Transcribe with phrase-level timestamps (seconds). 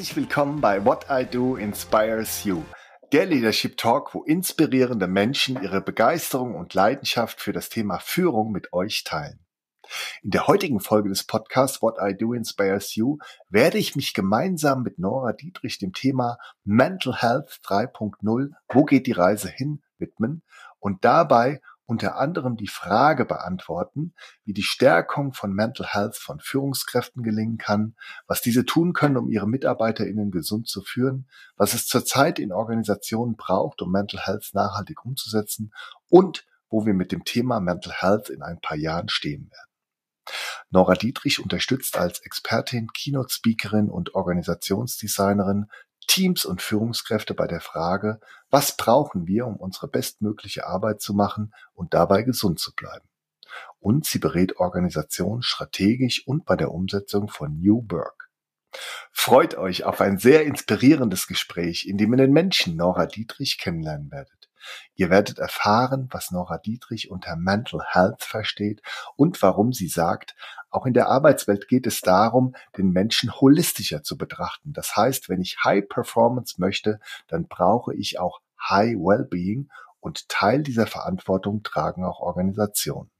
[0.00, 2.62] Herzlich willkommen bei What I Do Inspires You,
[3.12, 8.72] der Leadership Talk, wo inspirierende Menschen ihre Begeisterung und Leidenschaft für das Thema Führung mit
[8.72, 9.44] euch teilen.
[10.22, 13.18] In der heutigen Folge des Podcasts What I Do Inspires You
[13.50, 19.12] werde ich mich gemeinsam mit Nora Dietrich dem Thema Mental Health 3.0, wo geht die
[19.12, 20.42] Reise hin, widmen
[20.78, 21.60] und dabei
[21.90, 24.14] unter anderem die Frage beantworten,
[24.44, 27.96] wie die Stärkung von Mental Health von Führungskräften gelingen kann,
[28.28, 33.34] was diese tun können, um ihre MitarbeiterInnen gesund zu führen, was es zurzeit in Organisationen
[33.34, 35.72] braucht, um Mental Health nachhaltig umzusetzen
[36.08, 39.70] und wo wir mit dem Thema Mental Health in ein paar Jahren stehen werden.
[40.70, 45.66] Nora Dietrich unterstützt als Expertin, Keynote-Speakerin und Organisationsdesignerin
[46.10, 48.18] Teams und Führungskräfte bei der Frage,
[48.50, 53.08] was brauchen wir, um unsere bestmögliche Arbeit zu machen und dabei gesund zu bleiben.
[53.78, 58.28] Und sie berät Organisationen strategisch und bei der Umsetzung von New Work.
[59.12, 64.10] Freut euch auf ein sehr inspirierendes Gespräch, in dem ihr den Menschen Nora Dietrich kennenlernen
[64.10, 64.50] werdet.
[64.96, 68.82] Ihr werdet erfahren, was Nora Dietrich unter Mental Health versteht
[69.14, 70.34] und warum sie sagt,
[70.70, 74.72] auch in der Arbeitswelt geht es darum, den Menschen holistischer zu betrachten.
[74.72, 79.68] Das heißt, wenn ich High Performance möchte, dann brauche ich auch High Wellbeing
[80.00, 83.10] und Teil dieser Verantwortung tragen auch Organisationen.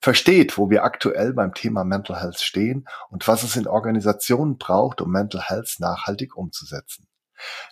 [0.00, 5.00] Versteht, wo wir aktuell beim Thema Mental Health stehen und was es in Organisationen braucht,
[5.00, 7.06] um Mental Health nachhaltig umzusetzen.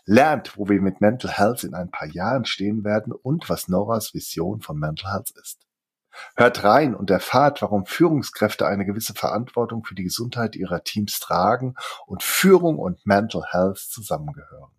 [0.05, 4.15] Lernt, wo wir mit Mental Health in ein paar Jahren stehen werden und was Noras
[4.15, 5.67] Vision von Mental Health ist.
[6.37, 11.75] Hört rein und erfahrt, warum Führungskräfte eine gewisse Verantwortung für die Gesundheit ihrer Teams tragen
[12.07, 14.73] und Führung und Mental Health zusammengehören.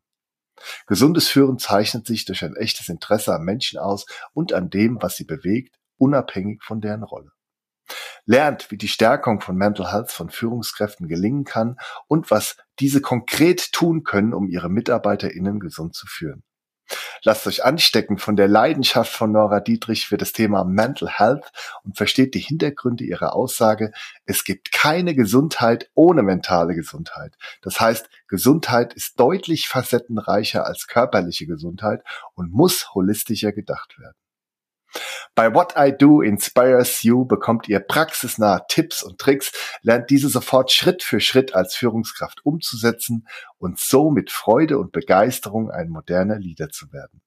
[0.87, 5.15] Gesundes Führen zeichnet sich durch ein echtes Interesse am Menschen aus und an dem, was
[5.15, 7.31] sie bewegt, unabhängig von deren Rolle
[8.25, 13.71] lernt, wie die Stärkung von Mental Health von Führungskräften gelingen kann und was diese konkret
[13.71, 16.43] tun können, um ihre MitarbeiterInnen gesund zu führen.
[17.27, 21.51] Lasst euch anstecken von der Leidenschaft von Nora Dietrich für das Thema Mental Health
[21.83, 23.91] und versteht die Hintergründe ihrer Aussage,
[24.27, 27.35] es gibt keine Gesundheit ohne mentale Gesundheit.
[27.63, 32.03] Das heißt, Gesundheit ist deutlich facettenreicher als körperliche Gesundheit
[32.35, 34.15] und muss holistischer gedacht werden.
[35.35, 39.51] Bei What I Do Inspires You bekommt ihr praxisnahe Tipps und Tricks,
[39.81, 45.71] lernt diese sofort Schritt für Schritt als Führungskraft umzusetzen und so mit Freude und Begeisterung
[45.71, 47.21] ein moderner Leader zu werden.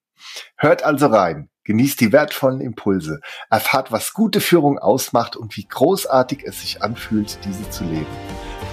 [0.57, 6.43] Hört also rein, genießt die wertvollen Impulse, erfahrt, was gute Führung ausmacht und wie großartig
[6.43, 8.07] es sich anfühlt, diese zu leben.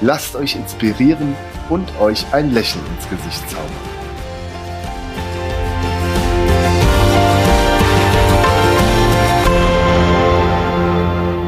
[0.01, 1.35] Lasst euch inspirieren
[1.71, 3.96] und euch ein Lächeln ins Gesicht zaubern.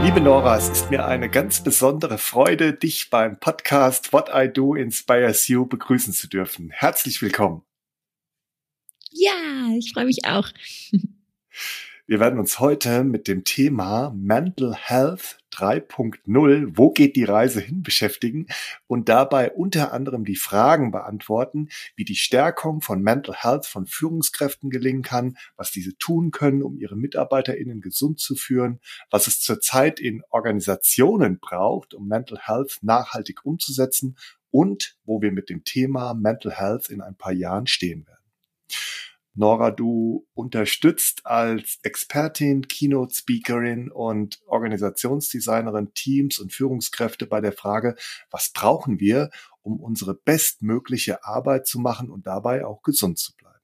[0.09, 4.75] Liebe Nora, es ist mir eine ganz besondere Freude, dich beim Podcast What I Do
[4.75, 6.71] Inspires You begrüßen zu dürfen.
[6.71, 7.61] Herzlich willkommen.
[9.11, 10.49] Ja, ich freue mich auch.
[12.11, 17.83] Wir werden uns heute mit dem Thema Mental Health 3.0, wo geht die Reise hin,
[17.83, 18.47] beschäftigen
[18.87, 24.71] und dabei unter anderem die Fragen beantworten, wie die Stärkung von Mental Health von Führungskräften
[24.71, 28.81] gelingen kann, was diese tun können, um ihre MitarbeiterInnen gesund zu führen,
[29.11, 34.17] was es zurzeit in Organisationen braucht, um Mental Health nachhaltig umzusetzen
[34.51, 38.25] und wo wir mit dem Thema Mental Health in ein paar Jahren stehen werden.
[39.39, 47.95] Nora, du unterstützt als Expertin, Keynote-Speakerin und Organisationsdesignerin Teams und Führungskräfte bei der Frage,
[48.33, 49.31] was brauchen wir,
[49.63, 53.55] um unsere bestmögliche Arbeit zu machen und dabei auch gesund zu bleiben.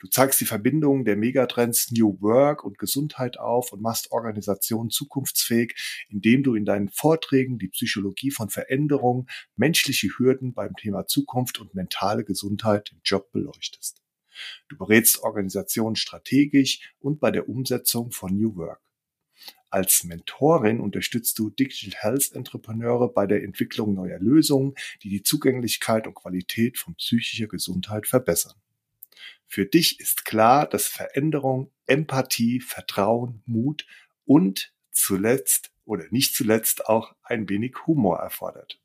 [0.00, 6.06] Du zeigst die Verbindungen der Megatrends New Work und Gesundheit auf und machst Organisationen zukunftsfähig,
[6.10, 11.74] indem du in deinen Vorträgen die Psychologie von Veränderung, menschliche Hürden beim Thema Zukunft und
[11.74, 14.02] mentale Gesundheit im Job beleuchtest.
[14.68, 18.80] Du berätst Organisationen strategisch und bei der Umsetzung von New Work.
[19.70, 26.06] Als Mentorin unterstützt du Digital Health Entrepreneure bei der Entwicklung neuer Lösungen, die die Zugänglichkeit
[26.06, 28.54] und Qualität von psychischer Gesundheit verbessern.
[29.46, 33.86] Für dich ist klar, dass Veränderung, Empathie, Vertrauen, Mut
[34.24, 38.80] und zuletzt oder nicht zuletzt auch ein wenig Humor erfordert.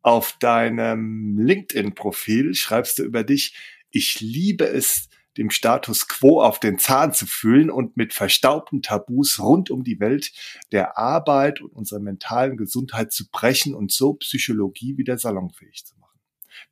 [0.00, 3.54] Auf deinem LinkedIn-Profil schreibst du über dich,
[3.90, 9.38] ich liebe es, dem Status quo auf den Zahn zu fühlen und mit verstaubten Tabus
[9.38, 10.32] rund um die Welt
[10.72, 16.18] der Arbeit und unserer mentalen Gesundheit zu brechen und so Psychologie wieder salonfähig zu machen.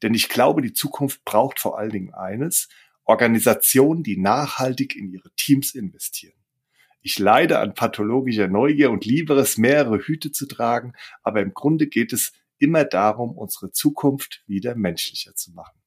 [0.02, 2.68] Denn ich glaube, die Zukunft braucht vor allen Dingen eines,
[3.04, 6.34] Organisationen, die nachhaltig in ihre Teams investieren.
[7.02, 10.92] Ich leide an pathologischer Neugier und liebe es, mehrere Hüte zu tragen,
[11.22, 15.78] aber im Grunde geht es immer darum, unsere Zukunft wieder menschlicher zu machen.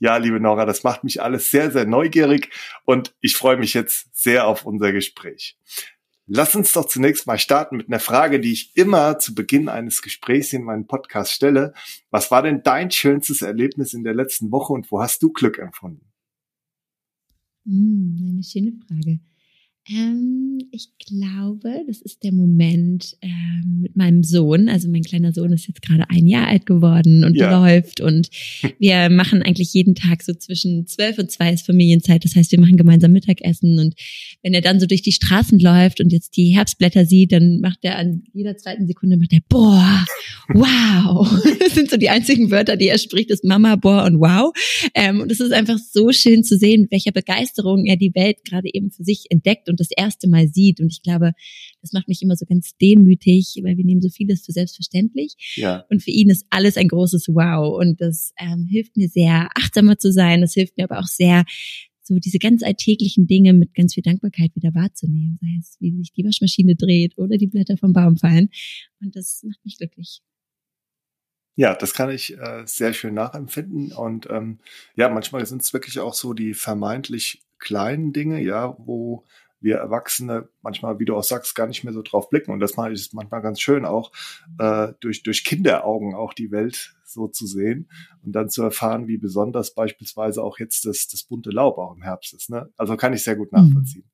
[0.00, 2.48] Ja, liebe Nora, das macht mich alles sehr, sehr neugierig
[2.86, 5.58] und ich freue mich jetzt sehr auf unser Gespräch.
[6.26, 10.00] Lass uns doch zunächst mal starten mit einer Frage, die ich immer zu Beginn eines
[10.00, 11.74] Gesprächs in meinem Podcast stelle.
[12.10, 15.58] Was war denn dein schönstes Erlebnis in der letzten Woche und wo hast du Glück
[15.58, 16.06] empfunden?
[17.66, 19.20] Hm, eine schöne Frage.
[19.92, 24.68] Ähm, ich glaube, das ist der Moment ähm, mit meinem Sohn.
[24.68, 27.50] Also mein kleiner Sohn ist jetzt gerade ein Jahr alt geworden und ja.
[27.50, 28.00] läuft.
[28.00, 28.28] Und
[28.78, 32.24] wir machen eigentlich jeden Tag so zwischen zwölf und zwei ist Familienzeit.
[32.24, 33.78] Das heißt, wir machen gemeinsam Mittagessen.
[33.80, 33.94] Und
[34.42, 37.78] wenn er dann so durch die Straßen läuft und jetzt die Herbstblätter sieht, dann macht
[37.82, 40.04] er an jeder zweiten Sekunde macht er boah,
[40.54, 41.28] wow.
[41.60, 44.52] Das sind so die einzigen Wörter, die er spricht, ist Mama, boah und wow.
[44.94, 48.38] Ähm, und es ist einfach so schön zu sehen, mit welcher Begeisterung er die Welt
[48.44, 50.80] gerade eben für sich entdeckt und das erste Mal sieht.
[50.80, 51.32] Und ich glaube,
[51.80, 55.54] das macht mich immer so ganz demütig, weil wir nehmen so vieles für selbstverständlich.
[55.56, 55.84] Ja.
[55.90, 57.78] Und für ihn ist alles ein großes Wow.
[57.80, 60.40] Und das ähm, hilft mir sehr, achtsamer zu sein.
[60.40, 61.44] Das hilft mir aber auch sehr,
[62.02, 65.38] so diese ganz alltäglichen Dinge mit ganz viel Dankbarkeit wieder wahrzunehmen.
[65.40, 68.50] Sei es, wie sich die Waschmaschine dreht oder die Blätter vom Baum fallen.
[69.00, 70.20] Und das macht mich glücklich.
[71.56, 73.92] Ja, das kann ich äh, sehr schön nachempfinden.
[73.92, 74.58] Und ähm,
[74.96, 79.24] ja, manchmal sind es wirklich auch so die vermeintlich kleinen Dinge, ja, wo
[79.60, 82.50] wir Erwachsene manchmal, wie du auch sagst, gar nicht mehr so drauf blicken.
[82.50, 84.12] Und das ist manchmal ganz schön auch,
[84.58, 87.90] äh, durch, durch Kinderaugen auch die Welt so zu sehen
[88.22, 92.02] und dann zu erfahren, wie besonders beispielsweise auch jetzt das, das bunte Laub auch im
[92.02, 92.50] Herbst ist.
[92.50, 92.70] Ne?
[92.76, 93.58] Also kann ich sehr gut mhm.
[93.58, 94.10] nachvollziehen.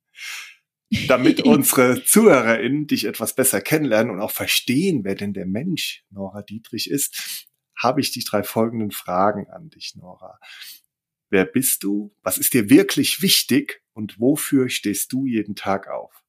[1.07, 6.41] Damit unsere ZuhörerInnen dich etwas besser kennenlernen und auch verstehen, wer denn der Mensch Nora
[6.41, 10.39] Dietrich ist, habe ich die drei folgenden Fragen an dich, Nora.
[11.29, 12.15] Wer bist du?
[12.23, 13.81] Was ist dir wirklich wichtig?
[13.97, 16.23] Und wofür stehst du jeden Tag auf?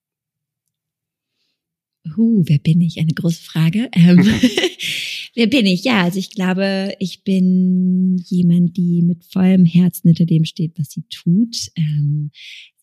[2.17, 2.99] Uh, wer bin ich?
[2.99, 3.91] Eine große Frage.
[3.95, 4.25] Ähm,
[5.35, 5.85] wer bin ich?
[5.85, 10.93] Ja, also ich glaube, ich bin jemand, die mit vollem Herzen hinter dem steht, was
[10.93, 11.69] sie tut.
[11.77, 12.31] Ähm,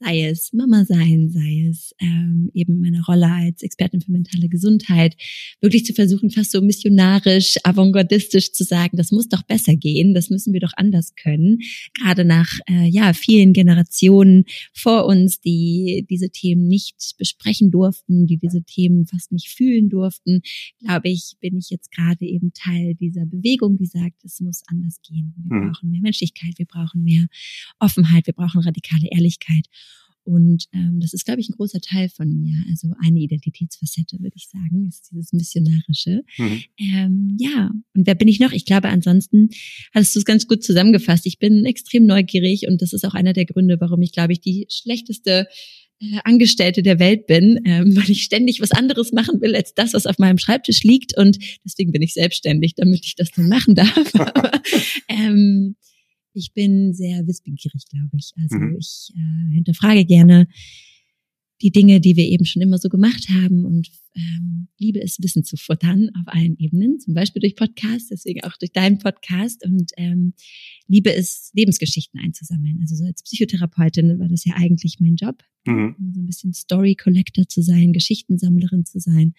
[0.05, 5.15] sei es Mama sein, sei es ähm, eben meine Rolle als Expertin für mentale Gesundheit,
[5.61, 10.29] wirklich zu versuchen, fast so missionarisch, avantgardistisch zu sagen, das muss doch besser gehen, das
[10.29, 11.59] müssen wir doch anders können.
[11.93, 18.37] Gerade nach äh, ja vielen Generationen vor uns, die diese Themen nicht besprechen durften, die
[18.37, 20.41] diese Themen fast nicht fühlen durften,
[20.79, 24.99] glaube ich, bin ich jetzt gerade eben Teil dieser Bewegung, die sagt, es muss anders
[25.01, 25.33] gehen.
[25.37, 25.71] Wir mhm.
[25.71, 27.25] brauchen mehr Menschlichkeit, wir brauchen mehr
[27.79, 29.67] Offenheit, wir brauchen radikale Ehrlichkeit.
[30.25, 32.55] Und ähm, das ist, glaube ich, ein großer Teil von mir.
[32.69, 36.23] Also eine Identitätsfacette, würde ich sagen, ist dieses Missionarische.
[36.37, 36.63] Mhm.
[36.79, 38.51] Ähm, ja, und wer bin ich noch?
[38.51, 39.49] Ich glaube, ansonsten
[39.93, 41.27] hast du es ganz gut zusammengefasst.
[41.27, 44.41] Ich bin extrem neugierig und das ist auch einer der Gründe, warum ich, glaube ich,
[44.41, 45.47] die schlechteste
[46.01, 49.93] äh, Angestellte der Welt bin, ähm, weil ich ständig was anderes machen will als das,
[49.93, 51.17] was auf meinem Schreibtisch liegt.
[51.17, 54.15] Und deswegen bin ich selbstständig, damit ich das dann machen darf.
[54.15, 54.51] Aber,
[55.07, 55.75] ähm,
[56.35, 58.33] ich bin sehr wissbegierig, glaube ich.
[58.41, 58.77] Also mhm.
[58.77, 60.47] ich äh, hinterfrage gerne
[61.61, 65.43] die Dinge, die wir eben schon immer so gemacht haben und ähm, liebe es, Wissen
[65.43, 69.91] zu futtern auf allen Ebenen, zum Beispiel durch Podcasts, deswegen auch durch deinen Podcast und
[69.97, 70.33] ähm,
[70.87, 72.79] liebe es, Lebensgeschichten einzusammeln.
[72.81, 75.95] Also so als Psychotherapeutin war das ja eigentlich mein Job, mhm.
[76.13, 79.33] so ein bisschen Story Collector zu sein, Geschichtensammlerin zu sein.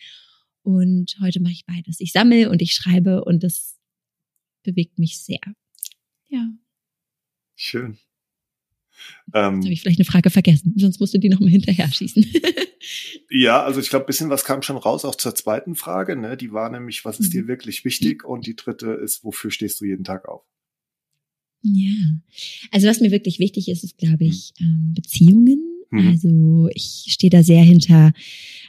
[0.63, 2.01] Und heute mache ich beides.
[2.01, 3.79] Ich sammle und ich schreibe und das
[4.63, 5.41] bewegt mich sehr.
[6.29, 6.51] Ja.
[7.57, 7.99] Schön.
[9.35, 12.25] Ähm, habe ich vielleicht eine Frage vergessen, sonst musst du die noch mal hinterher schießen.
[13.31, 16.17] ja, also ich glaube, ein bisschen was kam schon raus, auch zur zweiten Frage.
[16.17, 16.37] Ne?
[16.37, 17.49] Die war nämlich, was ist dir mhm.
[17.49, 18.25] wirklich wichtig?
[18.25, 20.45] Und die dritte ist, wofür stehst du jeden Tag auf?
[21.63, 22.21] Ja,
[22.71, 25.63] also was mir wirklich wichtig ist, ist, glaube ich, ähm, Beziehungen.
[25.91, 26.09] Mhm.
[26.09, 28.13] Also ich stehe da sehr hinter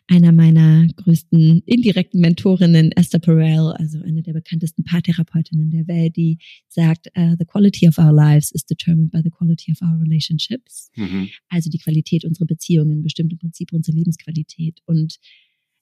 [0.07, 6.37] einer meiner größten indirekten Mentorinnen, Esther Perel, also eine der bekanntesten Paartherapeutinnen der Welt, die
[6.69, 10.89] sagt, uh, the quality of our lives is determined by the quality of our relationships.
[10.95, 11.29] Mhm.
[11.49, 14.79] Also die Qualität unserer Beziehungen bestimmt im Prinzip unsere Lebensqualität.
[14.85, 15.17] Und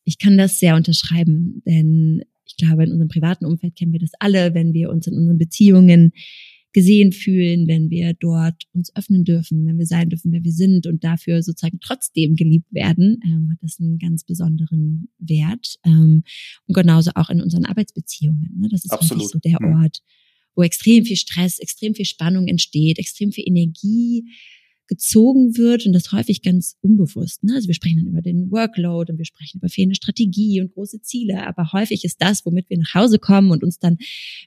[0.04, 4.12] ich kann das sehr unterschreiben, denn ich glaube, in unserem privaten Umfeld kennen wir das
[4.20, 6.14] alle, wenn wir uns in unseren Beziehungen
[6.76, 10.88] gesehen fühlen, wenn wir dort uns öffnen dürfen, wenn wir sein dürfen, wer wir sind
[10.88, 15.78] und dafür sozusagen trotzdem geliebt werden, ähm, hat das einen ganz besonderen Wert.
[15.86, 16.24] Ähm,
[16.68, 18.60] und genauso auch in unseren Arbeitsbeziehungen.
[18.60, 18.68] Ne?
[18.70, 19.30] Das ist Absolut.
[19.32, 20.02] so der Ort,
[20.54, 24.26] wo extrem viel Stress, extrem viel Spannung entsteht, extrem viel Energie
[24.88, 27.44] gezogen wird und das häufig ganz unbewusst.
[27.44, 27.54] Ne?
[27.56, 31.02] Also wir sprechen dann über den Workload und wir sprechen über fehlende Strategie und große
[31.02, 33.98] Ziele, aber häufig ist das, womit wir nach Hause kommen und uns dann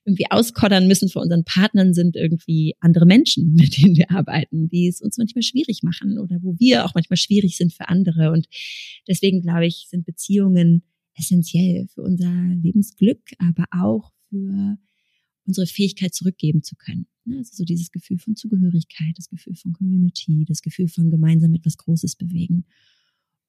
[0.05, 4.89] irgendwie auskoddern müssen für unseren Partnern, sind irgendwie andere Menschen, mit denen wir arbeiten, die
[4.89, 8.31] es uns manchmal schwierig machen oder wo wir auch manchmal schwierig sind für andere.
[8.31, 8.47] Und
[9.09, 10.83] deswegen glaube ich, sind Beziehungen
[11.15, 14.79] essentiell für unser Lebensglück, aber auch für
[15.49, 17.07] unsere Fähigkeit zurückgeben zu können.
[17.25, 21.55] Ne, also so dieses Gefühl von Zugehörigkeit, das Gefühl von Community, das Gefühl von gemeinsam
[21.55, 22.67] etwas Großes bewegen.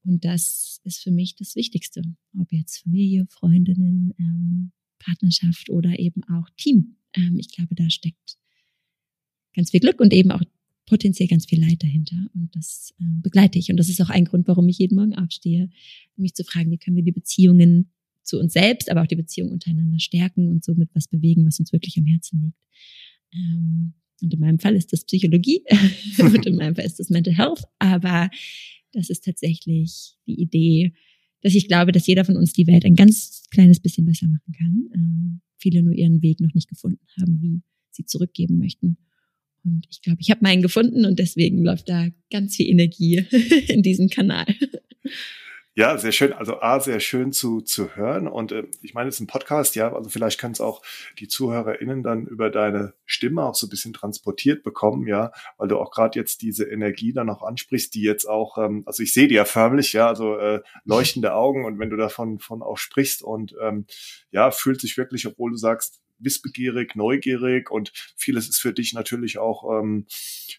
[0.03, 2.01] Und das ist für mich das Wichtigste,
[2.39, 6.95] ob jetzt Familie, Freundinnen, ähm, Partnerschaft oder eben auch Team.
[7.13, 8.37] Ähm, ich glaube, da steckt
[9.53, 10.43] ganz viel Glück und eben auch
[10.85, 12.17] potenziell ganz viel Leid dahinter.
[12.33, 13.69] Und das äh, begleite ich.
[13.69, 15.69] Und das ist auch ein Grund, warum ich jeden Morgen aufstehe,
[16.15, 17.91] mich zu fragen, wie können wir die Beziehungen
[18.29, 21.73] zu uns selbst, aber auch die Beziehungen untereinander stärken und somit was bewegen, was uns
[21.73, 22.57] wirklich am Herzen liegt.
[23.33, 25.63] Ähm, und in meinem Fall ist das Psychologie
[26.19, 27.63] und in meinem Fall ist das Mental Health.
[27.79, 28.29] Aber
[28.93, 30.93] das ist tatsächlich die Idee,
[31.41, 34.53] dass ich glaube, dass jeder von uns die Welt ein ganz kleines bisschen besser machen
[34.57, 34.89] kann.
[34.93, 38.97] Ähm, viele nur ihren Weg noch nicht gefunden haben, wie sie zurückgeben möchten.
[39.63, 43.25] Und ich glaube, ich habe meinen gefunden und deswegen läuft da ganz viel Energie
[43.67, 44.45] in diesem Kanal.
[45.75, 46.33] Ja, sehr schön.
[46.33, 48.27] Also A, sehr schön zu, zu hören.
[48.27, 50.81] Und äh, ich meine, es ist ein Podcast, ja, also vielleicht können es auch
[51.19, 55.77] die ZuhörerInnen dann über deine Stimme auch so ein bisschen transportiert bekommen, ja, weil du
[55.77, 59.27] auch gerade jetzt diese Energie dann auch ansprichst, die jetzt auch, ähm, also ich sehe
[59.27, 63.21] die ja förmlich, ja, also äh, leuchtende Augen und wenn du davon von auch sprichst
[63.21, 63.85] und ähm,
[64.31, 69.37] ja, fühlt sich wirklich, obwohl du sagst, wissbegierig, neugierig und vieles ist für dich natürlich
[69.37, 70.05] auch ähm,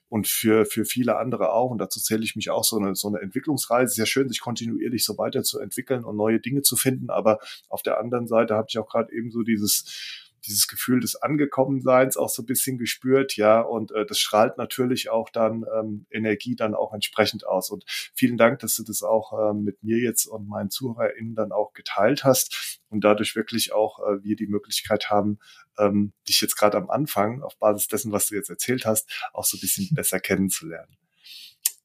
[0.08, 1.70] und für, für viele andere auch.
[1.70, 3.94] Und dazu zähle ich mich auch so eine, so eine Entwicklungsreise.
[3.94, 7.10] Sehr schön, sich kontinuierlich so weiterzuentwickeln und neue Dinge zu finden.
[7.10, 7.38] Aber
[7.68, 12.16] auf der anderen Seite habe ich auch gerade eben so dieses dieses Gefühl des Angekommenseins
[12.16, 16.56] auch so ein bisschen gespürt, ja, und äh, das strahlt natürlich auch dann ähm, Energie
[16.56, 17.70] dann auch entsprechend aus.
[17.70, 21.52] Und vielen Dank, dass du das auch ähm, mit mir jetzt und meinen ZuhörerInnen dann
[21.52, 25.38] auch geteilt hast und dadurch wirklich auch äh, wir die Möglichkeit haben,
[25.78, 29.44] ähm, dich jetzt gerade am Anfang auf Basis dessen, was du jetzt erzählt hast, auch
[29.44, 30.96] so ein bisschen besser kennenzulernen.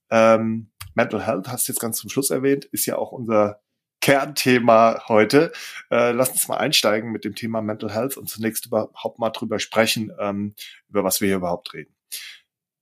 [0.09, 3.61] Ähm, Mental Health hast du jetzt ganz zum Schluss erwähnt, ist ja auch unser
[4.05, 5.51] Kernthema heute.
[5.89, 9.57] Äh, lass uns mal einsteigen mit dem Thema Mental Health und zunächst überhaupt mal drüber
[9.57, 10.53] sprechen, ähm,
[10.89, 11.95] über was wir hier überhaupt reden.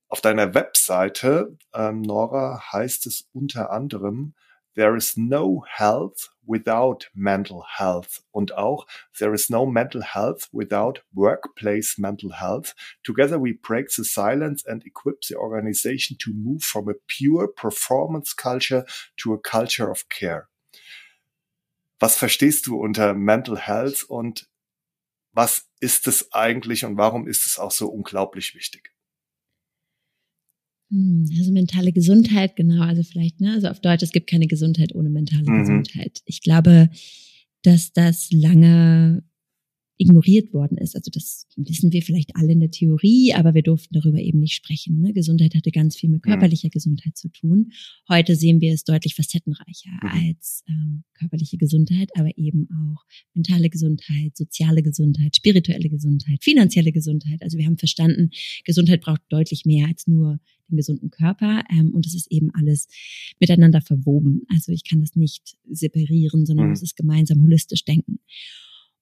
[0.08, 4.34] Auf deiner Webseite, ähm, Nora, heißt es unter anderem,
[4.74, 11.06] There is no health without mental health und auch There is no mental health without
[11.14, 12.74] workplace mental health.
[13.02, 18.36] Together we break the silence and equip the organization to move from a pure performance
[18.36, 18.84] culture
[19.16, 20.50] to a culture of care.
[22.04, 24.46] Was verstehst du unter Mental Health und
[25.32, 28.92] was ist es eigentlich und warum ist es auch so unglaublich wichtig?
[30.90, 34.94] Hm, also mentale Gesundheit, genau, also vielleicht, ne, also auf Deutsch, es gibt keine Gesundheit
[34.94, 35.60] ohne mentale mhm.
[35.60, 36.20] Gesundheit.
[36.26, 36.90] Ich glaube,
[37.62, 39.24] dass das lange
[39.96, 40.96] ignoriert worden ist.
[40.96, 44.54] Also das wissen wir vielleicht alle in der Theorie, aber wir durften darüber eben nicht
[44.54, 45.00] sprechen.
[45.00, 45.12] Ne?
[45.12, 46.70] Gesundheit hatte ganz viel mit körperlicher ja.
[46.70, 47.70] Gesundheit zu tun.
[48.08, 50.08] Heute sehen wir es deutlich facettenreicher mhm.
[50.28, 57.42] als ähm, körperliche Gesundheit, aber eben auch mentale Gesundheit, soziale Gesundheit, spirituelle Gesundheit, finanzielle Gesundheit.
[57.42, 58.30] Also wir haben verstanden,
[58.64, 62.88] Gesundheit braucht deutlich mehr als nur den gesunden Körper ähm, und es ist eben alles
[63.38, 64.42] miteinander verwoben.
[64.48, 66.70] Also ich kann das nicht separieren, sondern mhm.
[66.70, 68.18] muss es gemeinsam holistisch denken.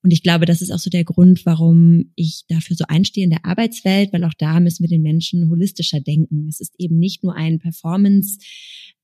[0.02, 3.30] Und ich glaube, das ist auch so der Grund, warum ich dafür so einstehe in
[3.30, 6.48] der Arbeitswelt, weil auch da müssen wir den Menschen holistischer denken.
[6.48, 8.38] Es ist eben nicht nur ein Performance,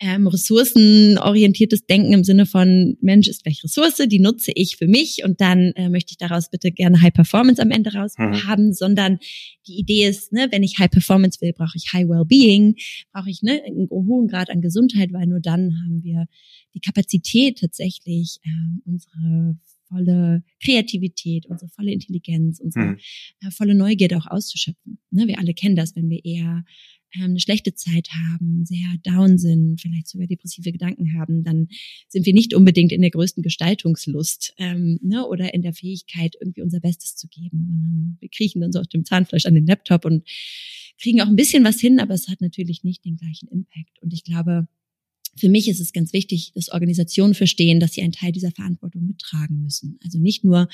[0.01, 5.25] ähm, ressourcenorientiertes Denken im Sinne von Mensch ist gleich Ressource, die nutze ich für mich
[5.25, 8.47] und dann äh, möchte ich daraus bitte gerne High Performance am Ende raus mhm.
[8.47, 9.19] haben, sondern
[9.67, 12.77] die Idee ist, ne, wenn ich High Performance will, brauche ich High Wellbeing,
[13.13, 16.27] brauche ich ne, einen hohen Grad an Gesundheit, weil nur dann haben wir
[16.75, 19.57] die Kapazität tatsächlich ähm, unsere
[19.89, 22.99] volle Kreativität, unsere volle Intelligenz, unsere mhm.
[23.41, 24.99] äh, volle Neugierde auch auszuschöpfen.
[25.11, 26.65] Ne, wir alle kennen das, wenn wir eher
[27.15, 31.69] ähm, eine schlechte Zeit haben, sehr down sind, vielleicht sogar depressive Gedanken haben, dann
[32.09, 36.63] sind wir nicht unbedingt in der größten Gestaltungslust ähm, ne, oder in der Fähigkeit, irgendwie
[36.63, 40.05] unser Bestes zu geben, sondern wir kriechen dann so auf dem Zahnfleisch an den Laptop
[40.05, 40.25] und
[41.01, 44.03] kriegen auch ein bisschen was hin, aber es hat natürlich nicht den gleichen Impact.
[44.03, 44.69] Und ich glaube,
[45.39, 49.07] für mich ist es ganz wichtig, dass Organisationen verstehen, dass sie einen Teil dieser Verantwortung
[49.07, 49.99] mittragen müssen.
[50.05, 50.69] Also nicht nur,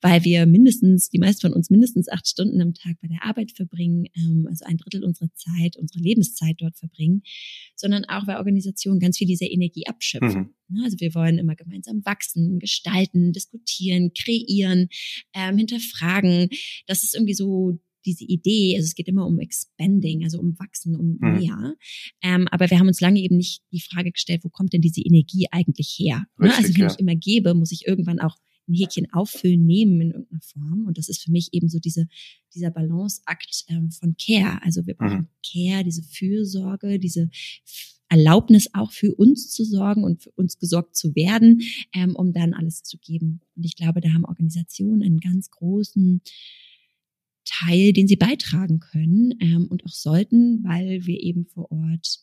[0.00, 3.52] weil wir mindestens, die meisten von uns mindestens acht Stunden am Tag bei der Arbeit
[3.52, 7.22] verbringen, ähm, also ein Drittel unserer Zeit, unserer Lebenszeit dort verbringen,
[7.76, 10.54] sondern auch, weil Organisationen ganz viel dieser Energie abschöpfen.
[10.68, 10.82] Mhm.
[10.84, 14.88] Also wir wollen immer gemeinsam wachsen, gestalten, diskutieren, kreieren,
[15.34, 16.48] ähm, hinterfragen.
[16.86, 20.96] Das ist irgendwie so diese Idee, also es geht immer um Expanding, also um Wachsen,
[20.96, 21.38] um mhm.
[21.38, 21.74] mehr.
[22.22, 25.00] Ähm, aber wir haben uns lange eben nicht die Frage gestellt, wo kommt denn diese
[25.00, 26.26] Energie eigentlich her?
[26.38, 26.46] Ne?
[26.46, 26.92] Richtig, also wenn ja.
[26.92, 28.36] ich immer gebe, muss ich irgendwann auch
[28.68, 30.86] ein Häkchen auffüllen, nehmen in irgendeiner Form.
[30.86, 32.06] Und das ist für mich eben so diese,
[32.54, 34.62] dieser Balanceakt ähm, von Care.
[34.62, 35.28] Also wir brauchen mhm.
[35.42, 37.30] Care, diese Fürsorge, diese
[38.08, 41.62] Erlaubnis auch für uns zu sorgen und für uns gesorgt zu werden,
[41.94, 43.40] ähm, um dann alles zu geben.
[43.54, 46.22] Und ich glaube, da haben Organisationen einen ganz großen
[47.58, 52.20] Teil, den sie beitragen können ähm, und auch sollten, weil wir eben vor Ort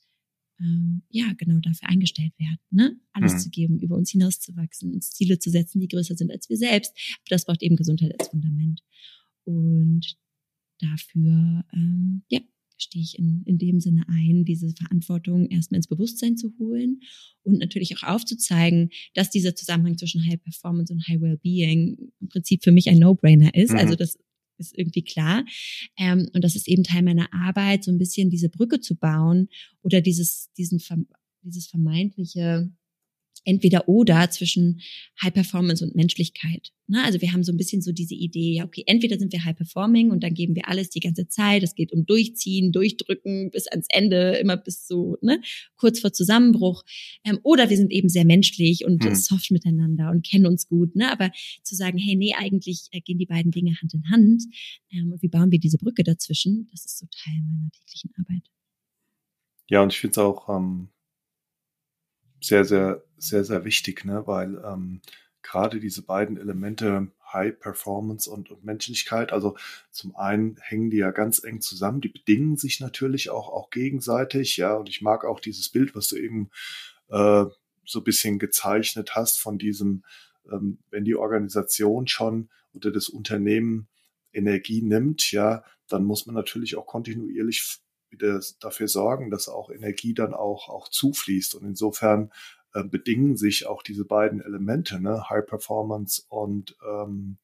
[0.59, 2.99] ähm, ja genau dafür eingestellt werden, ne?
[3.11, 3.39] alles mhm.
[3.39, 6.93] zu geben, über uns hinauszuwachsen, uns Ziele zu setzen, die größer sind als wir selbst.
[7.19, 8.81] Aber das braucht eben Gesundheit als Fundament.
[9.43, 10.17] Und
[10.79, 12.39] dafür ähm, ja,
[12.77, 17.01] stehe ich in, in dem Sinne ein, diese Verantwortung erstmal ins Bewusstsein zu holen
[17.43, 22.63] und natürlich auch aufzuzeigen, dass dieser Zusammenhang zwischen High Performance und High Wellbeing im Prinzip
[22.63, 23.71] für mich ein No-Brainer ist.
[23.71, 23.77] Mhm.
[23.77, 24.17] Also das
[24.57, 25.45] ist irgendwie klar.
[25.97, 29.49] Ähm, und das ist eben Teil meiner Arbeit, so ein bisschen diese Brücke zu bauen
[29.81, 30.81] oder dieses, diesen,
[31.41, 32.69] dieses vermeintliche
[33.43, 34.81] entweder oder zwischen
[35.21, 36.71] High Performance und Menschlichkeit.
[36.87, 37.03] Ne?
[37.03, 39.55] Also wir haben so ein bisschen so diese Idee, ja, okay, entweder sind wir High
[39.55, 41.63] Performing und dann geben wir alles die ganze Zeit.
[41.63, 45.41] Es geht um Durchziehen, Durchdrücken bis ans Ende, immer bis so ne,
[45.77, 46.83] kurz vor Zusammenbruch.
[47.23, 49.15] Ähm, oder wir sind eben sehr menschlich und mhm.
[49.15, 50.95] soft miteinander und kennen uns gut.
[50.95, 51.11] Ne?
[51.11, 51.31] Aber
[51.63, 54.43] zu sagen, hey, nee, eigentlich äh, gehen die beiden Dinge Hand in Hand.
[54.91, 56.67] Ähm, und wie bauen wir diese Brücke dazwischen?
[56.71, 58.43] Das ist so Teil meiner täglichen Arbeit.
[59.67, 60.89] Ja, und ich finde es auch ähm,
[62.41, 64.25] sehr, sehr, sehr, sehr wichtig, ne?
[64.25, 65.01] weil ähm,
[65.41, 69.57] gerade diese beiden Elemente High Performance und, und Menschlichkeit, also
[69.91, 74.57] zum einen hängen die ja ganz eng zusammen, die bedingen sich natürlich auch, auch gegenseitig,
[74.57, 76.49] ja, und ich mag auch dieses Bild, was du eben
[77.09, 77.45] äh,
[77.85, 80.03] so ein bisschen gezeichnet hast von diesem,
[80.51, 83.87] ähm, wenn die Organisation schon oder das Unternehmen
[84.33, 87.79] Energie nimmt, ja, dann muss man natürlich auch kontinuierlich
[88.09, 91.55] wieder dafür sorgen, dass auch Energie dann auch, auch zufließt.
[91.55, 92.31] Und insofern
[92.75, 95.29] äh, bedingen sich auch diese beiden Elemente, ne?
[95.29, 97.37] High Performance und ähm,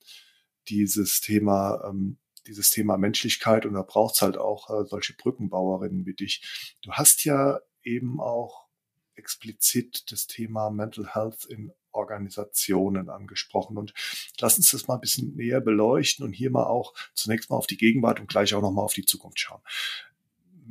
[0.68, 3.66] dieses Thema, ähm, dieses Thema Menschlichkeit.
[3.66, 6.76] Und da braucht es halt auch äh, solche Brückenbauerinnen wie dich.
[6.82, 8.68] Du hast ja eben auch
[9.16, 13.78] explizit das Thema Mental Health in Organisationen angesprochen.
[13.78, 13.94] Und
[14.40, 17.68] lass uns das mal ein bisschen näher beleuchten und hier mal auch zunächst mal auf
[17.68, 19.62] die Gegenwart und gleich auch nochmal auf die Zukunft schauen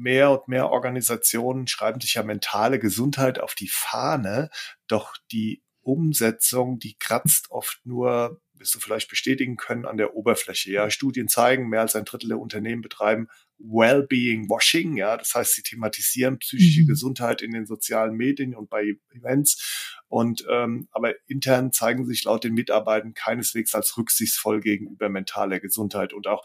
[0.00, 4.50] mehr und mehr Organisationen schreiben sich ja mentale Gesundheit auf die Fahne,
[4.86, 10.70] doch die Umsetzung, die kratzt oft nur, wirst du vielleicht bestätigen können, an der Oberfläche.
[10.70, 13.28] Ja, Studien zeigen, mehr als ein Drittel der Unternehmen betreiben
[13.60, 16.86] Wellbeing Washing, ja, das heißt, sie thematisieren psychische mhm.
[16.86, 19.98] Gesundheit in den sozialen Medien und bei Events.
[20.08, 26.12] Und ähm, aber intern zeigen sich laut den Mitarbeitern keineswegs als rücksichtsvoll gegenüber mentaler Gesundheit.
[26.12, 26.42] Und auch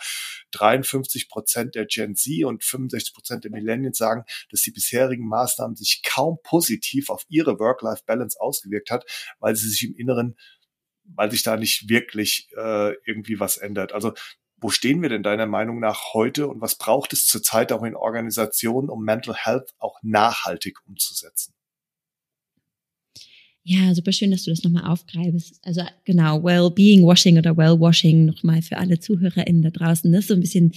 [0.51, 5.75] 53 Prozent der Gen Z und 65 Prozent der Millennials sagen, dass die bisherigen Maßnahmen
[5.75, 9.05] sich kaum positiv auf ihre Work-Life-Balance ausgewirkt hat,
[9.39, 10.35] weil sie sich im Inneren
[11.07, 13.93] weil sich da nicht wirklich äh, irgendwie was ändert.
[13.93, 14.13] Also
[14.57, 17.95] wo stehen wir denn deiner Meinung nach heute und was braucht es zurzeit auch in
[17.95, 21.53] Organisationen, um Mental Health auch nachhaltig umzusetzen?
[23.67, 25.59] Ja, super schön, dass du das nochmal aufgreifst.
[25.63, 30.11] Also genau, Well-Being Washing oder Well-Washing nochmal für alle ZuhörerInnen da draußen.
[30.11, 30.71] Das ist so ein bisschen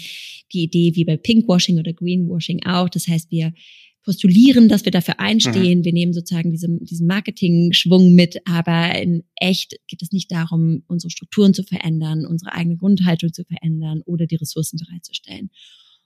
[0.52, 2.88] die Idee wie bei Pink-Washing oder Green-Washing auch.
[2.88, 3.52] Das heißt, wir
[4.09, 5.81] postulieren, dass wir dafür einstehen.
[5.81, 5.85] Mhm.
[5.85, 11.11] Wir nehmen sozusagen diesen, diesen Marketing-Schwung mit, aber in echt geht es nicht darum, unsere
[11.11, 15.51] Strukturen zu verändern, unsere eigene Grundhaltung zu verändern oder die Ressourcen bereitzustellen.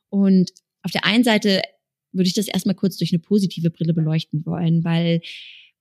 [0.09, 0.51] Und
[0.83, 1.63] auf der einen Seite
[2.11, 5.21] würde ich das erstmal kurz durch eine positive Brille beleuchten wollen, weil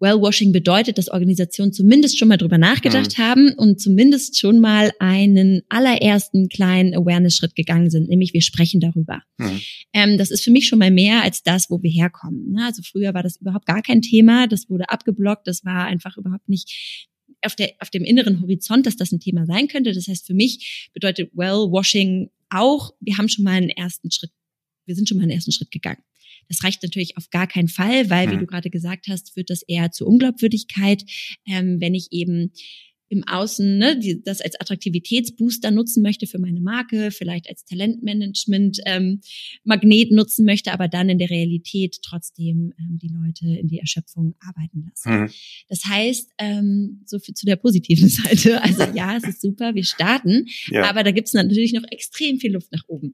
[0.02, 3.22] Wellwashing bedeutet, dass Organisationen zumindest schon mal drüber nachgedacht mhm.
[3.22, 9.22] haben und zumindest schon mal einen allerersten kleinen Awareness-Schritt gegangen sind, nämlich wir sprechen darüber.
[9.38, 9.62] Mhm.
[9.94, 12.52] Ähm, das ist für mich schon mal mehr als das, wo wir herkommen.
[12.52, 12.66] Ne?
[12.66, 16.50] Also früher war das überhaupt gar kein Thema, das wurde abgeblockt, das war einfach überhaupt
[16.50, 17.08] nicht
[17.44, 19.94] auf, der, auf dem inneren Horizont, dass das ein Thema sein könnte.
[19.94, 24.32] Das heißt, für mich bedeutet Wellwashing auch, wir haben schon mal einen ersten Schritt,
[24.86, 26.04] wir sind schon mal einen ersten Schritt gegangen.
[26.52, 28.42] Das reicht natürlich auf gar keinen Fall, weil, wie mhm.
[28.42, 31.04] du gerade gesagt hast, führt das eher zu Unglaubwürdigkeit,
[31.48, 32.52] ähm, wenn ich eben
[33.08, 38.80] im Außen ne, die, das als Attraktivitätsbooster nutzen möchte für meine Marke, vielleicht als Talentmanagement
[38.86, 39.20] ähm,
[39.66, 44.36] Magnet nutzen möchte, aber dann in der Realität trotzdem ähm, die Leute in die Erschöpfung
[44.40, 45.24] arbeiten lassen.
[45.24, 45.30] Mhm.
[45.68, 48.62] Das heißt, ähm, so viel zu der positiven Seite.
[48.62, 50.90] Also ja, es ist super, wir starten, ja.
[50.90, 53.14] aber da gibt es natürlich noch extrem viel Luft nach oben.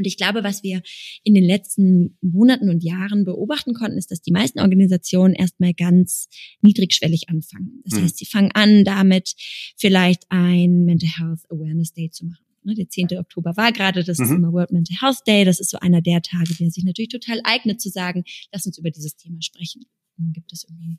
[0.00, 0.80] Und ich glaube, was wir
[1.24, 6.26] in den letzten Monaten und Jahren beobachten konnten, ist, dass die meisten Organisationen erstmal ganz
[6.62, 7.82] niedrigschwellig anfangen.
[7.84, 8.04] Das mhm.
[8.04, 9.34] heißt, sie fangen an, damit
[9.76, 12.42] vielleicht ein Mental Health Awareness Day zu machen.
[12.64, 13.08] Ne, der 10.
[13.18, 14.28] Oktober war gerade das mhm.
[14.28, 15.44] Thema World Mental Health Day.
[15.44, 18.78] Das ist so einer der Tage, der sich natürlich total eignet zu sagen, lass uns
[18.78, 19.82] über dieses Thema sprechen.
[20.16, 20.98] Und dann gibt es irgendwie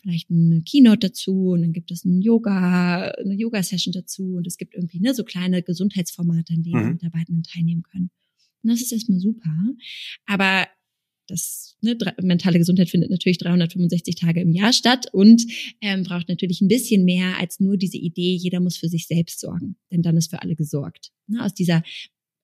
[0.00, 4.56] vielleicht eine Keynote dazu und dann gibt es ein Yoga, eine Yoga-Session dazu und es
[4.56, 6.92] gibt irgendwie ne, so kleine Gesundheitsformate, an denen mhm.
[6.92, 8.10] Mitarbeitenden teilnehmen können.
[8.62, 9.54] Und das ist erstmal super.
[10.26, 10.66] Aber
[11.28, 15.44] das ne, mentale Gesundheit findet natürlich 365 Tage im Jahr statt und
[15.80, 19.40] ähm, braucht natürlich ein bisschen mehr als nur diese Idee, jeder muss für sich selbst
[19.40, 21.12] sorgen, denn dann ist für alle gesorgt.
[21.26, 21.82] Ne, aus dieser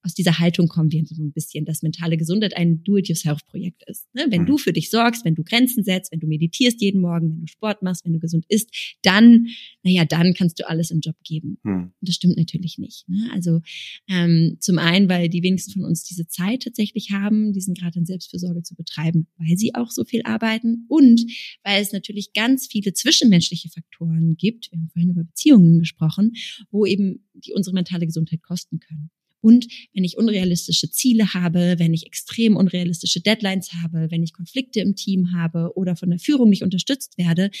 [0.05, 4.07] aus dieser Haltung kommen wir so ein bisschen, dass mentale Gesundheit ein Do-it-yourself-Projekt ist.
[4.13, 4.27] Ne?
[4.29, 4.45] Wenn mhm.
[4.45, 7.47] du für dich sorgst, wenn du Grenzen setzt, wenn du meditierst jeden Morgen, wenn du
[7.47, 8.69] Sport machst, wenn du gesund isst,
[9.01, 9.47] dann,
[9.81, 11.57] naja, dann kannst du alles im Job geben.
[11.63, 11.73] Mhm.
[11.73, 13.09] Und das stimmt natürlich nicht.
[13.09, 13.29] Ne?
[13.33, 13.61] Also
[14.07, 18.05] ähm, zum einen, weil die wenigsten von uns diese Zeit tatsächlich haben, diesen Grad an
[18.05, 21.19] Selbstfürsorge zu betreiben, weil sie auch so viel arbeiten und
[21.63, 24.71] weil es natürlich ganz viele zwischenmenschliche Faktoren gibt.
[24.71, 26.33] Wir haben vorhin über Beziehungen gesprochen,
[26.69, 29.09] wo eben die unsere mentale Gesundheit kosten können.
[29.45, 34.79] Und wenn ich unrealistische Ziele habe, wenn ich extrem unrealistische Deadlines habe, wenn ich Konflikte
[34.79, 37.51] im Team habe oder von der Führung nicht unterstützt werde,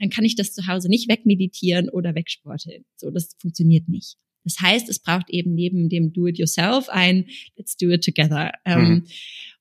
[0.00, 2.84] dann kann ich das zu Hause nicht wegmeditieren oder wegsporteln.
[2.96, 4.16] So, das funktioniert nicht.
[4.42, 8.50] Das heißt, es braucht eben neben dem Do-it-yourself ein Let's do it together.
[8.64, 9.06] Ähm, mhm.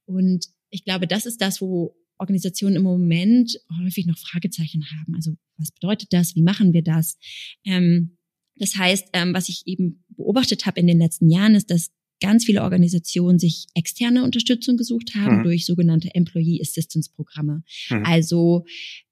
[0.06, 5.14] Und ich glaube, das ist das, wo Organisationen im Moment häufig noch Fragezeichen haben.
[5.14, 6.36] Also was bedeutet das?
[6.36, 7.20] Wie machen wir das?
[7.64, 8.17] Ähm,
[8.60, 12.46] das heißt, ähm, was ich eben beobachtet habe in den letzten Jahren, ist, dass ganz
[12.46, 15.44] viele Organisationen sich externe Unterstützung gesucht haben mhm.
[15.44, 17.64] durch sogenannte Employee Assistance Programme.
[17.90, 18.06] Mhm.
[18.06, 18.66] Also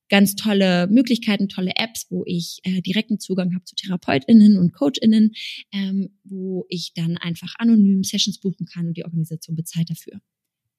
[0.09, 5.31] ganz tolle Möglichkeiten, tolle Apps, wo ich äh, direkten Zugang habe zu TherapeutInnen und CoachInnen,
[5.71, 10.21] ähm, wo ich dann einfach anonym Sessions buchen kann und die Organisation bezahlt dafür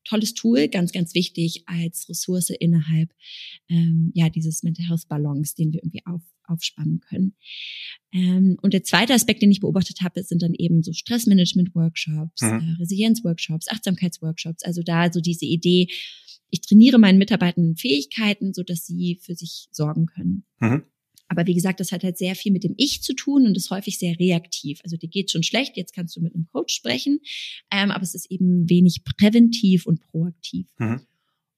[0.07, 3.13] tolles Tool, ganz, ganz wichtig als Ressource innerhalb
[3.69, 7.35] ähm, ja dieses Mental Health Ballons, den wir irgendwie auf, aufspannen können.
[8.13, 12.49] Ähm, und der zweite Aspekt, den ich beobachtet habe, sind dann eben so Stressmanagement-Workshops, mhm.
[12.49, 14.63] äh, Resilienz-Workshops, Achtsamkeits-Workshops.
[14.65, 15.89] Also da so diese Idee,
[16.51, 20.45] ich trainiere meinen Mitarbeitern Fähigkeiten, so dass sie für sich sorgen können.
[20.61, 20.85] Mhm.
[21.29, 23.71] Aber wie gesagt, das hat halt sehr viel mit dem Ich zu tun und ist
[23.71, 24.81] häufig sehr reaktiv.
[24.85, 27.21] Also dir geht schon schlecht, jetzt kannst du mit einem Coach sprechen,
[27.73, 30.69] ähm, aber es ist eben wenig präventiv und proaktiv.
[30.79, 31.01] Mhm.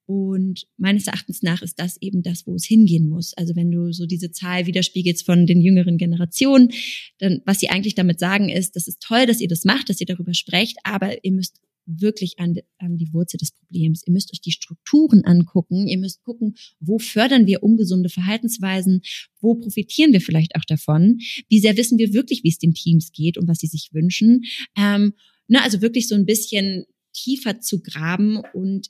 [0.09, 3.35] Und meines Erachtens nach ist das eben das, wo es hingehen muss.
[3.35, 6.71] Also wenn du so diese Zahl widerspiegelst von den jüngeren Generationen,
[7.19, 10.01] dann was sie eigentlich damit sagen ist, das ist toll, dass ihr das macht, dass
[10.01, 14.03] ihr darüber sprecht, aber ihr müsst wirklich an, an die Wurzel des Problems.
[14.07, 15.87] Ihr müsst euch die Strukturen angucken.
[15.87, 19.03] Ihr müsst gucken, wo fördern wir ungesunde Verhaltensweisen?
[19.43, 21.19] Wo profitieren wir vielleicht auch davon?
[21.51, 24.45] Wie sehr wissen wir wirklich, wie es den Teams geht und was sie sich wünschen?
[24.75, 25.13] Ähm,
[25.49, 28.89] ne, also wirklich so ein bisschen tiefer zu graben und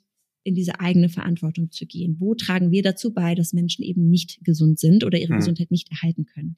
[0.48, 2.16] in diese eigene Verantwortung zu gehen.
[2.18, 5.38] Wo tragen wir dazu bei, dass Menschen eben nicht gesund sind oder ihre mhm.
[5.38, 6.56] Gesundheit nicht erhalten können?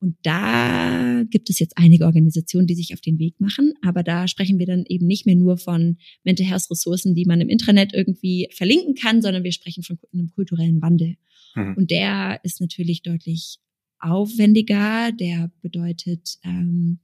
[0.00, 4.28] Und da gibt es jetzt einige Organisationen, die sich auf den Weg machen, aber da
[4.28, 7.92] sprechen wir dann eben nicht mehr nur von Mental Health Ressourcen, die man im Intranet
[7.94, 11.16] irgendwie verlinken kann, sondern wir sprechen von einem kulturellen Wandel.
[11.56, 11.74] Mhm.
[11.76, 13.58] Und der ist natürlich deutlich
[13.98, 17.00] aufwendiger, der bedeutet ähm,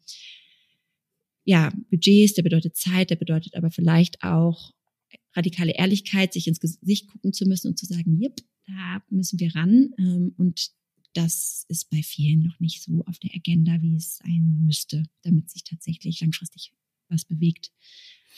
[1.45, 4.74] ja Budgets, der bedeutet Zeit, der bedeutet aber vielleicht auch
[5.35, 9.55] radikale Ehrlichkeit, sich ins Gesicht gucken zu müssen und zu sagen, yep, da müssen wir
[9.55, 9.91] ran.
[9.99, 10.71] Ähm, und
[11.15, 15.51] das ist bei vielen noch nicht so auf der Agenda, wie es sein müsste, damit
[15.51, 16.73] sich tatsächlich langfristig
[17.09, 17.73] was bewegt,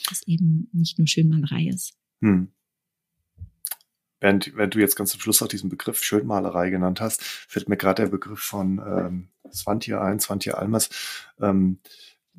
[0.09, 1.97] was eben nicht nur Schönmalerei ist.
[2.21, 2.51] Hm.
[4.19, 7.77] Während, während du jetzt ganz zum Schluss auch diesen Begriff Schönmalerei genannt hast, fällt mir
[7.77, 10.89] gerade der Begriff von ähm, Svantje ein, Svantje Almers,
[11.39, 11.79] ähm,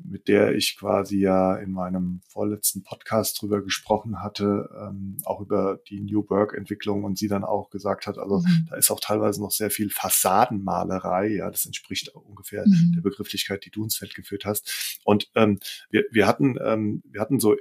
[0.03, 5.79] mit der ich quasi ja in meinem vorletzten Podcast drüber gesprochen hatte, ähm, auch über
[5.89, 8.67] die New Work Entwicklung und sie dann auch gesagt hat, also mhm.
[8.69, 12.93] da ist auch teilweise noch sehr viel Fassadenmalerei, ja, das entspricht ungefähr mhm.
[12.95, 14.99] der Begrifflichkeit, die du ins Feld geführt hast.
[15.03, 15.59] Und ähm,
[15.89, 17.55] wir, wir hatten, ähm, wir hatten so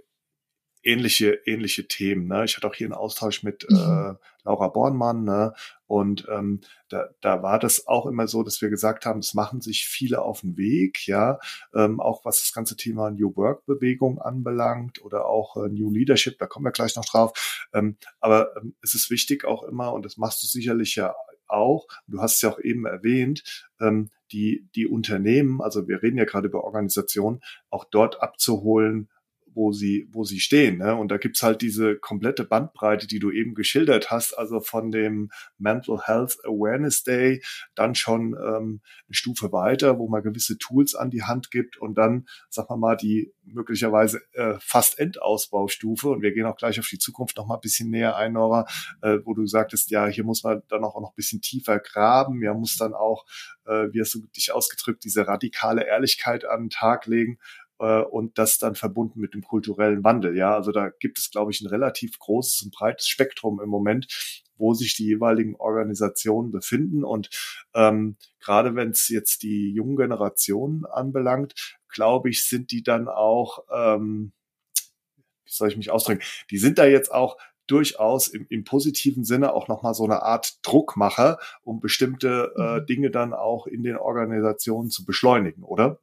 [0.88, 2.26] ähnliche, ähnliche Themen.
[2.26, 2.44] Ne?
[2.44, 3.76] Ich hatte auch hier einen Austausch mit mhm.
[3.76, 5.52] äh, Laura Bornmann ne?
[5.86, 9.60] und ähm, da, da war das auch immer so, dass wir gesagt haben, es machen
[9.60, 11.38] sich viele auf den Weg, ja,
[11.74, 16.38] ähm, auch was das ganze Thema New Work Bewegung anbelangt oder auch äh, New Leadership,
[16.38, 17.68] da kommen wir gleich noch drauf.
[17.74, 21.14] Ähm, aber ähm, es ist wichtig auch immer, und das machst du sicherlich ja
[21.46, 26.18] auch, du hast es ja auch eben erwähnt, ähm, die, die Unternehmen, also wir reden
[26.18, 29.08] ja gerade über Organisationen, auch dort abzuholen,
[29.58, 30.78] wo sie, wo sie stehen.
[30.78, 30.94] Ne?
[30.94, 35.30] Und da gibt's halt diese komplette Bandbreite, die du eben geschildert hast, also von dem
[35.58, 37.42] Mental Health Awareness Day,
[37.74, 41.98] dann schon ähm, eine Stufe weiter, wo man gewisse Tools an die Hand gibt und
[41.98, 46.08] dann, sag mal mal, die möglicherweise äh, fast Endausbaustufe.
[46.08, 48.66] Und wir gehen auch gleich auf die Zukunft noch mal ein bisschen näher ein, Nora,
[49.02, 52.42] äh, wo du sagtest, ja, hier muss man dann auch noch ein bisschen tiefer graben.
[52.42, 53.26] Ja, muss dann auch,
[53.66, 57.38] äh, wie hast du dich ausgedrückt, diese radikale Ehrlichkeit an den Tag legen
[57.78, 60.36] äh, und das dann verbunden mit dem kulturellen Wandel.
[60.36, 64.06] Ja, also da gibt es, glaube ich, ein relativ großes und breites Spektrum im Moment,
[64.56, 67.04] wo sich die jeweiligen Organisationen befinden.
[67.04, 67.30] Und
[67.74, 73.64] ähm, gerade wenn es jetzt die jungen Generationen anbelangt, glaube ich, sind die dann auch,
[73.72, 74.32] ähm,
[75.44, 77.36] wie soll ich mich ausdrücken, die sind da jetzt auch
[77.68, 82.86] durchaus im, im positiven Sinne auch nochmal so eine Art Druckmacher, um bestimmte äh, mhm.
[82.86, 86.00] Dinge dann auch in den Organisationen zu beschleunigen, oder?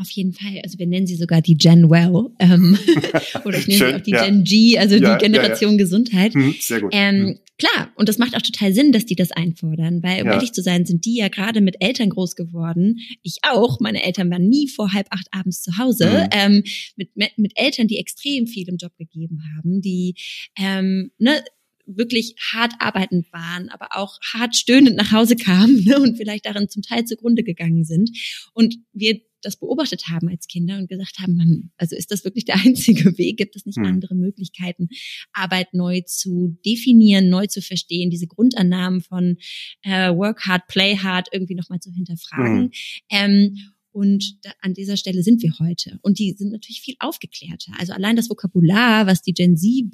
[0.00, 0.60] Auf jeden Fall.
[0.62, 2.30] Also wir nennen sie sogar die Gen Well.
[2.38, 2.78] Ähm,
[3.44, 4.24] oder ich nenne Schön, sie auch die ja.
[4.24, 6.34] Gen G, also ja, die Generation ja, Gesundheit.
[6.34, 6.90] Hm, sehr gut.
[6.94, 7.38] Ähm, hm.
[7.58, 10.62] Klar, und das macht auch total Sinn, dass die das einfordern, weil um ehrlich zu
[10.62, 13.00] sein, sind die ja gerade mit Eltern groß geworden.
[13.22, 13.80] Ich auch.
[13.80, 16.06] Meine Eltern waren nie vor halb acht abends zu Hause.
[16.06, 16.28] Mhm.
[16.30, 20.14] Ähm, mit, mit Eltern, die extrem viel im Job gegeben haben, die
[20.56, 21.42] ähm, ne,
[21.84, 26.68] wirklich hart arbeitend waren, aber auch hart stöhnend nach Hause kamen ne, und vielleicht darin
[26.68, 28.10] zum Teil zugrunde gegangen sind.
[28.52, 32.44] Und wir das beobachtet haben als Kinder und gesagt haben, man, also ist das wirklich
[32.44, 33.36] der einzige Weg?
[33.38, 33.84] Gibt es nicht hm.
[33.84, 34.88] andere Möglichkeiten,
[35.32, 39.36] Arbeit neu zu definieren, neu zu verstehen, diese Grundannahmen von
[39.82, 42.62] äh, Work hard, Play hard irgendwie nochmal zu hinterfragen?
[42.62, 42.70] Hm.
[43.10, 43.58] Ähm,
[43.90, 45.98] und da, an dieser Stelle sind wir heute.
[46.02, 47.72] Und die sind natürlich viel aufgeklärter.
[47.78, 49.90] Also allein das Vokabular, was die Gen Z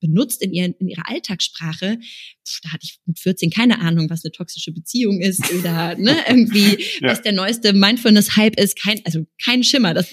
[0.00, 1.98] benutzt in, ihren, in ihrer Alltagssprache,
[2.46, 6.16] pf, da hatte ich mit 14 keine Ahnung, was eine toxische Beziehung ist oder ne,
[6.28, 7.08] irgendwie, ja.
[7.08, 9.94] was der neueste Mindfulness-Hype ist, kein, also kein Schimmer.
[9.94, 10.10] Das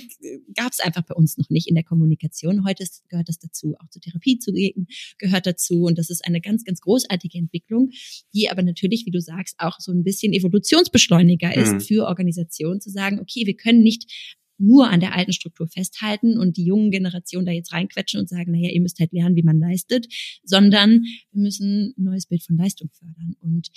[0.54, 2.65] gab es einfach bei uns noch nicht in der Kommunikation.
[2.65, 5.84] Heute ist, gehört das dazu, auch zur Therapie zu gehen, gehört dazu.
[5.84, 7.89] Und das ist eine ganz, ganz großartige Entwicklung,
[8.34, 11.82] die aber natürlich, wie du sagst, auch so ein bisschen Evolutionsbeschleuniger ist mhm.
[11.82, 16.58] für Organisationen, zu sagen, okay, wir können nicht nur an der alten Struktur festhalten und
[16.58, 19.60] die jungen Generationen da jetzt reinquetschen und sagen, naja, ihr müsst halt lernen, wie man
[19.60, 20.08] leistet,
[20.43, 23.36] sondern wir müssen ein neues Bild von Leistung fördern.
[23.39, 23.70] Und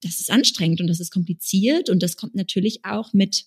[0.00, 3.46] das ist anstrengend und das ist kompliziert und das kommt natürlich auch mit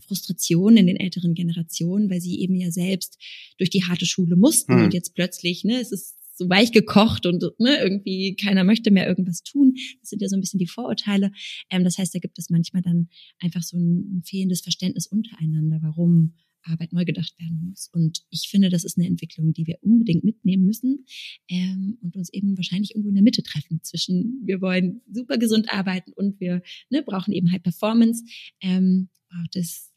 [0.00, 3.18] Frustration in den älteren Generationen, weil sie eben ja selbst
[3.58, 4.84] durch die harte Schule mussten hm.
[4.84, 9.08] und jetzt plötzlich, ne, es ist so weich gekocht und ne, irgendwie keiner möchte mehr
[9.08, 9.74] irgendwas tun.
[10.00, 11.32] Das sind ja so ein bisschen die Vorurteile.
[11.68, 13.08] Ähm, das heißt, da gibt es manchmal dann
[13.40, 17.88] einfach so ein, fehlendes Verständnis untereinander, warum Arbeit neu gedacht werden muss.
[17.92, 21.04] Und ich finde, das ist eine Entwicklung, die wir unbedingt mitnehmen müssen
[21.48, 25.72] ähm, und uns eben wahrscheinlich irgendwo in der Mitte treffen zwischen, wir wollen super gesund
[25.72, 28.24] arbeiten und wir ne, brauchen eben High Performance.
[28.60, 29.92] Ähm, braucht es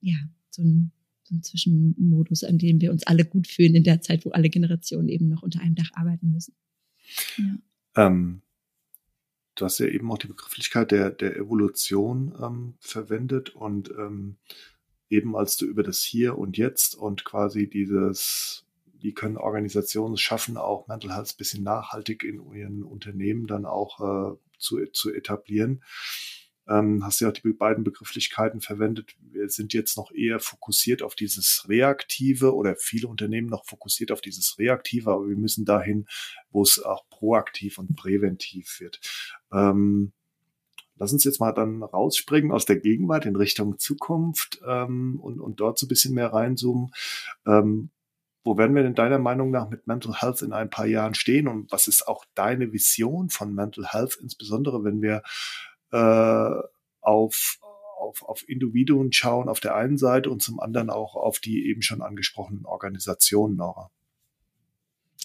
[0.00, 0.16] ja
[0.50, 0.92] so ein
[1.28, 4.48] so ein Zwischenmodus, an dem wir uns alle gut fühlen in der Zeit, wo alle
[4.48, 6.54] Generationen eben noch unter einem Dach arbeiten müssen.
[7.36, 8.06] Ja.
[8.06, 8.42] Ähm,
[9.54, 14.36] du hast ja eben auch die Begrifflichkeit der, der Evolution ähm, verwendet und ähm,
[15.08, 18.64] eben als du über das Hier und Jetzt und quasi dieses,
[19.00, 24.00] wie können Organisationen schaffen, auch Mental Health ein bisschen nachhaltig in ihren Unternehmen dann auch
[24.32, 25.82] äh, zu, zu etablieren
[26.68, 29.14] ähm, hast ja auch die beiden Begrifflichkeiten verwendet.
[29.20, 34.20] Wir sind jetzt noch eher fokussiert auf dieses Reaktive oder viele Unternehmen noch fokussiert auf
[34.20, 36.06] dieses Reaktive, aber wir müssen dahin,
[36.50, 39.00] wo es auch proaktiv und präventiv wird.
[39.52, 40.12] Ähm,
[40.96, 45.60] lass uns jetzt mal dann rausspringen aus der Gegenwart in Richtung Zukunft ähm, und, und
[45.60, 46.90] dort so ein bisschen mehr reinzoomen.
[47.46, 47.90] Ähm,
[48.42, 51.48] wo werden wir denn deiner Meinung nach mit Mental Health in ein paar Jahren stehen
[51.48, 55.22] und was ist auch deine Vision von Mental Health, insbesondere wenn wir
[55.92, 56.62] äh,
[57.00, 57.58] auf,
[57.98, 61.82] auf, auf Individuen schauen auf der einen Seite und zum anderen auch auf die eben
[61.82, 63.90] schon angesprochenen Organisationen, Nora.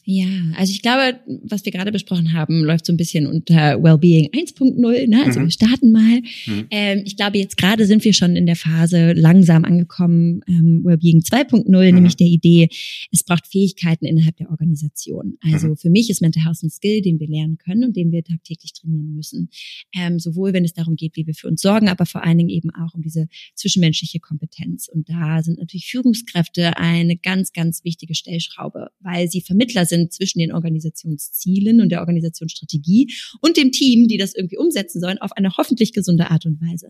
[0.04, 4.30] Ja, also ich glaube, was wir gerade besprochen haben, läuft so ein bisschen unter Wellbeing
[4.30, 5.08] 1.0.
[5.08, 5.24] Ne?
[5.24, 5.44] Also mhm.
[5.44, 6.22] wir starten mal.
[6.48, 6.68] Mhm.
[6.72, 11.20] Ähm, ich glaube, jetzt gerade sind wir schon in der Phase langsam angekommen, ähm, Wellbeing
[11.20, 11.96] 2.0, mhm.
[11.96, 12.70] nämlich der Idee,
[13.12, 15.38] es braucht Fähigkeiten innerhalb der Organisation.
[15.42, 15.78] Also mhm.
[15.78, 18.74] für mich ist Mental Health ein Skill, den wir lernen können und den wir tagtäglich
[18.74, 19.50] trainieren müssen.
[19.96, 22.50] Ähm, sowohl wenn es darum geht, wie wir für uns sorgen, aber vor allen Dingen
[22.50, 24.88] eben auch um diese zwischenmenschliche Kompetenz.
[24.92, 30.40] Und da sind natürlich Führungskräfte eine ganz, ganz wichtige Stellschraube, weil sie Vermittler sind zwischen
[30.40, 35.56] den Organisationszielen und der Organisationsstrategie und dem Team, die das irgendwie umsetzen sollen, auf eine
[35.58, 36.90] hoffentlich gesunde Art und Weise.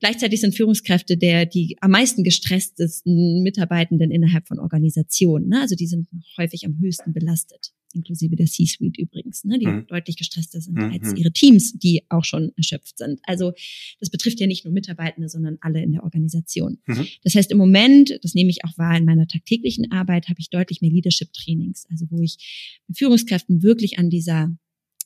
[0.00, 5.48] Gleichzeitig sind Führungskräfte der die am meisten gestresstesten Mitarbeitenden innerhalb von Organisationen.
[5.48, 5.60] Ne?
[5.60, 9.58] Also die sind häufig am höchsten belastet, inklusive der C-Suite übrigens, ne?
[9.58, 9.86] die mhm.
[9.86, 10.92] deutlich gestresster sind mhm.
[10.92, 13.20] als ihre Teams, die auch schon erschöpft sind.
[13.24, 13.52] Also
[13.98, 16.78] das betrifft ja nicht nur Mitarbeitende, sondern alle in der Organisation.
[16.86, 17.06] Mhm.
[17.22, 20.50] Das heißt, im Moment, das nehme ich auch wahr in meiner tagtäglichen Arbeit, habe ich
[20.50, 24.56] deutlich mehr Leadership-Trainings, also wo ich mit Führungskräften wirklich an dieser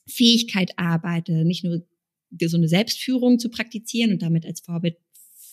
[0.07, 1.85] Fähigkeit arbeite, nicht nur
[2.31, 4.97] gesunde Selbstführung zu praktizieren und damit als Vorbild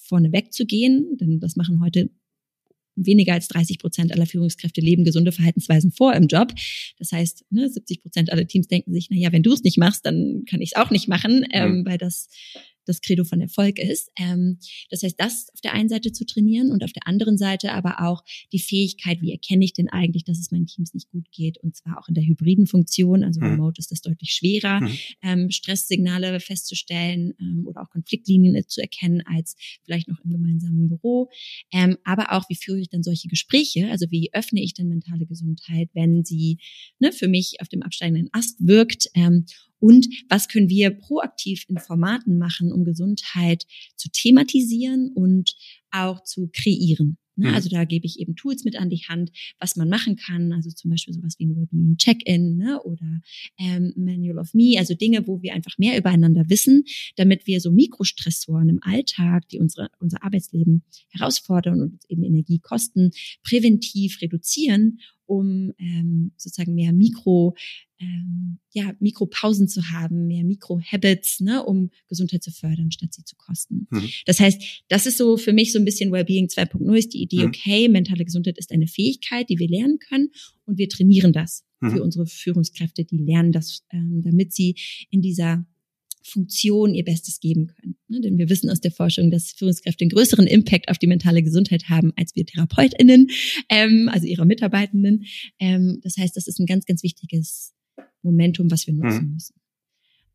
[0.04, 2.10] vorneweg zu gehen, denn das machen heute
[2.96, 6.52] weniger als 30 Prozent aller Führungskräfte leben gesunde Verhaltensweisen vor im Job.
[6.98, 9.78] Das heißt, ne, 70 Prozent aller Teams denken sich, na ja, wenn du es nicht
[9.78, 12.28] machst, dann kann ich es auch nicht machen, ähm, weil das
[12.86, 14.10] das Credo von Erfolg ist.
[14.16, 14.58] Ähm,
[14.90, 18.00] das heißt, das auf der einen Seite zu trainieren und auf der anderen Seite aber
[18.00, 21.58] auch die Fähigkeit, wie erkenne ich denn eigentlich, dass es meinen Teams nicht gut geht
[21.58, 23.46] und zwar auch in der hybriden Funktion, also mhm.
[23.46, 24.98] remote ist das deutlich schwerer, mhm.
[25.22, 31.28] ähm, Stresssignale festzustellen ähm, oder auch Konfliktlinien zu erkennen als vielleicht noch im gemeinsamen Büro.
[31.72, 35.26] Ähm, aber auch, wie führe ich dann solche Gespräche, also wie öffne ich denn mentale
[35.26, 36.58] Gesundheit, wenn sie
[36.98, 39.46] ne, für mich auf dem absteigenden Ast wirkt ähm,
[39.82, 43.66] und was können wir proaktiv in Formaten machen, um Gesundheit
[43.96, 45.56] zu thematisieren und
[45.90, 47.18] auch zu kreieren.
[47.34, 47.48] Ne?
[47.48, 47.54] Mhm.
[47.54, 50.52] Also da gebe ich eben Tools mit an die Hand, was man machen kann.
[50.52, 52.80] Also zum Beispiel sowas wie ein Wellbeing Check-in ne?
[52.82, 53.20] oder
[53.58, 54.76] ähm, Manual of Me.
[54.78, 56.84] Also Dinge, wo wir einfach mehr übereinander wissen,
[57.16, 62.60] damit wir so Mikrostressoren im Alltag, die unsere, unser Arbeitsleben herausfordern und uns eben Energie
[62.60, 63.10] kosten,
[63.42, 67.54] präventiv reduzieren um ähm, sozusagen mehr Mikro,
[67.98, 73.36] ähm, ja, Mikropausen zu haben, mehr Mikro-Habits, ne, um Gesundheit zu fördern, statt sie zu
[73.36, 73.86] kosten.
[73.90, 74.08] Mhm.
[74.26, 77.42] Das heißt, das ist so für mich so ein bisschen Wellbeing 2.0 ist die Idee,
[77.42, 77.48] mhm.
[77.48, 80.30] okay, mentale Gesundheit ist eine Fähigkeit, die wir lernen können
[80.64, 81.92] und wir trainieren das mhm.
[81.92, 84.76] für unsere Führungskräfte, die lernen das, ähm, damit sie
[85.10, 85.66] in dieser
[86.22, 87.96] Funktion ihr Bestes geben können.
[88.08, 88.20] Ne?
[88.20, 91.88] Denn wir wissen aus der Forschung, dass Führungskräfte einen größeren Impact auf die mentale Gesundheit
[91.88, 93.28] haben als wir TherapeutInnen,
[93.68, 95.24] ähm, also ihre Mitarbeitenden.
[95.58, 97.72] Ähm, das heißt, das ist ein ganz, ganz wichtiges
[98.22, 99.32] Momentum, was wir nutzen mhm.
[99.34, 99.54] müssen.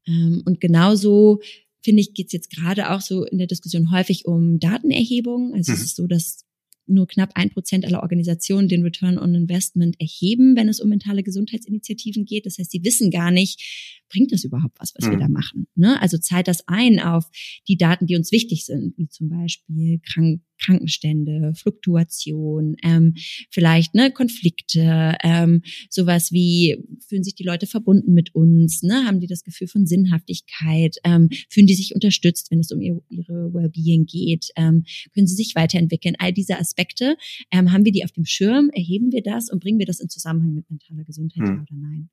[0.07, 1.39] Ähm, und genauso
[1.83, 5.53] finde ich, geht es jetzt gerade auch so in der Diskussion häufig um Datenerhebung.
[5.53, 5.77] Also mhm.
[5.77, 6.46] es ist so, dass
[6.87, 11.23] nur knapp ein Prozent aller Organisationen den Return on Investment erheben, wenn es um mentale
[11.23, 12.45] Gesundheitsinitiativen geht.
[12.45, 13.61] Das heißt, sie wissen gar nicht,
[14.09, 15.11] bringt das überhaupt was, was mhm.
[15.11, 15.67] wir da machen?
[15.75, 16.01] Ne?
[16.01, 17.25] Also zahlt das ein auf
[17.67, 23.13] die Daten, die uns wichtig sind, wie zum Beispiel Krank Krankenstände, Fluktuation, ähm,
[23.49, 29.05] vielleicht ne, Konflikte, ähm, sowas wie fühlen sich die Leute verbunden mit uns, ne?
[29.05, 33.01] haben die das Gefühl von Sinnhaftigkeit, ähm, fühlen die sich unterstützt, wenn es um ihr,
[33.09, 36.15] ihre Wellbeing geht, ähm, können sie sich weiterentwickeln.
[36.19, 37.17] All diese Aspekte,
[37.51, 40.09] ähm, haben wir die auf dem Schirm, erheben wir das und bringen wir das in
[40.09, 41.61] Zusammenhang mit mentaler Gesundheit mhm.
[41.61, 42.09] oder nein?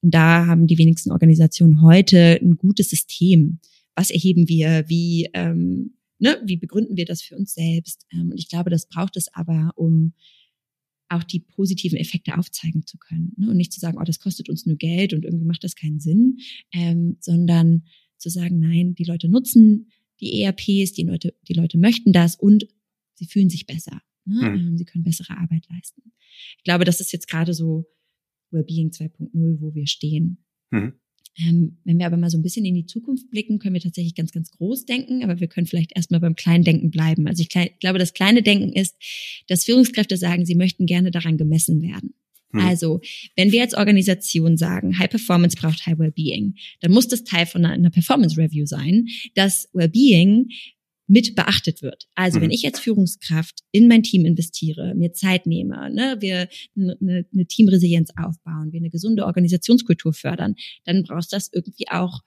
[0.00, 3.58] Und da haben die wenigsten Organisationen heute ein gutes System.
[3.94, 4.84] Was erheben wir?
[4.88, 8.06] Wie, ähm, ne, wie begründen wir das für uns selbst?
[8.12, 10.14] Ähm, und ich glaube, das braucht es aber, um
[11.10, 13.32] auch die positiven Effekte aufzeigen zu können.
[13.36, 13.50] Ne?
[13.50, 16.00] Und nicht zu sagen, oh, das kostet uns nur Geld und irgendwie macht das keinen
[16.00, 16.38] Sinn,
[16.72, 17.84] ähm, sondern
[18.18, 22.66] zu sagen, nein, die Leute nutzen die ERPs, die Leute, die Leute möchten das und
[23.14, 24.02] sie fühlen sich besser.
[24.24, 24.50] Ne?
[24.50, 24.76] Mhm.
[24.76, 26.12] Sie können bessere Arbeit leisten.
[26.56, 27.86] Ich glaube, das ist jetzt gerade so
[28.50, 30.44] Wellbeing 2.0, wo wir stehen.
[30.70, 30.94] Mhm.
[31.40, 34.14] Ähm, wenn wir aber mal so ein bisschen in die Zukunft blicken, können wir tatsächlich
[34.14, 37.28] ganz, ganz groß denken, aber wir können vielleicht erstmal beim kleinen Denken bleiben.
[37.28, 38.96] Also ich glaube, das kleine Denken ist,
[39.46, 42.14] dass Führungskräfte sagen, sie möchten gerne daran gemessen werden.
[42.52, 42.60] Hm.
[42.60, 43.00] Also,
[43.36, 47.64] wenn wir als Organisation sagen, High Performance braucht High Wellbeing, dann muss das Teil von
[47.64, 50.48] einer Performance Review sein, dass Wellbeing
[51.08, 52.06] mit beachtet wird.
[52.14, 52.44] Also mhm.
[52.44, 57.46] wenn ich als Führungskraft in mein Team investiere, mir Zeit nehme, ne, wir eine, eine
[57.46, 62.20] Teamresilienz aufbauen, wir eine gesunde Organisationskultur fördern, dann brauchst du das irgendwie auch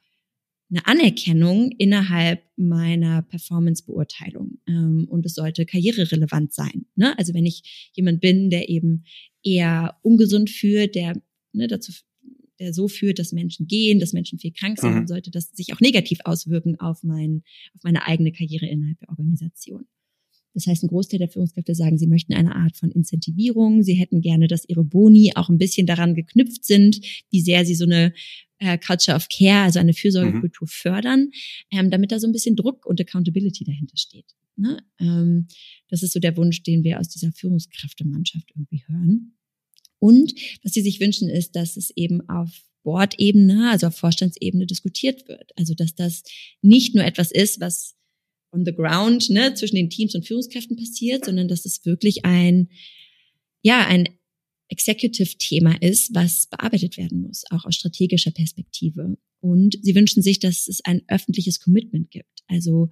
[0.72, 4.60] eine Anerkennung innerhalb meiner Performance-Beurteilung.
[4.68, 6.86] Ähm, und es sollte karriererelevant sein.
[6.96, 7.18] Ne?
[7.20, 9.04] Also wenn ich jemand bin, der eben
[9.44, 11.92] eher ungesund führt, der ne, dazu
[12.62, 15.08] der so führt, dass Menschen gehen, dass Menschen viel krank sind, mhm.
[15.08, 17.44] sollte das sich auch negativ auswirken auf, mein,
[17.74, 19.86] auf meine eigene Karriere innerhalb der Organisation.
[20.54, 23.84] Das heißt, ein Großteil der Führungskräfte sagen, sie möchten eine Art von Incentivierung.
[23.84, 27.76] Sie hätten gerne, dass ihre Boni auch ein bisschen daran geknüpft sind, wie sehr sie
[27.76, 28.14] so eine
[28.60, 30.72] äh, Culture of Care, also eine Fürsorgekultur mhm.
[30.72, 31.32] fördern,
[31.72, 34.36] ähm, damit da so ein bisschen Druck und Accountability dahinter steht.
[34.58, 34.84] Ne?
[35.00, 35.48] Ähm,
[35.88, 39.34] das ist so der Wunsch, den wir aus dieser Führungskräftemannschaft irgendwie hören.
[40.02, 40.34] Und
[40.64, 42.50] was sie sich wünschen, ist, dass es eben auf
[42.84, 45.52] Board-Ebene, also auf Vorstandsebene diskutiert wird.
[45.56, 46.24] Also dass das
[46.64, 47.96] nicht nur etwas ist, was
[48.52, 52.70] on the ground ne, zwischen den Teams und Führungskräften passiert, sondern dass es wirklich ein,
[53.62, 54.10] ja, ein
[54.70, 59.18] Executive-Thema ist, was bearbeitet werden muss, auch aus strategischer Perspektive.
[59.42, 62.44] Und sie wünschen sich, dass es ein öffentliches Commitment gibt.
[62.48, 62.90] Also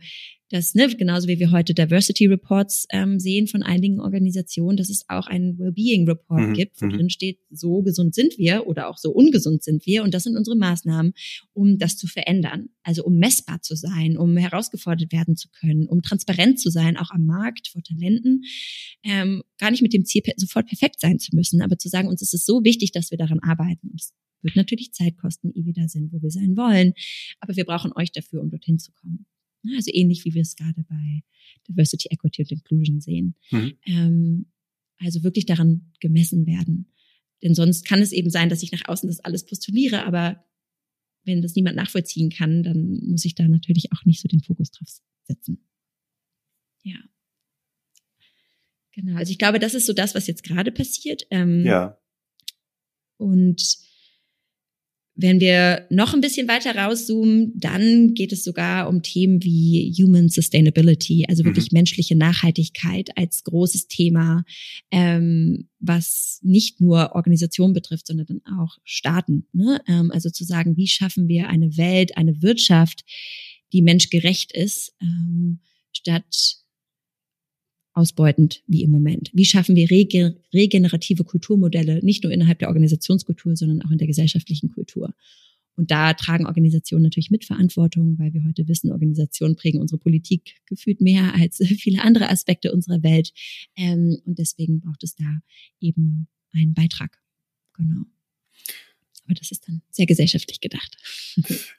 [0.50, 5.06] dass, ne, genauso wie wir heute Diversity Reports ähm, sehen von einigen Organisationen, dass es
[5.08, 6.54] auch einen Wellbeing Report mhm.
[6.54, 6.92] gibt, wo mhm.
[6.92, 10.04] drin steht, so gesund sind wir oder auch so ungesund sind wir.
[10.04, 11.14] Und das sind unsere Maßnahmen,
[11.54, 12.70] um das zu verändern.
[12.82, 17.12] Also um messbar zu sein, um herausgefordert werden zu können, um transparent zu sein, auch
[17.12, 18.42] am Markt vor Talenten.
[19.04, 22.23] Ähm, gar nicht mit dem Ziel, sofort perfekt sein zu müssen, aber zu sagen, uns
[22.23, 23.90] ist es so wichtig, dass wir daran arbeiten.
[23.90, 26.94] Und es wird natürlich Zeit kosten, ehe wir da sind, wo wir sein wollen.
[27.40, 29.25] Aber wir brauchen euch dafür, um dorthin zu kommen.
[29.75, 31.23] Also ähnlich wie wir es gerade bei
[31.67, 33.35] Diversity, Equity und Inclusion sehen.
[33.52, 33.73] Mhm.
[33.85, 34.46] Ähm,
[34.98, 36.92] also wirklich daran gemessen werden.
[37.44, 40.44] Denn sonst kann es eben sein, dass ich nach außen das alles postuliere, aber
[41.23, 44.71] wenn das niemand nachvollziehen kann, dann muss ich da natürlich auch nicht so den Fokus
[44.71, 44.90] drauf
[45.23, 45.65] setzen.
[46.83, 46.98] Ja.
[48.94, 49.17] Genau.
[49.17, 51.27] Also ich glaube, das ist so das, was jetzt gerade passiert.
[51.29, 51.98] Ähm, ja.
[53.17, 53.77] Und
[55.22, 60.30] wenn wir noch ein bisschen weiter rauszoomen, dann geht es sogar um Themen wie Human
[60.30, 61.80] Sustainability, also wirklich mhm.
[61.80, 64.46] menschliche Nachhaltigkeit als großes Thema,
[64.92, 69.46] ähm, was nicht nur Organisationen betrifft, sondern dann auch Staaten.
[69.52, 69.82] Ne?
[69.90, 73.04] Ähm, also zu sagen, wie schaffen wir eine Welt, eine Wirtschaft,
[73.74, 75.60] die menschgerecht ist, ähm,
[75.92, 76.59] statt
[78.00, 79.29] ausbeutend wie im Moment?
[79.33, 84.08] Wie schaffen wir rege regenerative Kulturmodelle, nicht nur innerhalb der Organisationskultur, sondern auch in der
[84.08, 85.13] gesellschaftlichen Kultur?
[85.75, 91.02] Und da tragen Organisationen natürlich Mitverantwortung, weil wir heute wissen, Organisationen prägen unsere Politik gefühlt
[91.02, 93.31] mehr als viele andere Aspekte unserer Welt.
[93.75, 95.39] Ähm, und deswegen braucht es da
[95.79, 97.19] eben einen Beitrag.
[97.73, 98.06] Genau.
[99.30, 100.98] Aber das ist dann sehr gesellschaftlich gedacht.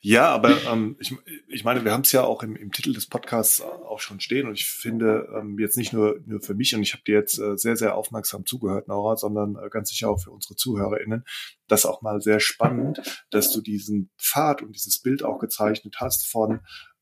[0.01, 1.13] Ja, aber ähm, ich,
[1.49, 4.47] ich meine, wir haben es ja auch im, im Titel des Podcasts auch schon stehen
[4.47, 7.41] und ich finde ähm, jetzt nicht nur, nur für mich und ich habe dir jetzt
[7.41, 11.25] äh, sehr, sehr aufmerksam zugehört, Nora, sondern äh, ganz sicher auch für unsere ZuhörerInnen,
[11.67, 16.29] das auch mal sehr spannend, dass du diesen Pfad und dieses Bild auch gezeichnet hast
[16.29, 16.61] von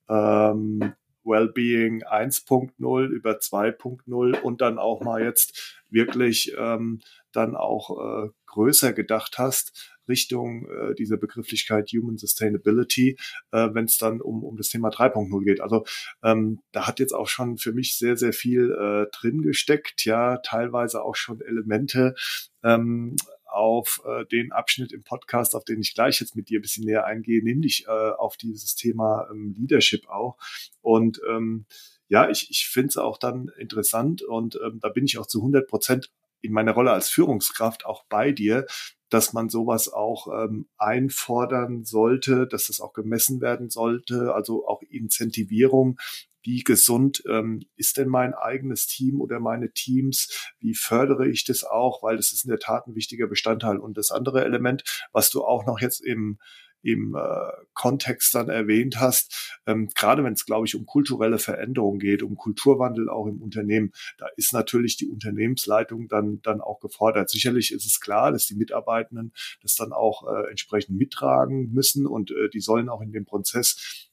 [0.08, 0.94] ähm,
[1.24, 7.00] Wellbeing 1.0 über 2.0 und dann auch mal jetzt wirklich ähm,
[7.32, 13.16] dann auch äh, größer gedacht hast, Richtung äh, dieser Begrifflichkeit Human Sustainability,
[13.52, 15.60] äh, wenn es dann um, um das Thema 3.0 geht.
[15.60, 15.84] Also
[16.22, 20.38] ähm, da hat jetzt auch schon für mich sehr, sehr viel äh, drin gesteckt, ja,
[20.38, 22.14] teilweise auch schon Elemente
[22.62, 26.62] ähm, auf äh, den Abschnitt im Podcast, auf den ich gleich jetzt mit dir ein
[26.62, 30.36] bisschen näher eingehe, nämlich äh, auf dieses Thema ähm, Leadership auch.
[30.80, 31.66] Und ähm,
[32.08, 35.40] ja, ich, ich finde es auch dann interessant und ähm, da bin ich auch zu
[35.40, 36.10] 100 Prozent
[36.40, 38.66] in meiner Rolle als Führungskraft auch bei dir,
[39.10, 44.82] dass man sowas auch ähm, einfordern sollte, dass das auch gemessen werden sollte, also auch
[44.82, 45.98] Incentivierung.
[46.42, 50.52] Wie gesund ähm, ist denn mein eigenes Team oder meine Teams?
[50.60, 52.02] Wie fördere ich das auch?
[52.02, 53.78] Weil das ist in der Tat ein wichtiger Bestandteil.
[53.78, 56.38] Und das andere Element, was du auch noch jetzt im
[56.82, 61.98] im äh, Kontext dann erwähnt hast, ähm, gerade wenn es, glaube ich, um kulturelle Veränderungen
[61.98, 67.30] geht, um Kulturwandel auch im Unternehmen, da ist natürlich die Unternehmensleitung dann, dann auch gefordert.
[67.30, 72.30] Sicherlich ist es klar, dass die Mitarbeitenden das dann auch äh, entsprechend mittragen müssen und
[72.30, 74.07] äh, die sollen auch in dem Prozess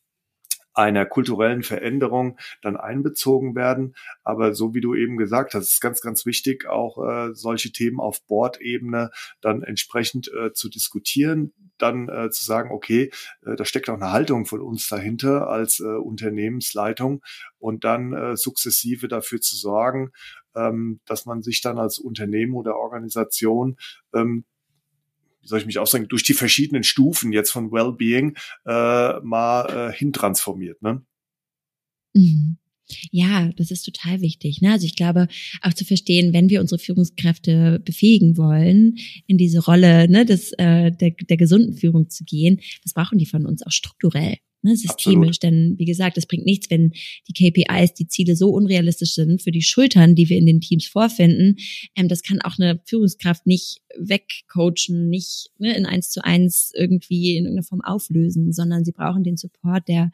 [0.75, 3.95] einer kulturellen Veränderung dann einbezogen werden.
[4.23, 7.99] Aber so wie du eben gesagt hast, ist ganz, ganz wichtig, auch äh, solche Themen
[7.99, 9.09] auf Bordebene
[9.41, 13.11] dann entsprechend äh, zu diskutieren, dann äh, zu sagen, okay,
[13.45, 17.23] äh, da steckt auch eine Haltung von uns dahinter als äh, Unternehmensleitung
[17.57, 20.11] und dann äh, sukzessive dafür zu sorgen,
[20.55, 23.77] ähm, dass man sich dann als Unternehmen oder Organisation
[24.13, 24.45] ähm,
[25.45, 28.35] wie soll ich mich ausdrücken, durch die verschiedenen Stufen jetzt von Wellbeing
[28.65, 30.81] äh, mal äh, hintransformiert.
[30.81, 31.05] Ne?
[32.15, 32.57] Mhm.
[33.11, 34.61] Ja, das ist total wichtig.
[34.61, 34.71] Ne?
[34.71, 35.27] Also ich glaube,
[35.61, 40.91] auch zu verstehen, wenn wir unsere Führungskräfte befähigen wollen, in diese Rolle ne, des, äh,
[40.91, 44.37] der, der gesunden Führung zu gehen, was brauchen die von uns auch strukturell?
[44.65, 45.37] Ne, systemisch.
[45.37, 45.43] Absolut.
[45.43, 46.91] Denn wie gesagt, es bringt nichts, wenn
[47.27, 50.87] die KPIs, die Ziele so unrealistisch sind für die Schultern, die wir in den Teams
[50.87, 51.55] vorfinden.
[51.95, 57.37] Ähm, das kann auch eine Führungskraft nicht wegcoachen, nicht ne, in eins zu eins irgendwie
[57.37, 60.11] in irgendeiner Form auflösen, sondern sie brauchen den Support der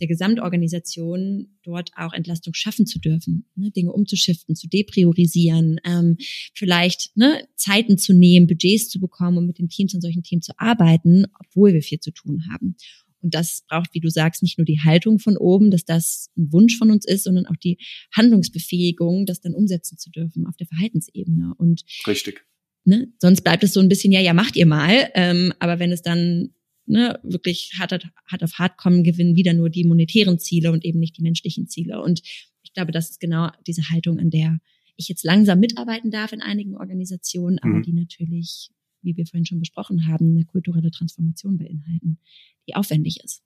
[0.00, 6.18] der Gesamtorganisation dort auch Entlastung schaffen zu dürfen, ne, Dinge umzuschiften, zu depriorisieren, ähm,
[6.54, 10.46] vielleicht ne, Zeiten zu nehmen, Budgets zu bekommen, um mit den Teams und solchen Teams
[10.46, 12.76] zu arbeiten, obwohl wir viel zu tun haben.
[13.20, 16.52] Und das braucht, wie du sagst, nicht nur die Haltung von oben, dass das ein
[16.52, 17.78] Wunsch von uns ist, sondern auch die
[18.14, 21.54] Handlungsbefähigung, das dann umsetzen zu dürfen auf der Verhaltensebene.
[21.56, 22.44] Und richtig.
[22.84, 25.10] Ne, sonst bleibt es so ein bisschen, ja, ja, macht ihr mal.
[25.14, 26.54] Ähm, aber wenn es dann
[26.86, 27.92] ne, wirklich hart,
[28.26, 31.68] hart auf hart kommen, gewinnen wieder nur die monetären Ziele und eben nicht die menschlichen
[31.68, 32.00] Ziele.
[32.00, 32.22] Und
[32.62, 34.58] ich glaube, das ist genau diese Haltung, an der
[34.96, 37.82] ich jetzt langsam mitarbeiten darf in einigen Organisationen, aber mhm.
[37.82, 38.70] die natürlich
[39.02, 42.18] wie wir vorhin schon besprochen haben, eine kulturelle Transformation beinhalten,
[42.66, 43.42] die aufwendig ist.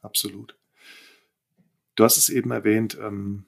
[0.00, 0.56] Absolut.
[1.94, 3.44] Du hast es eben erwähnt, ähm,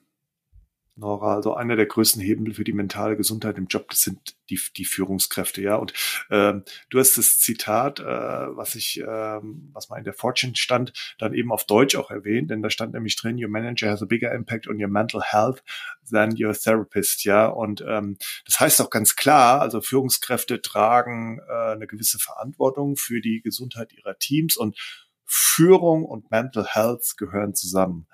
[0.95, 4.59] Nora, also einer der größten Hebel für die mentale Gesundheit im Job, das sind die,
[4.75, 5.75] die Führungskräfte, ja.
[5.75, 5.93] Und
[6.29, 10.91] ähm, du hast das Zitat, äh, was ich, ähm, was mal in der Fortune stand,
[11.17, 14.05] dann eben auf Deutsch auch erwähnt, denn da stand nämlich drin, your manager has a
[14.05, 15.63] bigger impact on your mental health
[16.11, 17.47] than your therapist, ja.
[17.47, 23.21] Und ähm, das heißt auch ganz klar, also Führungskräfte tragen äh, eine gewisse Verantwortung für
[23.21, 24.77] die Gesundheit ihrer Teams und
[25.25, 28.07] Führung und Mental Health gehören zusammen.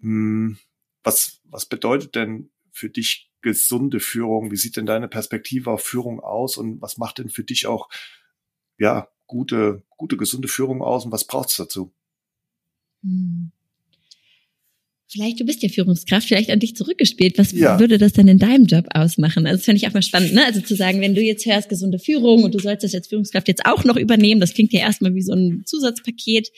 [0.00, 0.56] Hm
[1.04, 4.50] was, was bedeutet denn für dich gesunde Führung?
[4.50, 7.88] Wie sieht denn deine Perspektive auf Führung aus und was macht denn für dich auch
[8.78, 11.92] ja, gute, gute, gesunde Führung aus und was braucht es dazu?
[13.02, 13.52] Hm.
[15.06, 17.38] Vielleicht, du bist ja Führungskraft, vielleicht an dich zurückgespielt.
[17.38, 17.78] Was ja.
[17.78, 19.46] würde das denn in deinem Job ausmachen?
[19.46, 20.44] Also das finde ich auch mal spannend, ne?
[20.44, 23.46] Also zu sagen, wenn du jetzt hörst, gesunde Führung und du sollst das als Führungskraft
[23.46, 26.50] jetzt auch noch übernehmen, das klingt ja erstmal wie so ein Zusatzpaket.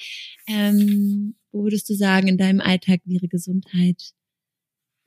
[0.48, 4.12] Ähm, wo würdest du sagen, in deinem Alltag wäre Gesundheit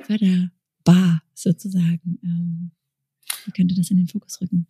[0.02, 2.20] förderbar sozusagen?
[2.24, 2.72] Ähm,
[3.46, 4.68] wie könnte das in den Fokus rücken?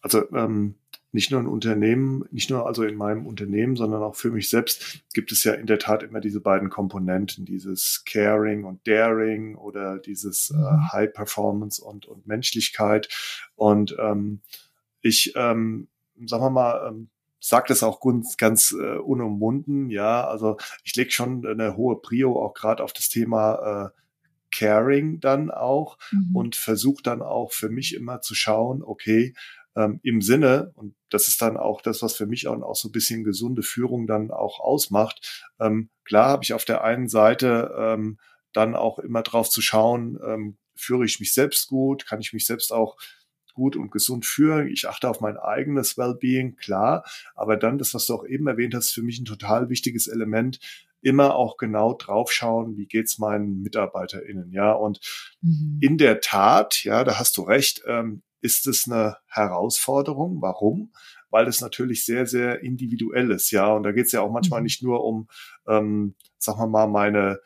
[0.00, 0.76] Also ähm,
[1.10, 5.02] nicht nur in Unternehmen, nicht nur also in meinem Unternehmen, sondern auch für mich selbst
[5.14, 9.98] gibt es ja in der Tat immer diese beiden Komponenten, dieses Caring und Daring oder
[9.98, 10.92] dieses äh, mhm.
[10.92, 13.08] High Performance und, und Menschlichkeit.
[13.56, 14.42] Und ähm,
[15.00, 15.88] ich, ähm,
[16.26, 17.08] sagen wir mal, ähm,
[17.40, 22.40] sage das auch ganz, ganz äh, unumwunden, ja, also ich lege schon eine hohe Prio
[22.42, 24.00] auch gerade auf das Thema äh,
[24.58, 26.34] Caring dann auch mhm.
[26.34, 29.34] und versuche dann auch für mich immer zu schauen, okay,
[29.76, 32.88] ähm, im Sinne, und das ist dann auch das, was für mich auch, auch so
[32.88, 35.46] ein bisschen gesunde Führung dann auch ausmacht.
[35.60, 38.18] Ähm, klar habe ich auf der einen Seite ähm,
[38.52, 42.46] dann auch immer drauf zu schauen, ähm, führe ich mich selbst gut, kann ich mich
[42.46, 42.96] selbst auch
[43.54, 44.68] gut und gesund führen.
[44.68, 47.04] Ich achte auf mein eigenes Wellbeing, klar.
[47.34, 50.60] Aber dann, das, was du auch eben erwähnt hast, für mich ein total wichtiges Element,
[51.00, 54.72] immer auch genau draufschauen, wie geht's meinen MitarbeiterInnen, ja.
[54.72, 55.00] Und
[55.40, 55.78] mhm.
[55.80, 60.40] in der Tat, ja, da hast du recht, ähm, ist es eine Herausforderung.
[60.40, 60.92] Warum?
[61.30, 63.72] Weil es natürlich sehr, sehr individuell ist, ja.
[63.72, 64.64] Und da geht es ja auch manchmal mhm.
[64.64, 65.28] nicht nur um,
[65.66, 67.40] ähm, sagen wir mal, meine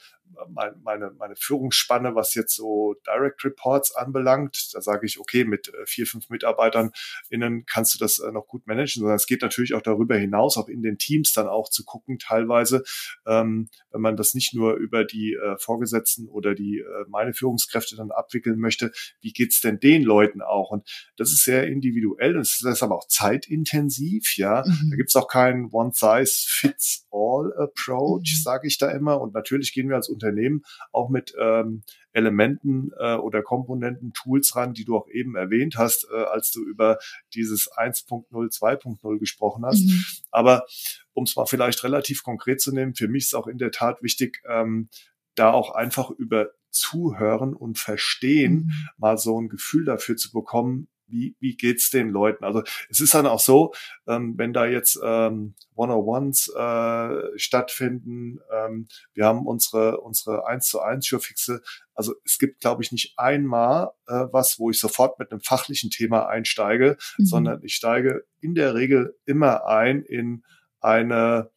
[0.83, 4.71] meine, meine Führungsspanne, was jetzt so Direct Reports anbelangt.
[4.73, 6.93] Da sage ich, okay, mit äh, vier, fünf Mitarbeitern
[7.31, 10.57] innen kannst du das äh, noch gut managen, sondern es geht natürlich auch darüber hinaus,
[10.57, 12.83] auch in den Teams dann auch zu gucken, teilweise,
[13.27, 17.97] ähm, wenn man das nicht nur über die äh, Vorgesetzten oder die äh, meine Führungskräfte
[17.97, 20.71] dann abwickeln möchte, wie geht's denn den Leuten auch?
[20.71, 24.65] Und das ist sehr individuell und es ist aber auch zeitintensiv, ja.
[24.67, 24.91] Mhm.
[24.91, 28.43] Da gibt's auch keinen One-Size-Fits-All-Approach, mhm.
[28.43, 29.21] sage ich da immer.
[29.21, 30.63] Und natürlich gehen wir als Unternehmen Unternehmen
[30.93, 36.07] auch mit ähm, Elementen äh, oder Komponenten, Tools ran, die du auch eben erwähnt hast,
[36.13, 36.99] äh, als du über
[37.35, 39.85] dieses 1.0, 2.0 gesprochen hast.
[39.87, 40.05] Mhm.
[40.31, 40.65] Aber
[41.13, 44.03] um es mal vielleicht relativ konkret zu nehmen, für mich ist auch in der Tat
[44.03, 44.89] wichtig, ähm,
[45.35, 48.89] da auch einfach über Zuhören und Verstehen mhm.
[48.97, 52.45] mal so ein Gefühl dafür zu bekommen, wie, wie geht's den Leuten?
[52.45, 53.73] Also es ist dann auch so,
[54.09, 60.81] ähm, wenn da jetzt ähm, One-on-Ones äh, stattfinden, ähm, wir haben unsere unsere 1 zu
[60.81, 61.63] 1 Schuhfixe,
[61.95, 65.91] also es gibt, glaube ich, nicht einmal äh, was, wo ich sofort mit einem fachlichen
[65.91, 67.25] Thema einsteige, mhm.
[67.25, 70.43] sondern ich steige in der Regel immer ein in
[70.81, 71.51] eine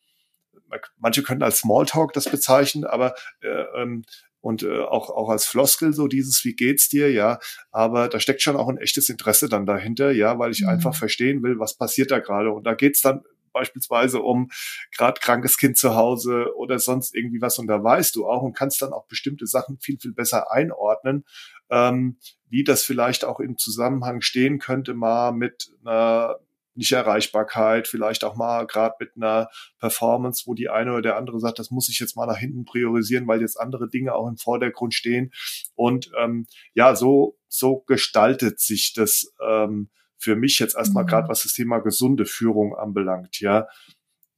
[0.98, 4.04] manche können als Smalltalk das bezeichnen, aber äh, ähm,
[4.46, 7.40] und äh, auch, auch als Floskel so dieses, wie geht's dir, ja,
[7.72, 10.70] aber da steckt schon auch ein echtes Interesse dann dahinter, ja, weil ich mhm.
[10.70, 12.52] einfach verstehen will, was passiert da gerade.
[12.52, 13.24] Und da geht's dann
[13.54, 14.52] beispielsweise um
[14.96, 17.58] gerade krankes Kind zu Hause oder sonst irgendwie was.
[17.58, 21.26] Und da weißt du auch und kannst dann auch bestimmte Sachen viel, viel besser einordnen,
[21.72, 26.36] ähm, wie das vielleicht auch im Zusammenhang stehen könnte mal mit einer
[26.76, 29.50] nicht-Erreichbarkeit, vielleicht auch mal gerade mit einer
[29.80, 32.66] Performance, wo die eine oder der andere sagt, das muss ich jetzt mal nach hinten
[32.66, 35.32] priorisieren, weil jetzt andere Dinge auch im Vordergrund stehen.
[35.76, 41.08] Und ähm, ja, so, so gestaltet sich das ähm, für mich jetzt erstmal mhm.
[41.08, 43.68] gerade, was das Thema gesunde Führung anbelangt, ja.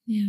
[0.06, 0.24] Ja.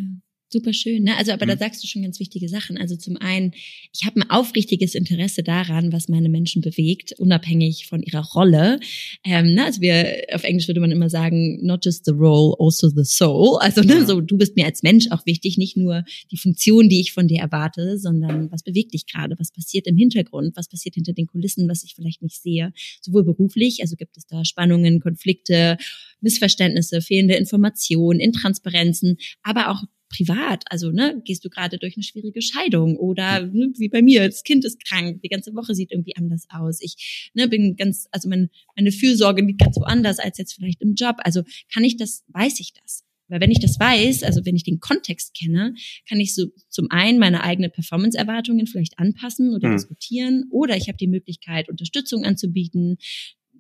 [0.51, 1.15] Super schön, ne?
[1.19, 1.51] Also, aber mhm.
[1.51, 2.79] da sagst du schon ganz wichtige Sachen.
[2.79, 3.53] Also zum einen,
[3.93, 8.81] ich habe ein aufrichtiges Interesse daran, was meine Menschen bewegt, unabhängig von ihrer Rolle.
[9.25, 9.67] Ähm, ne?
[9.67, 13.59] Also wir, auf Englisch würde man immer sagen, not just the role, also the soul.
[13.61, 17.01] Also ne, so du bist mir als Mensch auch wichtig, nicht nur die Funktion, die
[17.01, 20.95] ich von dir erwarte, sondern was bewegt dich gerade, was passiert im Hintergrund, was passiert
[20.95, 22.73] hinter den Kulissen, was ich vielleicht nicht sehe.
[23.03, 25.77] Sowohl beruflich, also gibt es da Spannungen, Konflikte,
[26.23, 30.65] Missverständnisse, fehlende Informationen, Intransparenzen, aber auch privat.
[30.71, 34.43] Also, ne, gehst du gerade durch eine schwierige Scheidung oder ne, wie bei mir, das
[34.43, 36.81] Kind ist krank, die ganze Woche sieht irgendwie anders aus.
[36.81, 40.95] Ich ne, bin ganz, also mein, meine Fürsorge liegt ganz woanders als jetzt vielleicht im
[40.95, 41.17] Job.
[41.19, 41.43] Also
[41.73, 43.05] kann ich das, weiß ich das.
[43.29, 45.75] Weil wenn ich das weiß, also wenn ich den Kontext kenne,
[46.09, 49.77] kann ich so zum einen meine eigenen Performance-Erwartungen vielleicht anpassen oder mhm.
[49.77, 52.97] diskutieren oder ich habe die Möglichkeit, Unterstützung anzubieten,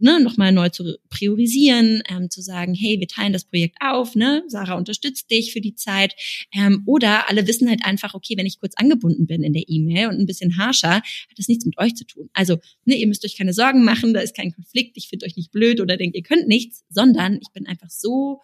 [0.01, 4.44] ne, nochmal neu zu priorisieren, ähm, zu sagen, hey, wir teilen das Projekt auf, ne,
[4.49, 6.14] Sarah unterstützt dich für die Zeit.
[6.55, 10.09] Ähm, oder alle wissen halt einfach, okay, wenn ich kurz angebunden bin in der E-Mail
[10.09, 12.30] und ein bisschen harscher, hat das nichts mit euch zu tun.
[12.32, 15.36] Also, ne, ihr müsst euch keine Sorgen machen, da ist kein Konflikt, ich finde euch
[15.36, 18.40] nicht blöd oder denkt, ihr könnt nichts, sondern ich bin einfach so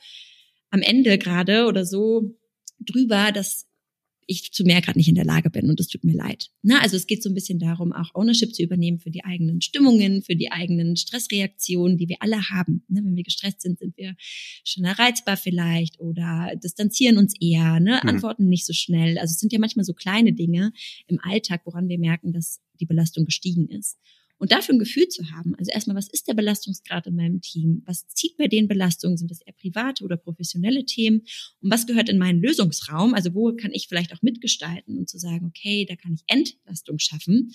[0.70, 2.36] am Ende gerade oder so
[2.80, 3.66] drüber, dass
[4.26, 6.50] ich zu mehr gerade nicht in der Lage bin und es tut mir leid.
[6.62, 9.60] Na, also es geht so ein bisschen darum, auch Ownership zu übernehmen für die eigenen
[9.60, 12.84] Stimmungen, für die eigenen Stressreaktionen, die wir alle haben.
[12.88, 14.14] Ne, wenn wir gestresst sind, sind wir
[14.64, 18.08] schneller reizbar vielleicht oder distanzieren uns eher, ne, mhm.
[18.08, 19.18] antworten nicht so schnell.
[19.18, 20.72] Also es sind ja manchmal so kleine Dinge
[21.06, 23.98] im Alltag, woran wir merken, dass die Belastung gestiegen ist.
[24.44, 27.82] Und dafür ein Gefühl zu haben, also erstmal, was ist der Belastungsgrad in meinem Team?
[27.86, 29.16] Was zieht bei den Belastungen?
[29.16, 31.20] Sind das eher private oder professionelle Themen?
[31.62, 33.14] Und was gehört in meinen Lösungsraum?
[33.14, 36.98] Also wo kann ich vielleicht auch mitgestalten und zu sagen, okay, da kann ich Entlastung
[36.98, 37.52] schaffen?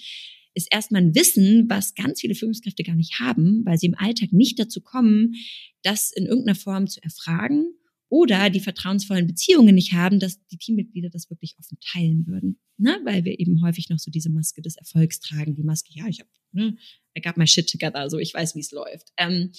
[0.55, 4.33] ist erstmal ein Wissen, was ganz viele Führungskräfte gar nicht haben, weil sie im Alltag
[4.33, 5.35] nicht dazu kommen,
[5.83, 7.67] das in irgendeiner Form zu erfragen
[8.09, 12.59] oder die vertrauensvollen Beziehungen nicht haben, dass die Teammitglieder das wirklich offen teilen würden.
[12.77, 12.99] Ne?
[13.03, 15.55] Weil wir eben häufig noch so diese Maske des Erfolgs tragen.
[15.55, 16.77] Die Maske, ja, ich habe, ne,
[17.17, 19.09] I got my shit together, so ich weiß, wie es läuft.
[19.17, 19.51] Ähm,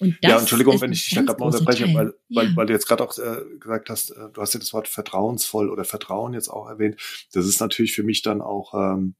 [0.00, 2.42] und das ja, Entschuldigung, wenn ich dich da gerade mal unterbreche, weil, ja.
[2.42, 4.86] weil, weil du jetzt gerade auch äh, gesagt hast, äh, du hast ja das Wort
[4.86, 7.00] vertrauensvoll oder Vertrauen jetzt auch erwähnt.
[7.32, 9.14] Das ist natürlich für mich dann auch ähm,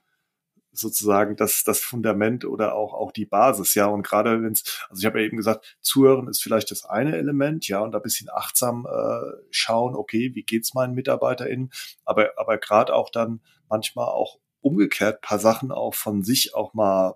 [0.72, 3.86] sozusagen das, das Fundament oder auch, auch die Basis, ja.
[3.86, 7.16] Und gerade wenn es, also ich habe ja eben gesagt, zuhören ist vielleicht das eine
[7.16, 11.70] Element, ja, und da bisschen achtsam äh, schauen, okay, wie geht's meinen MitarbeiterInnen,
[12.04, 17.14] aber, aber gerade auch dann manchmal auch umgekehrt paar Sachen auch von sich auch mal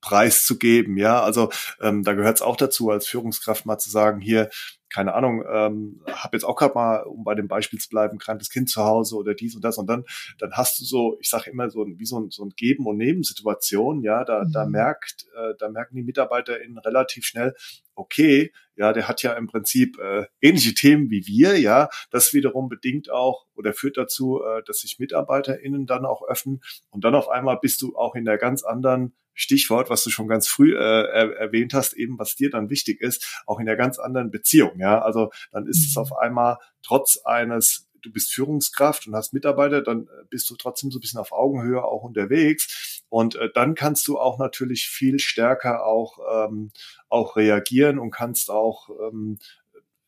[0.00, 1.22] preiszugeben, ja.
[1.22, 4.50] Also ähm, da gehört es auch dazu, als Führungskraft mal zu sagen, hier,
[4.92, 8.50] keine Ahnung, ähm, habe jetzt auch gerade mal, um bei dem Beispiel zu bleiben, krankes
[8.50, 10.04] Kind zu Hause oder dies und das und dann,
[10.38, 12.96] dann hast du so, ich sage immer so wie so ein, so ein Geben und
[12.96, 14.52] Nehmen Situation, ja, da, mhm.
[14.52, 17.54] da merkt, äh, da merken die MitarbeiterInnen relativ schnell,
[17.94, 22.68] okay, ja, der hat ja im Prinzip äh, ähnliche Themen wie wir, ja, das wiederum
[22.68, 27.28] bedingt auch oder führt dazu, äh, dass sich MitarbeiterInnen dann auch öffnen und dann auf
[27.28, 30.78] einmal bist du auch in der ganz anderen Stichwort, was du schon ganz früh äh,
[30.78, 34.78] erwähnt hast, eben was dir dann wichtig ist, auch in der ganz anderen Beziehung.
[34.78, 36.02] Ja, also dann ist es mhm.
[36.02, 40.90] auf einmal trotz eines du bist Führungskraft und hast Mitarbeiter, dann äh, bist du trotzdem
[40.90, 43.02] so ein bisschen auf Augenhöhe auch unterwegs.
[43.10, 46.70] Und äh, dann kannst du auch natürlich viel stärker auch, ähm,
[47.10, 49.38] auch reagieren und kannst auch ähm,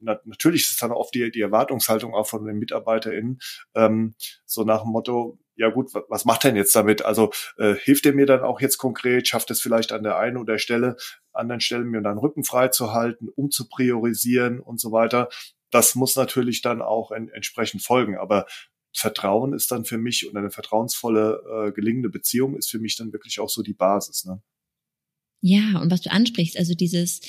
[0.03, 3.41] natürlich ist es dann oft die, die Erwartungshaltung auch von den MitarbeiterInnen,
[3.75, 4.15] ähm,
[4.47, 7.05] so nach dem Motto, ja gut, was macht denn jetzt damit?
[7.05, 10.37] Also äh, hilft er mir dann auch jetzt konkret, schafft es vielleicht an der einen
[10.37, 10.97] oder Stelle,
[11.33, 15.29] anderen Stellen mir dann Rücken frei zu halten, um zu priorisieren und so weiter.
[15.71, 18.19] Das muss natürlich dann auch en entsprechend folgen.
[18.19, 18.47] Aber
[18.93, 23.13] Vertrauen ist dann für mich und eine vertrauensvolle, äh, gelingende Beziehung ist für mich dann
[23.13, 24.25] wirklich auch so die Basis.
[24.25, 24.43] Ne?
[25.43, 27.21] Ja, und was du ansprichst, also dieses,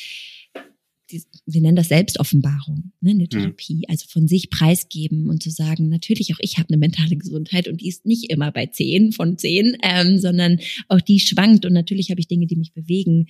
[1.45, 3.43] wir nennen das Selbstoffenbarung ne, in der mhm.
[3.43, 3.83] Therapie, mhm.
[3.89, 7.81] also von sich preisgeben und zu sagen, natürlich auch ich habe eine mentale Gesundheit und
[7.81, 12.09] die ist nicht immer bei zehn von zehn, ähm, sondern auch die schwankt und natürlich
[12.09, 13.27] habe ich Dinge, die mich bewegen.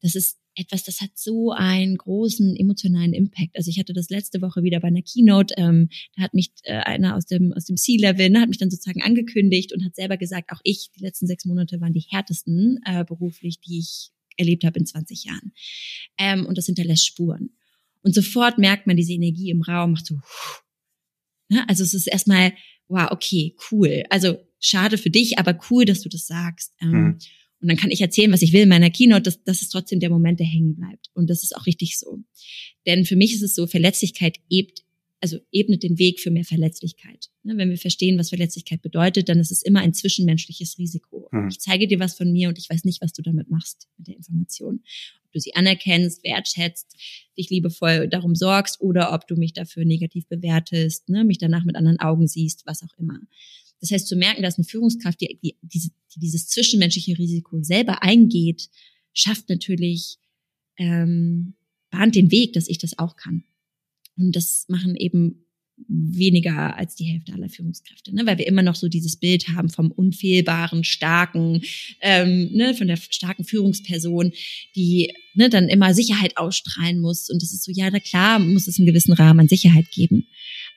[0.00, 3.56] Das ist etwas, das hat so einen großen emotionalen Impact.
[3.56, 6.74] Also ich hatte das letzte Woche wieder bei einer Keynote, ähm, da hat mich äh,
[6.74, 10.16] einer aus dem aus dem C-Level, ne, hat mich dann sozusagen angekündigt und hat selber
[10.16, 14.64] gesagt, auch ich, die letzten sechs Monate waren die härtesten äh, beruflich, die ich erlebt
[14.64, 15.52] habe in 20 Jahren.
[16.18, 17.50] Ähm, und das hinterlässt Spuren.
[18.02, 20.20] Und sofort merkt man diese Energie im Raum, macht so,
[21.48, 21.64] ne?
[21.68, 22.52] also es ist erstmal,
[22.88, 24.04] wow, okay, cool.
[24.10, 26.74] Also schade für dich, aber cool, dass du das sagst.
[26.80, 27.18] Ähm, mhm.
[27.60, 29.22] Und dann kann ich erzählen, was ich will in meiner Keynote.
[29.22, 31.10] Das, das ist trotzdem der Moment, der hängen bleibt.
[31.14, 32.18] Und das ist auch richtig so.
[32.86, 34.82] Denn für mich ist es so, Verletzlichkeit ebt
[35.22, 37.30] also ebnet den Weg für mehr Verletzlichkeit.
[37.44, 41.28] Ne, wenn wir verstehen, was Verletzlichkeit bedeutet, dann ist es immer ein zwischenmenschliches Risiko.
[41.30, 41.48] Mhm.
[41.48, 44.08] Ich zeige dir was von mir und ich weiß nicht, was du damit machst mit
[44.08, 44.82] der Information.
[45.24, 46.96] Ob du sie anerkennst, wertschätzt,
[47.38, 51.76] dich liebevoll darum sorgst oder ob du mich dafür negativ bewertest, ne, mich danach mit
[51.76, 53.20] anderen Augen siehst, was auch immer.
[53.80, 58.70] Das heißt, zu merken, dass eine Führungskraft, die, die, die dieses zwischenmenschliche Risiko selber eingeht,
[59.12, 60.18] schafft natürlich,
[60.78, 61.54] ähm,
[61.90, 63.44] bahnt den Weg, dass ich das auch kann.
[64.16, 65.46] Und das machen eben
[65.88, 68.26] weniger als die Hälfte aller Führungskräfte, ne?
[68.26, 71.62] weil wir immer noch so dieses Bild haben vom unfehlbaren, starken,
[72.00, 72.74] ähm, ne?
[72.74, 74.32] von der starken Führungsperson,
[74.76, 77.30] die ne, dann immer Sicherheit ausstrahlen muss.
[77.30, 80.26] Und das ist so, ja, na klar, muss es einen gewissen Rahmen an Sicherheit geben.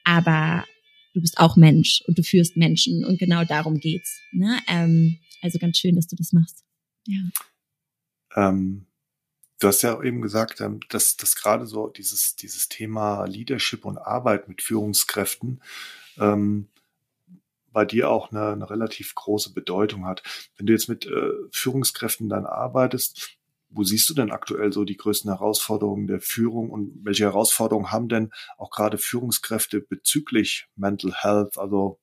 [0.03, 0.65] Aber
[1.13, 4.19] du bist auch Mensch und du führst Menschen und genau darum geht's.
[4.31, 4.59] Ne?
[4.67, 6.63] Ähm, also ganz schön, dass du das machst.
[7.07, 7.21] Ja.
[8.36, 8.86] Ähm,
[9.60, 13.97] Du hast ja eben gesagt, ähm, dass, dass gerade so dieses, dieses Thema Leadership und
[13.97, 15.62] Arbeit mit Führungskräften
[16.18, 16.68] ähm,
[17.72, 20.24] bei dir auch eine, eine relativ große Bedeutung hat.
[20.58, 23.38] Wenn du jetzt mit äh, Führungskräften dann arbeitest,
[23.70, 28.08] wo siehst du denn aktuell so die größten Herausforderungen der Führung und welche Herausforderungen haben
[28.08, 31.99] denn auch gerade Führungskräfte bezüglich Mental Health, also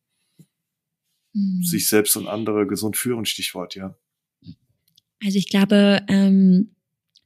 [1.32, 1.62] mhm.
[1.62, 3.96] sich selbst und andere gesund führen, Stichwort, ja?
[5.24, 6.74] Also ich glaube, ähm,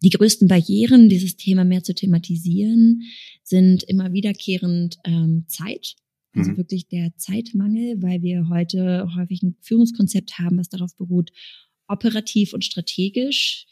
[0.03, 3.03] die größten Barrieren, dieses Thema mehr zu thematisieren,
[3.43, 5.95] sind immer wiederkehrend ähm, Zeit.
[6.35, 6.57] Also mhm.
[6.59, 11.31] wirklich der Zeitmangel, weil wir heute häufig ein Führungskonzept haben, was darauf beruht,
[11.89, 13.67] operativ und strategisch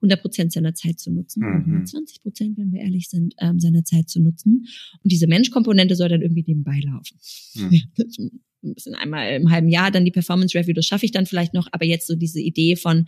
[0.00, 1.86] 100 Prozent seiner Zeit zu nutzen, mhm.
[1.86, 4.66] 20 Prozent, wenn wir ehrlich sind, ähm, seiner Zeit zu nutzen.
[5.02, 7.18] Und diese Menschkomponente soll dann irgendwie nebenbei laufen.
[7.54, 7.82] Mhm.
[8.62, 11.54] ein bisschen einmal im halben Jahr dann die Performance Review, das schaffe ich dann vielleicht
[11.54, 13.06] noch, aber jetzt so diese Idee von,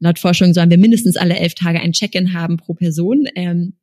[0.00, 3.26] laut Forschung sollen wir mindestens alle elf Tage ein Check-in haben pro Person.
[3.36, 3.74] Ähm,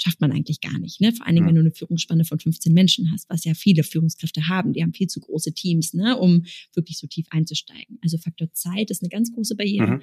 [0.00, 1.00] schafft man eigentlich gar nicht.
[1.00, 1.12] Ne?
[1.12, 1.48] Vor allen Dingen, ja.
[1.48, 4.72] wenn du eine Führungsspanne von 15 Menschen hast, was ja viele Führungskräfte haben.
[4.72, 6.16] Die haben viel zu große Teams, ne?
[6.16, 6.44] um
[6.74, 7.98] wirklich so tief einzusteigen.
[8.02, 10.02] Also Faktor Zeit ist eine ganz große Barriere, mhm.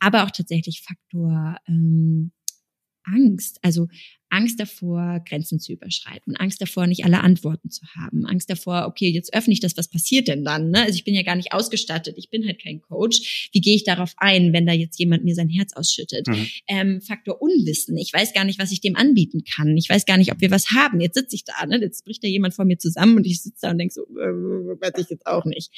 [0.00, 2.32] aber auch tatsächlich Faktor ähm,
[3.06, 3.58] Angst.
[3.62, 3.88] Also
[4.28, 9.08] Angst davor, Grenzen zu überschreiten, Angst davor, nicht alle Antworten zu haben, Angst davor, okay,
[9.08, 10.70] jetzt öffne ich das, was passiert denn dann?
[10.70, 10.82] Ne?
[10.82, 13.48] Also ich bin ja gar nicht ausgestattet, ich bin halt kein Coach.
[13.52, 16.26] Wie gehe ich darauf ein, wenn da jetzt jemand mir sein Herz ausschüttet?
[16.26, 16.48] Mhm.
[16.66, 19.76] Ähm, Faktor Unwissen, ich weiß gar nicht, was ich dem anbieten kann.
[19.76, 21.00] Ich weiß gar nicht, ob wir was haben.
[21.00, 21.78] Jetzt sitze ich da, ne?
[21.80, 24.80] jetzt bricht da jemand vor mir zusammen und ich sitze da und denke so, äh,
[24.80, 25.70] weiß ich jetzt auch nicht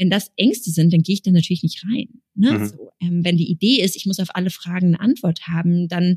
[0.00, 2.22] wenn das Ängste sind, dann gehe ich da natürlich nicht rein.
[2.34, 2.58] Ne?
[2.58, 2.66] Mhm.
[2.66, 6.16] So, ähm, wenn die Idee ist, ich muss auf alle Fragen eine Antwort haben, dann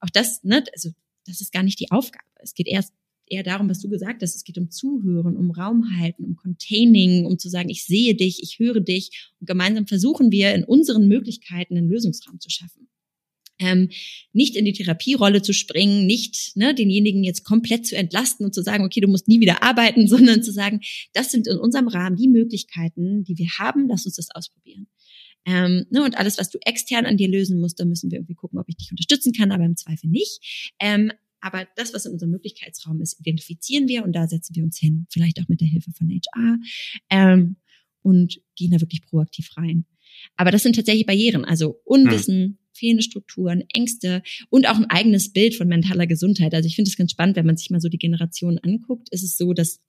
[0.00, 0.90] auch das, ne, also
[1.26, 2.24] das ist gar nicht die Aufgabe.
[2.42, 2.92] Es geht erst
[3.26, 4.34] eher darum, was du gesagt hast.
[4.34, 8.42] Es geht um Zuhören, um Raum halten, um Containing, um zu sagen, ich sehe dich,
[8.42, 12.88] ich höre dich und gemeinsam versuchen wir in unseren Möglichkeiten einen Lösungsraum zu schaffen
[13.60, 13.90] ähm,
[14.32, 18.62] nicht in die Therapierolle zu springen, nicht ne, denjenigen jetzt komplett zu entlasten und zu
[18.62, 20.80] sagen, okay, du musst nie wieder arbeiten, sondern zu sagen,
[21.12, 24.88] das sind in unserem Rahmen die Möglichkeiten, die wir haben, lass uns das ausprobieren.
[25.46, 28.34] Ähm, ne, und alles, was du extern an dir lösen musst, da müssen wir irgendwie
[28.34, 30.74] gucken, ob ich dich unterstützen kann, aber im Zweifel nicht.
[30.80, 34.78] Ähm, aber das, was in unserem Möglichkeitsraum ist, identifizieren wir und da setzen wir uns
[34.78, 36.58] hin, vielleicht auch mit der Hilfe von HR
[37.08, 37.56] ähm,
[38.02, 39.86] und gehen da wirklich proaktiv rein.
[40.36, 45.32] Aber das sind tatsächlich Barrieren, also Unwissen, hm fehlende Strukturen, Ängste und auch ein eigenes
[45.32, 46.54] Bild von mentaler Gesundheit.
[46.54, 49.22] Also ich finde es ganz spannend, wenn man sich mal so die Generationen anguckt, ist
[49.22, 49.80] es so, dass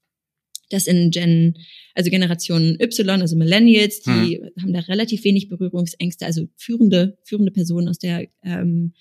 [0.69, 1.57] dass in Gen,
[1.95, 4.49] also Generation Y, also Millennials, die hm.
[4.61, 8.93] haben da relativ wenig Berührungsängste, also führende, führende Personen aus der ähm,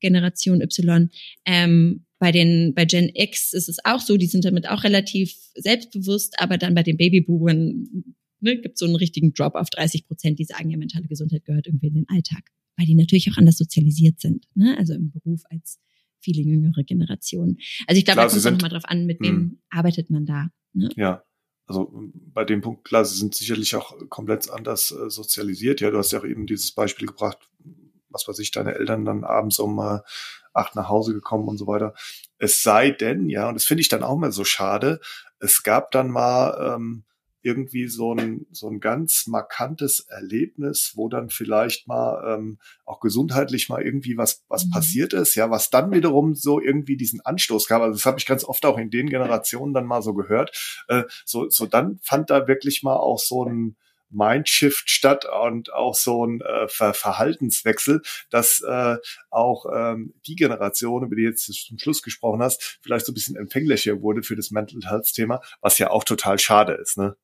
[0.00, 1.10] Generation Y.
[1.44, 5.34] Ähm, bei den, bei Gen X ist es auch so, die sind damit auch relativ
[5.54, 8.04] selbstbewusst, aber dann bei den Babyboomern
[8.40, 11.44] ne, gibt es so einen richtigen Drop auf 30 Prozent, die sagen, ja, mentale Gesundheit
[11.44, 12.44] gehört irgendwie in den Alltag
[12.78, 14.76] weil die natürlich auch anders sozialisiert sind, ne?
[14.78, 15.80] also im Beruf als
[16.20, 17.58] viele jüngere Generationen.
[17.86, 19.50] Also ich glaube, da kommt es nochmal drauf an, mit wem mh.
[19.70, 20.48] arbeitet man da.
[20.72, 20.88] Ne?
[20.96, 21.24] Ja,
[21.66, 21.92] also
[22.32, 25.80] bei dem Punkt, klar, sie sind sicherlich auch komplett anders äh, sozialisiert.
[25.80, 27.38] Ja, du hast ja auch eben dieses Beispiel gebracht,
[28.08, 29.98] was weiß ich, deine Eltern dann abends um äh,
[30.54, 31.94] acht nach Hause gekommen und so weiter.
[32.38, 35.00] Es sei denn, ja, und das finde ich dann auch mal so schade,
[35.40, 37.04] es gab dann mal ähm,
[37.48, 43.70] irgendwie so ein, so ein ganz markantes Erlebnis, wo dann vielleicht mal ähm, auch gesundheitlich
[43.70, 44.70] mal irgendwie was, was mhm.
[44.70, 47.80] passiert ist, ja, was dann wiederum so irgendwie diesen Anstoß gab.
[47.80, 50.84] Also das habe ich ganz oft auch in den Generationen dann mal so gehört.
[50.88, 53.76] Äh, so, so dann fand da wirklich mal auch so ein
[54.10, 58.96] Mindshift statt und auch so ein äh, Ver Verhaltenswechsel, dass äh,
[59.30, 63.36] auch ähm, die Generation, über die jetzt zum Schluss gesprochen hast, vielleicht so ein bisschen
[63.36, 67.16] empfänglicher wurde für das Mental Health Thema, was ja auch total schade ist, ne?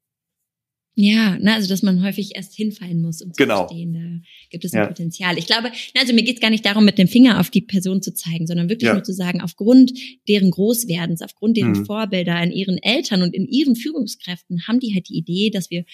[0.97, 3.63] Ja, ne, also dass man häufig erst hinfallen muss, um genau.
[3.63, 4.87] zu verstehen, da gibt es ein ja.
[4.87, 5.37] Potenzial.
[5.39, 8.01] Ich glaube, also mir geht es gar nicht darum, mit dem Finger auf die Person
[8.01, 8.95] zu zeigen, sondern wirklich ja.
[8.95, 9.93] nur zu sagen, aufgrund
[10.29, 11.87] deren Großwerdens, aufgrund deren mhm.
[11.87, 15.85] Vorbilder in ihren Eltern und in ihren Führungskräften haben die halt die Idee, dass wir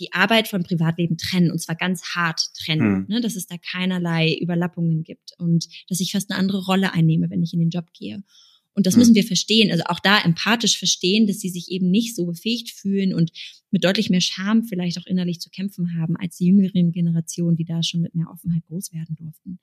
[0.00, 3.06] die Arbeit von Privatleben trennen und zwar ganz hart trennen, mhm.
[3.08, 7.28] ne, dass es da keinerlei Überlappungen gibt und dass ich fast eine andere Rolle einnehme,
[7.28, 8.22] wenn ich in den Job gehe.
[8.74, 9.16] Und das müssen hm.
[9.16, 13.14] wir verstehen, also auch da empathisch verstehen, dass sie sich eben nicht so befähigt fühlen
[13.14, 13.30] und
[13.70, 17.64] mit deutlich mehr Scham vielleicht auch innerlich zu kämpfen haben als die jüngeren Generationen, die
[17.64, 19.58] da schon mit mehr Offenheit groß werden durften.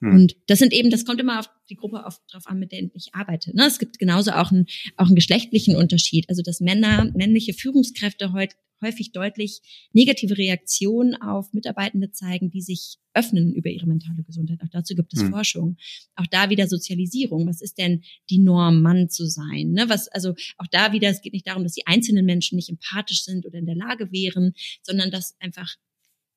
[0.00, 0.14] Hm.
[0.14, 2.88] Und das sind eben, das kommt immer auf die Gruppe auf, drauf an, mit der
[2.94, 3.54] ich arbeite.
[3.54, 3.66] Ne?
[3.66, 6.28] Es gibt genauso auch einen, auch einen geschlechtlichen Unterschied.
[6.28, 9.60] Also dass Männer, männliche Führungskräfte heute häufig deutlich
[9.92, 14.60] negative Reaktionen auf Mitarbeitende zeigen, die sich öffnen über ihre mentale Gesundheit.
[14.62, 15.30] Auch dazu gibt es mhm.
[15.30, 15.76] Forschung.
[16.16, 17.46] Auch da wieder Sozialisierung.
[17.46, 19.70] Was ist denn die Norm, Mann zu sein?
[19.72, 19.88] Ne?
[19.88, 23.24] Was, also auch da wieder, es geht nicht darum, dass die einzelnen Menschen nicht empathisch
[23.24, 25.76] sind oder in der Lage wären, sondern dass einfach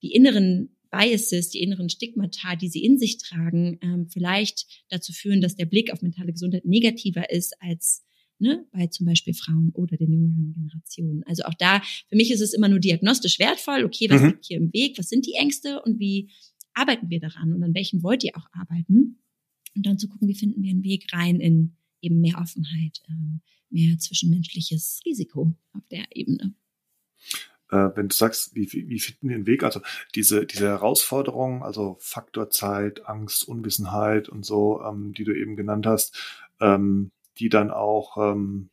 [0.01, 5.41] die inneren Biases, die inneren Stigmata, die sie in sich tragen, ähm, vielleicht dazu führen,
[5.41, 8.04] dass der Blick auf mentale Gesundheit negativer ist als
[8.39, 11.23] ne, bei zum Beispiel Frauen oder den jüngeren Generationen.
[11.23, 14.27] Also auch da, für mich ist es immer nur diagnostisch wertvoll, okay, was mhm.
[14.27, 16.29] liegt hier im Weg, was sind die Ängste und wie
[16.73, 19.19] arbeiten wir daran und an welchen wollt ihr auch arbeiten?
[19.75, 23.41] Und dann zu gucken, wie finden wir einen Weg rein in eben mehr Offenheit, ähm,
[23.69, 26.53] mehr zwischenmenschliches Risiko auf der Ebene.
[27.71, 29.63] Äh, wenn du sagst, wie, wie finden wir einen Weg?
[29.63, 29.81] Also
[30.13, 35.87] diese, diese Herausforderungen, also Faktor Zeit, Angst, Unwissenheit und so, ähm, die du eben genannt
[35.87, 36.15] hast,
[36.61, 38.69] ähm, die dann auch, ähm,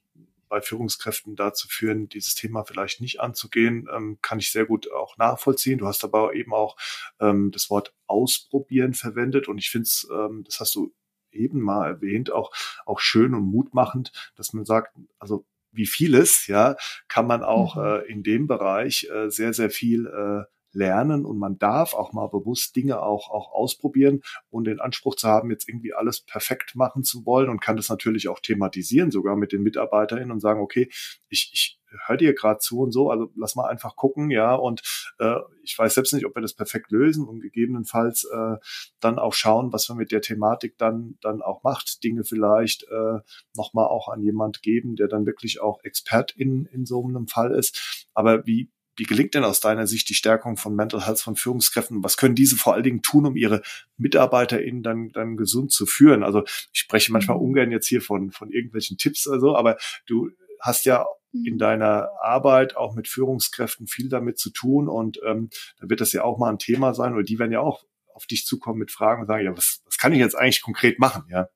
[0.52, 5.16] bei Führungskräften dazu führen, dieses Thema vielleicht nicht anzugehen, ähm, kann ich sehr gut auch
[5.16, 5.78] nachvollziehen.
[5.78, 6.76] Du hast aber eben auch
[7.20, 10.92] ähm, das Wort ausprobieren verwendet und ich finde es, ähm, das hast du
[11.30, 12.52] eben mal erwähnt, auch,
[12.84, 16.76] auch schön und mutmachend, dass man sagt, also wie vieles, ja,
[17.08, 17.82] kann man auch mhm.
[17.82, 22.28] äh, in dem Bereich äh, sehr, sehr viel äh, lernen und man darf auch mal
[22.28, 27.04] bewusst Dinge auch, auch ausprobieren und den Anspruch zu haben, jetzt irgendwie alles perfekt machen
[27.04, 30.88] zu wollen und kann das natürlich auch thematisieren, sogar mit den MitarbeiterInnen und sagen, okay,
[31.28, 34.82] ich, ich höre dir gerade zu und so, also lass mal einfach gucken, ja, und
[35.18, 38.56] äh, ich weiß selbst nicht, ob wir das perfekt lösen und gegebenenfalls äh,
[39.00, 43.18] dann auch schauen, was wir mit der Thematik dann, dann auch macht, Dinge vielleicht äh,
[43.54, 47.52] nochmal auch an jemand geben, der dann wirklich auch Expert in, in so einem Fall
[47.52, 48.06] ist.
[48.14, 52.04] Aber wie, wie gelingt denn aus deiner Sicht die Stärkung von Mental Health von Führungskräften?
[52.04, 53.62] Was können diese vor allen Dingen tun, um ihre
[53.96, 56.22] MitarbeiterInnen dann, dann gesund zu führen?
[56.22, 57.44] Also ich spreche manchmal mhm.
[57.44, 60.30] ungern jetzt hier von, von irgendwelchen Tipps also, aber du
[60.60, 61.58] hast ja in mhm.
[61.58, 65.48] deiner Arbeit auch mit Führungskräften viel damit zu tun und ähm,
[65.80, 67.84] da wird das ja auch mal ein Thema sein oder die werden ja auch
[68.14, 70.98] auf dich zukommen mit Fragen und sagen, ja, was, was kann ich jetzt eigentlich konkret
[70.98, 71.48] machen, ja?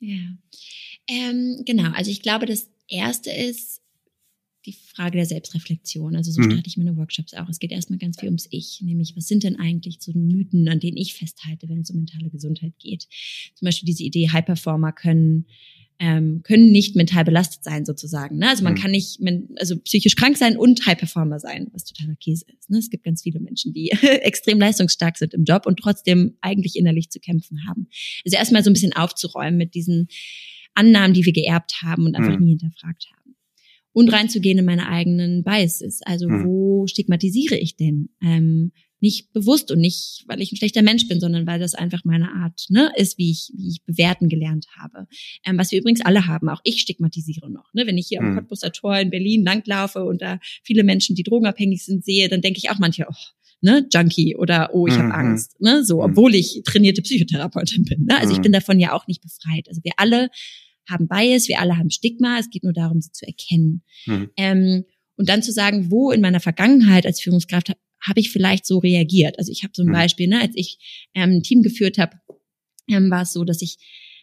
[0.00, 0.34] Ja,
[1.08, 1.92] ähm, genau.
[1.92, 3.79] Also ich glaube, das erste ist,
[4.66, 6.16] die Frage der Selbstreflexion.
[6.16, 6.50] Also so mhm.
[6.50, 7.48] starte ich meine Workshops auch.
[7.48, 10.80] Es geht erstmal ganz viel ums Ich, nämlich was sind denn eigentlich so Mythen, an
[10.80, 13.06] denen ich festhalte, wenn es um mentale Gesundheit geht.
[13.54, 15.46] Zum Beispiel diese Idee, High Performer können
[16.02, 18.38] ähm, können nicht mental belastet sein sozusagen.
[18.38, 18.48] Ne?
[18.48, 18.78] Also man mhm.
[18.78, 19.20] kann nicht
[19.56, 22.70] also psychisch krank sein und High Performer sein, was totaler Käse ist.
[22.70, 22.78] Ne?
[22.78, 23.90] Es gibt ganz viele Menschen, die
[24.22, 27.88] extrem leistungsstark sind im Job und trotzdem eigentlich innerlich zu kämpfen haben.
[28.24, 30.08] Also erstmal so ein bisschen aufzuräumen mit diesen
[30.72, 32.44] Annahmen, die wir geerbt haben und einfach mhm.
[32.44, 33.19] nie hinterfragt haben
[33.92, 36.00] und reinzugehen in meine eigenen Biases.
[36.02, 36.44] Also hm.
[36.44, 38.10] wo stigmatisiere ich denn?
[38.22, 42.04] Ähm, nicht bewusst und nicht, weil ich ein schlechter Mensch bin, sondern weil das einfach
[42.04, 45.06] meine Art ne, ist, wie ich, wie ich bewerten gelernt habe.
[45.44, 47.72] Ähm, was wir übrigens alle haben, auch ich stigmatisiere noch.
[47.72, 47.86] Ne?
[47.86, 48.28] Wenn ich hier mhm.
[48.28, 52.42] am Cottbuser Tor in Berlin langlaufe und da viele Menschen, die drogenabhängig sind, sehe, dann
[52.42, 53.14] denke ich auch manchmal, oh,
[53.62, 55.12] ne, Junkie oder oh, ich habe mhm.
[55.12, 56.10] Angst, ne, so, mhm.
[56.10, 58.04] obwohl ich trainierte Psychotherapeutin bin.
[58.04, 58.18] Ne?
[58.18, 58.42] Also ich mhm.
[58.42, 59.66] bin davon ja auch nicht befreit.
[59.68, 60.28] Also wir alle
[60.90, 62.38] haben Bias, wir alle haben Stigma.
[62.38, 63.82] Es geht nur darum, sie zu erkennen.
[64.06, 64.30] Mhm.
[64.36, 64.84] Ähm,
[65.16, 67.72] und dann zu sagen, wo in meiner Vergangenheit als Führungskraft
[68.02, 69.38] habe ich vielleicht so reagiert.
[69.38, 69.92] Also ich habe zum mhm.
[69.92, 72.16] Beispiel, ne, als ich ähm, ein Team geführt habe,
[72.88, 73.76] ähm, war es so, dass ich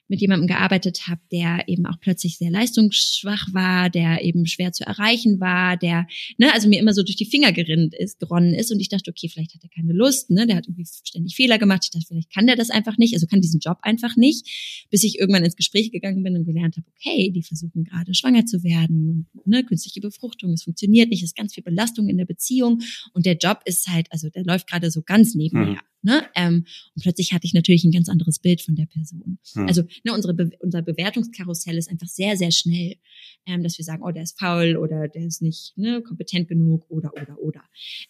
[0.08, 4.86] mit jemandem gearbeitet habe, der eben auch plötzlich sehr leistungsschwach war, der eben schwer zu
[4.86, 8.72] erreichen war, der, ne, also mir immer so durch die Finger gerinnt ist, geronnen ist
[8.72, 11.58] und ich dachte, okay, vielleicht hat er keine Lust, ne, der hat irgendwie ständig Fehler
[11.58, 11.84] gemacht.
[11.84, 15.03] Ich dachte, vielleicht kann der das einfach nicht, also kann diesen Job einfach nicht, bis
[15.03, 18.64] ich irgendwann ins Gespräch gegangen bin und gelernt habe, okay, die versuchen gerade schwanger zu
[18.64, 22.82] werden ne, künstliche Befruchtung, es funktioniert nicht, es ist ganz viel Belastung in der Beziehung
[23.14, 25.80] und der Job ist halt, also der läuft gerade so ganz nebenher.
[25.80, 25.88] Hm.
[26.04, 26.28] Ne?
[26.36, 29.39] Ähm, und plötzlich hatte ich natürlich ein ganz anderes Bild von der Person.
[29.54, 29.68] Hm.
[29.68, 32.98] Also ne, unsere Be unser Bewertungskarussell ist einfach sehr, sehr schnell,
[33.45, 36.86] ähm, dass wir sagen, oh, der ist faul oder der ist nicht ne, kompetent genug
[36.89, 37.64] oder, oder, oder.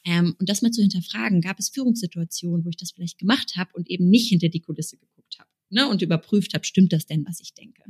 [0.06, 3.72] Ähm, und das mal zu hinterfragen, gab es Führungssituationen, wo ich das vielleicht gemacht habe
[3.74, 7.26] und eben nicht hinter die Kulisse geguckt habe ne, und überprüft habe, stimmt das denn,
[7.26, 7.84] was ich denke.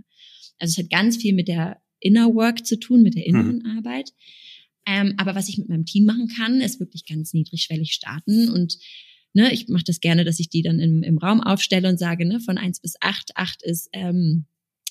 [0.59, 3.77] Also es hat ganz viel mit der Inner Work zu tun, mit der inneren hm.
[3.77, 4.13] Arbeit.
[4.85, 8.77] Ähm, aber was ich mit meinem Team machen kann, ist wirklich ganz niedrigschwellig starten und
[9.37, 12.25] ne, ich mache das gerne, dass ich die dann im, im Raum aufstelle und sage,
[12.25, 14.45] ne, von eins bis acht, acht ist, ähm,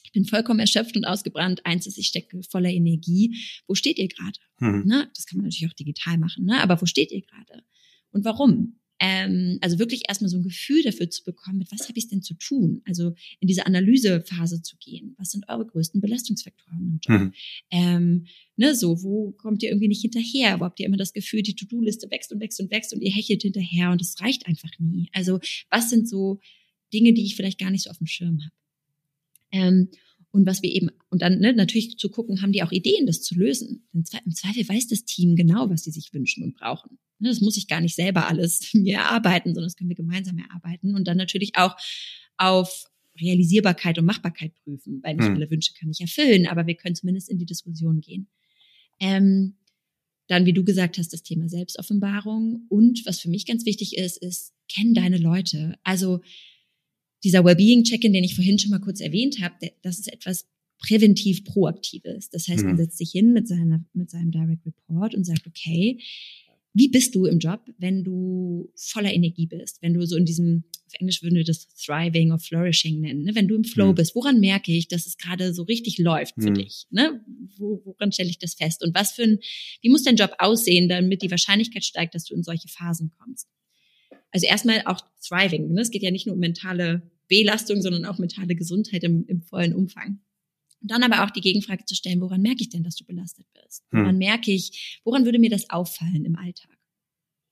[0.04, 1.66] ich bin vollkommen erschöpft und ausgebrannt.
[1.66, 3.36] Eins ist, ich stecke voller Energie.
[3.66, 4.38] Wo steht ihr gerade?
[4.60, 4.84] Mhm.
[4.86, 5.10] Ne?
[5.16, 6.62] Das kann man natürlich auch digital machen, ne?
[6.62, 7.64] aber wo steht ihr gerade?
[8.12, 8.78] Und warum?
[8.98, 12.22] Ähm, also wirklich erstmal so ein Gefühl dafür zu bekommen, mit was habe ich denn
[12.22, 12.80] zu tun?
[12.86, 15.14] Also in diese Analysephase zu gehen.
[15.18, 17.20] Was sind eure größten Belastungsfaktoren im Job?
[17.20, 17.32] Mhm.
[17.70, 18.26] Ähm,
[18.56, 20.60] ne, so, wo kommt ihr irgendwie nicht hinterher?
[20.60, 23.12] Wo habt ihr immer das Gefühl, die To-Do-Liste wächst und wächst und wächst und ihr
[23.12, 25.10] hechelt hinterher und es reicht einfach nie?
[25.12, 26.40] Also was sind so
[26.92, 28.54] Dinge, die ich vielleicht gar nicht so auf dem Schirm habe?
[29.52, 29.88] Ähm,
[30.36, 33.22] und was wir eben, und dann ne, natürlich zu gucken, haben die auch Ideen, das
[33.22, 33.88] zu lösen.
[33.94, 36.98] Im Zweifel weiß das Team genau, was sie sich wünschen und brauchen.
[37.18, 40.36] Ne, das muss ich gar nicht selber alles mir erarbeiten, sondern das können wir gemeinsam
[40.36, 41.74] erarbeiten und dann natürlich auch
[42.36, 42.84] auf
[43.18, 45.36] Realisierbarkeit und Machbarkeit prüfen, weil nicht hm.
[45.36, 48.28] alle Wünsche kann ich erfüllen, aber wir können zumindest in die Diskussion gehen.
[49.00, 49.56] Ähm,
[50.28, 54.18] dann, wie du gesagt hast, das Thema Selbstoffenbarung und was für mich ganz wichtig ist,
[54.18, 55.78] ist, kenn deine Leute.
[55.82, 56.20] Also
[57.24, 60.46] dieser Wellbeing-Check-in, den ich vorhin schon mal kurz erwähnt habe, das ist etwas
[60.78, 62.30] präventiv Proaktives.
[62.30, 62.78] Das heißt, man mhm.
[62.78, 65.98] setzt sich hin mit, seiner, mit seinem Direct Report und sagt, okay,
[66.78, 70.64] wie bist du im Job, wenn du voller Energie bist, wenn du so in diesem,
[70.86, 73.34] auf Englisch würden wir das Thriving or Flourishing nennen, ne?
[73.34, 73.94] wenn du im Flow mhm.
[73.94, 76.54] bist, woran merke ich, dass es gerade so richtig läuft für mhm.
[76.56, 76.86] dich?
[76.90, 77.24] Ne?
[77.56, 78.84] Wo, woran stelle ich das fest?
[78.84, 79.38] Und was für ein,
[79.80, 83.48] wie muss dein Job aussehen, damit die Wahrscheinlichkeit steigt, dass du in solche Phasen kommst?
[84.32, 85.72] Also erstmal auch Thriving.
[85.72, 85.80] Ne?
[85.80, 89.74] Es geht ja nicht nur um mentale Belastung, sondern auch mentale Gesundheit im, im vollen
[89.74, 90.20] Umfang.
[90.80, 93.46] Und dann aber auch die Gegenfrage zu stellen, woran merke ich denn, dass du belastet
[93.52, 93.84] bist?
[93.90, 94.18] Woran hm.
[94.18, 96.76] merke ich, woran würde mir das auffallen im Alltag?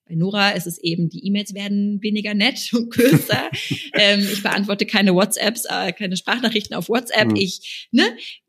[0.06, 3.50] Bei Nora ist es eben, die E-Mails werden weniger nett und kürzer.
[3.94, 7.30] ähm, ich beantworte keine WhatsApps, äh, keine Sprachnachrichten auf WhatsApp.
[7.30, 7.36] Mhm.
[7.36, 8.04] Ich ne,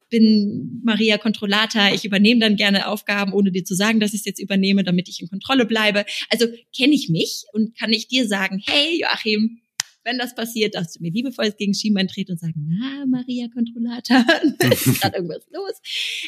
[0.10, 1.94] bin Maria Controllata.
[1.94, 5.10] Ich übernehme dann gerne Aufgaben, ohne dir zu sagen, dass ich es jetzt übernehme, damit
[5.10, 6.06] ich in Kontrolle bleibe.
[6.30, 9.62] Also kenne ich mich und kann ich dir sagen, hey Joachim,
[10.04, 14.20] wenn das passiert, darfst du mir liebevoll gegen Schienbein treten und sagen, na, Maria Controllata,
[14.72, 15.74] ist gerade irgendwas los.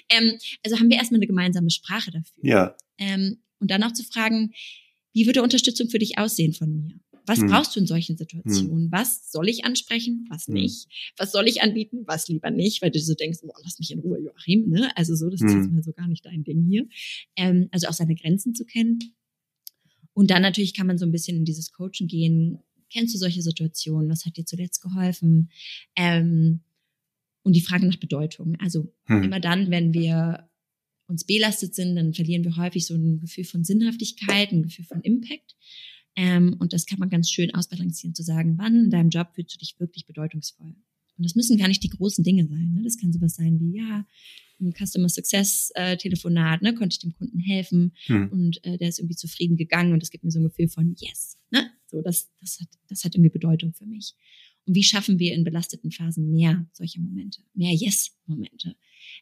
[0.10, 2.44] Ähm, also haben wir erstmal eine gemeinsame Sprache dafür.
[2.44, 2.76] Ja.
[2.98, 4.54] Ähm, und dann auch zu fragen,
[5.14, 7.00] wie würde Unterstützung für dich aussehen von mir?
[7.28, 7.48] Was hm.
[7.48, 8.86] brauchst du in solchen Situationen?
[8.86, 8.92] Hm.
[8.92, 10.26] Was soll ich ansprechen?
[10.30, 10.56] Was hm.
[10.56, 10.88] nicht?
[11.18, 12.04] Was soll ich anbieten?
[12.06, 12.82] Was lieber nicht?
[12.82, 14.90] Weil du so denkst, boah, lass mich in Ruhe, Joachim, ne?
[14.96, 15.76] Also so, das ist jetzt hm.
[15.76, 16.88] mal so gar nicht dein Ding hier.
[17.36, 19.00] Ähm, also auch seine Grenzen zu kennen.
[20.14, 22.60] Und dann natürlich kann man so ein bisschen in dieses Coaching gehen,
[22.90, 24.10] Kennst du solche Situationen?
[24.10, 25.50] Was hat dir zuletzt geholfen?
[25.96, 26.62] Ähm,
[27.44, 28.56] und die Frage nach Bedeutung.
[28.60, 29.24] Also hm.
[29.24, 30.50] immer dann, wenn wir
[31.08, 35.02] uns belastet sind, dann verlieren wir häufig so ein Gefühl von Sinnhaftigkeit, ein Gefühl von
[35.02, 35.56] Impact.
[36.18, 39.54] Ähm, und das kann man ganz schön ausbalancieren, zu sagen, wann in deinem Job fühlst
[39.54, 40.76] du dich wirklich bedeutungsvoll?
[41.18, 42.74] Und das müssen gar nicht die großen Dinge sein.
[42.74, 42.82] Ne?
[42.84, 44.06] Das kann sowas sein wie, ja,
[44.60, 48.30] ein Customer Success äh, Telefonat, ne, konnte ich dem Kunden helfen hm.
[48.30, 50.96] und äh, der ist irgendwie zufrieden gegangen und es gibt mir so ein Gefühl von
[50.98, 51.70] Yes, ne?
[51.86, 54.16] So, das, das hat, das hat irgendwie Bedeutung für mich.
[54.66, 58.76] Und wie schaffen wir in belasteten Phasen mehr solche Momente, mehr Yes-Momente?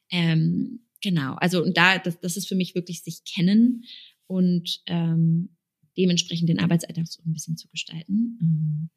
[0.10, 3.84] Ähm, genau, also und da, das, das ist für mich wirklich sich kennen
[4.26, 5.50] und ähm,
[5.98, 8.90] dementsprechend den Arbeitsalltag so ein bisschen zu gestalten, ähm,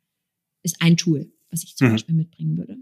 [0.63, 1.93] ist ein Tool, was ich zum mhm.
[1.93, 2.77] Beispiel mitbringen würde.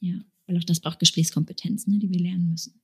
[0.00, 0.14] Ja,
[0.46, 2.80] weil auch das braucht Gesprächskompetenz, ne, die wir lernen müssen.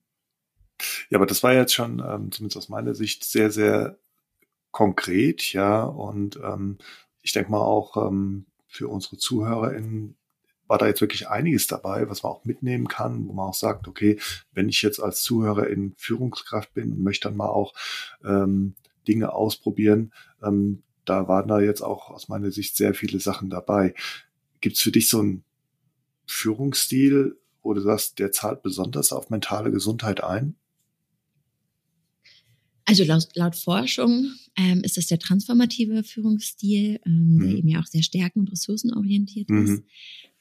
[1.09, 3.97] Ja, aber das war jetzt schon, ähm, zumindest aus meiner Sicht, sehr, sehr
[4.71, 5.83] konkret, ja.
[5.83, 6.77] Und ähm,
[7.23, 10.15] ich denke mal auch ähm, für unsere ZuhörerInnen
[10.67, 13.87] war da jetzt wirklich einiges dabei, was man auch mitnehmen kann, wo man auch sagt,
[13.87, 14.19] okay,
[14.51, 17.73] wenn ich jetzt als Zuhörer in Führungskraft bin und möchte dann mal auch
[18.23, 18.75] ähm,
[19.07, 23.93] Dinge ausprobieren, ähm, da waren da jetzt auch aus meiner Sicht sehr viele Sachen dabei.
[24.59, 25.43] Gibt es für dich so einen
[26.25, 30.55] Führungsstil, wo du sagst, der zahlt besonders auf mentale Gesundheit ein?
[32.85, 37.39] Also laut, laut Forschung ähm, ist das der transformative Führungsstil, ähm, mhm.
[37.41, 39.65] der eben ja auch sehr stärken- und ressourcenorientiert mhm.
[39.65, 39.83] ist.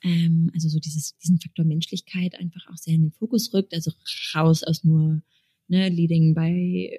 [0.02, 3.90] Ähm, also so dieses, diesen Faktor Menschlichkeit einfach auch sehr in den Fokus rückt, also
[4.34, 5.22] raus aus nur
[5.66, 6.96] ne, Leading by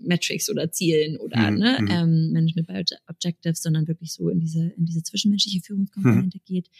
[0.00, 1.58] Metrics oder Zielen oder mhm.
[1.58, 1.88] ne, mhm.
[1.90, 6.44] ähm, Management by Objectives, sondern wirklich so in diese, in diese zwischenmenschliche Führungskomponente mhm.
[6.44, 6.70] geht.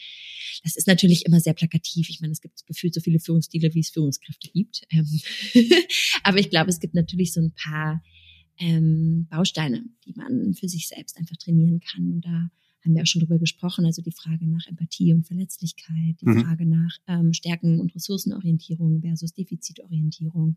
[0.62, 2.08] Das ist natürlich immer sehr plakativ.
[2.08, 4.82] Ich meine, es gibt gefühlt so viele Führungsstile, wie es Führungskräfte gibt.
[4.90, 5.20] Ähm
[6.22, 8.02] Aber ich glaube, es gibt natürlich so ein paar
[8.58, 12.10] ähm, Bausteine, die man für sich selbst einfach trainieren kann.
[12.10, 12.50] Und da
[12.85, 16.45] haben wir auch schon drüber gesprochen, also die Frage nach Empathie und Verletzlichkeit, die mhm.
[16.45, 20.57] Frage nach ähm, Stärken- und Ressourcenorientierung versus Defizitorientierung,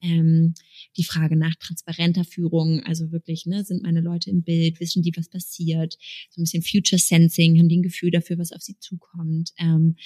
[0.00, 0.54] ähm,
[0.96, 5.12] die Frage nach transparenter Führung, also wirklich, ne, sind meine Leute im Bild, wissen die,
[5.16, 5.96] was passiert,
[6.30, 9.96] so ein bisschen Future Sensing, haben die ein Gefühl dafür, was auf sie zukommt, ähm,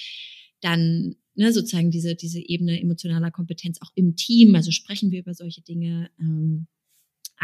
[0.60, 5.34] dann ne, sozusagen diese, diese Ebene emotionaler Kompetenz auch im Team, also sprechen wir über
[5.34, 6.66] solche Dinge, ähm,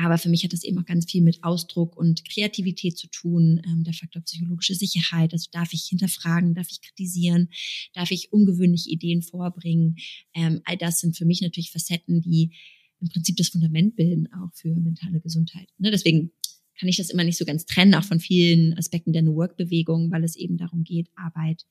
[0.04, 3.60] aber für mich hat das eben auch ganz viel mit Ausdruck und Kreativität zu tun.
[3.66, 5.32] Ähm, der Faktor psychologische Sicherheit.
[5.32, 7.48] Also darf ich hinterfragen, darf ich kritisieren,
[7.94, 9.96] darf ich ungewöhnliche Ideen vorbringen.
[10.34, 12.52] Ähm, all das sind für mich natürlich Facetten, die
[13.00, 15.68] im Prinzip das Fundament bilden, auch für mentale Gesundheit.
[15.78, 15.90] Ne?
[15.90, 16.30] Deswegen
[16.78, 20.12] kann ich das immer nicht so ganz trennen, auch von vielen Aspekten der New Work-Bewegung,
[20.12, 21.66] weil es eben darum geht, Arbeit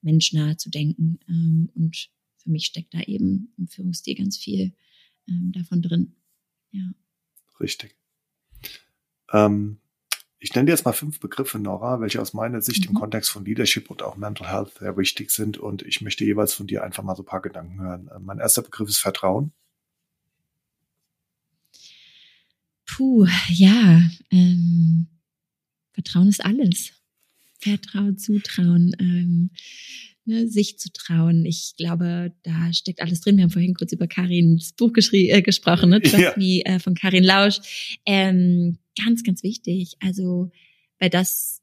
[0.00, 1.18] menschnah zu denken.
[1.28, 2.08] Ähm, und
[2.38, 4.72] für mich steckt da eben im Führungsstil ganz viel
[5.28, 6.14] ähm, davon drin.
[6.72, 6.90] Ja.
[7.60, 7.96] Richtig.
[9.32, 9.80] Ähm,
[10.40, 12.90] ich nenne dir jetzt mal fünf Begriffe, Nora, welche aus meiner Sicht mhm.
[12.90, 15.58] im Kontext von Leadership und auch Mental Health sehr wichtig sind.
[15.58, 18.08] Und ich möchte jeweils von dir einfach mal so ein paar Gedanken hören.
[18.08, 19.52] Äh, mein erster Begriff ist Vertrauen.
[22.86, 24.02] Puh, ja.
[24.30, 25.08] Ähm,
[25.92, 26.92] Vertrauen ist alles.
[27.58, 28.94] Vertrauen, Zutrauen.
[29.00, 29.50] Ähm,
[30.28, 31.44] ne, sich zu trauen.
[31.44, 33.36] Ich glaube, da steckt alles drin.
[33.36, 36.00] Wir haben vorhin kurz über Karins Buch äh, gesprochen, ne?
[36.02, 36.34] Trust ja.
[36.36, 37.98] Me äh, von Karin Lausch.
[38.06, 39.96] Ähm, ganz, ganz wichtig.
[40.00, 40.50] Also,
[40.98, 41.62] weil das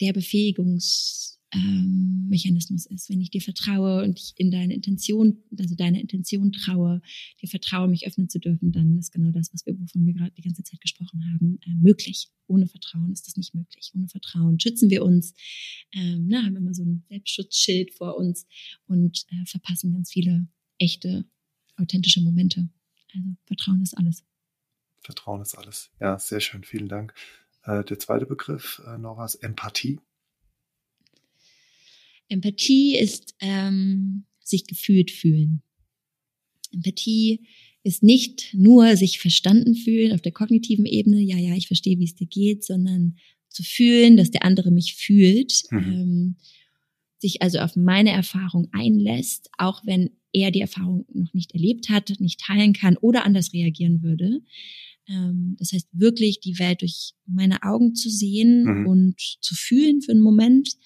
[0.00, 3.10] der Befähigungs ähm, Mechanismus ist.
[3.10, 7.02] Wenn ich dir vertraue und ich in deine Intention, also deine Intention traue,
[7.42, 10.32] dir vertraue, mich öffnen zu dürfen, dann ist genau das, was wir, wovon wir gerade
[10.36, 12.30] die ganze Zeit gesprochen haben, äh, möglich.
[12.46, 13.92] Ohne Vertrauen ist das nicht möglich.
[13.94, 15.34] Ohne Vertrauen schützen wir uns,
[15.92, 18.46] ähm, na, haben immer so ein Selbstschutzschild vor uns
[18.86, 20.48] und äh, verpassen ganz viele
[20.78, 21.24] echte,
[21.76, 22.68] authentische Momente.
[23.14, 24.24] Also Vertrauen ist alles.
[25.00, 25.90] Vertrauen ist alles.
[26.00, 26.62] Ja, sehr schön.
[26.62, 27.14] Vielen Dank.
[27.64, 29.98] Äh, der zweite Begriff, äh, Nora, ist Empathie.
[32.30, 35.62] Empathie ist ähm, sich gefühlt fühlen.
[36.72, 37.40] Empathie
[37.82, 42.04] ist nicht nur sich verstanden fühlen auf der kognitiven Ebene, ja, ja, ich verstehe, wie
[42.04, 43.16] es dir geht, sondern
[43.48, 45.78] zu fühlen, dass der andere mich fühlt, mhm.
[45.78, 46.36] ähm,
[47.18, 52.12] sich also auf meine Erfahrung einlässt, auch wenn er die Erfahrung noch nicht erlebt hat,
[52.20, 54.40] nicht teilen kann oder anders reagieren würde.
[55.08, 58.86] Ähm, das heißt, wirklich die Welt durch meine Augen zu sehen mhm.
[58.86, 60.76] und zu fühlen für einen Moment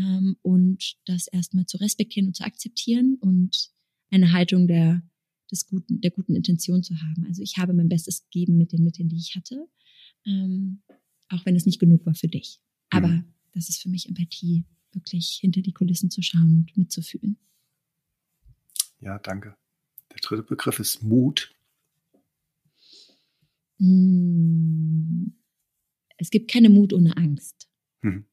[0.00, 3.70] ähm, und das erstmal zu respektieren und zu akzeptieren und
[4.10, 5.02] eine Haltung der,
[5.50, 7.26] des guten, der guten Intention zu haben.
[7.26, 9.68] Also ich habe mein Bestes gegeben mit den Mitteln, die ich hatte,
[10.26, 10.82] ähm,
[11.28, 12.60] auch wenn es nicht genug war für dich.
[12.88, 13.34] Aber mhm.
[13.52, 17.36] das ist für mich Empathie, wirklich hinter die Kulissen zu schauen und mitzufühlen.
[19.00, 19.56] Ja, danke.
[20.10, 21.54] Der dritte Begriff ist Mut.
[23.78, 25.36] Hm.
[26.16, 27.68] Es gibt keine Mut ohne Angst.
[28.02, 28.26] Mhm.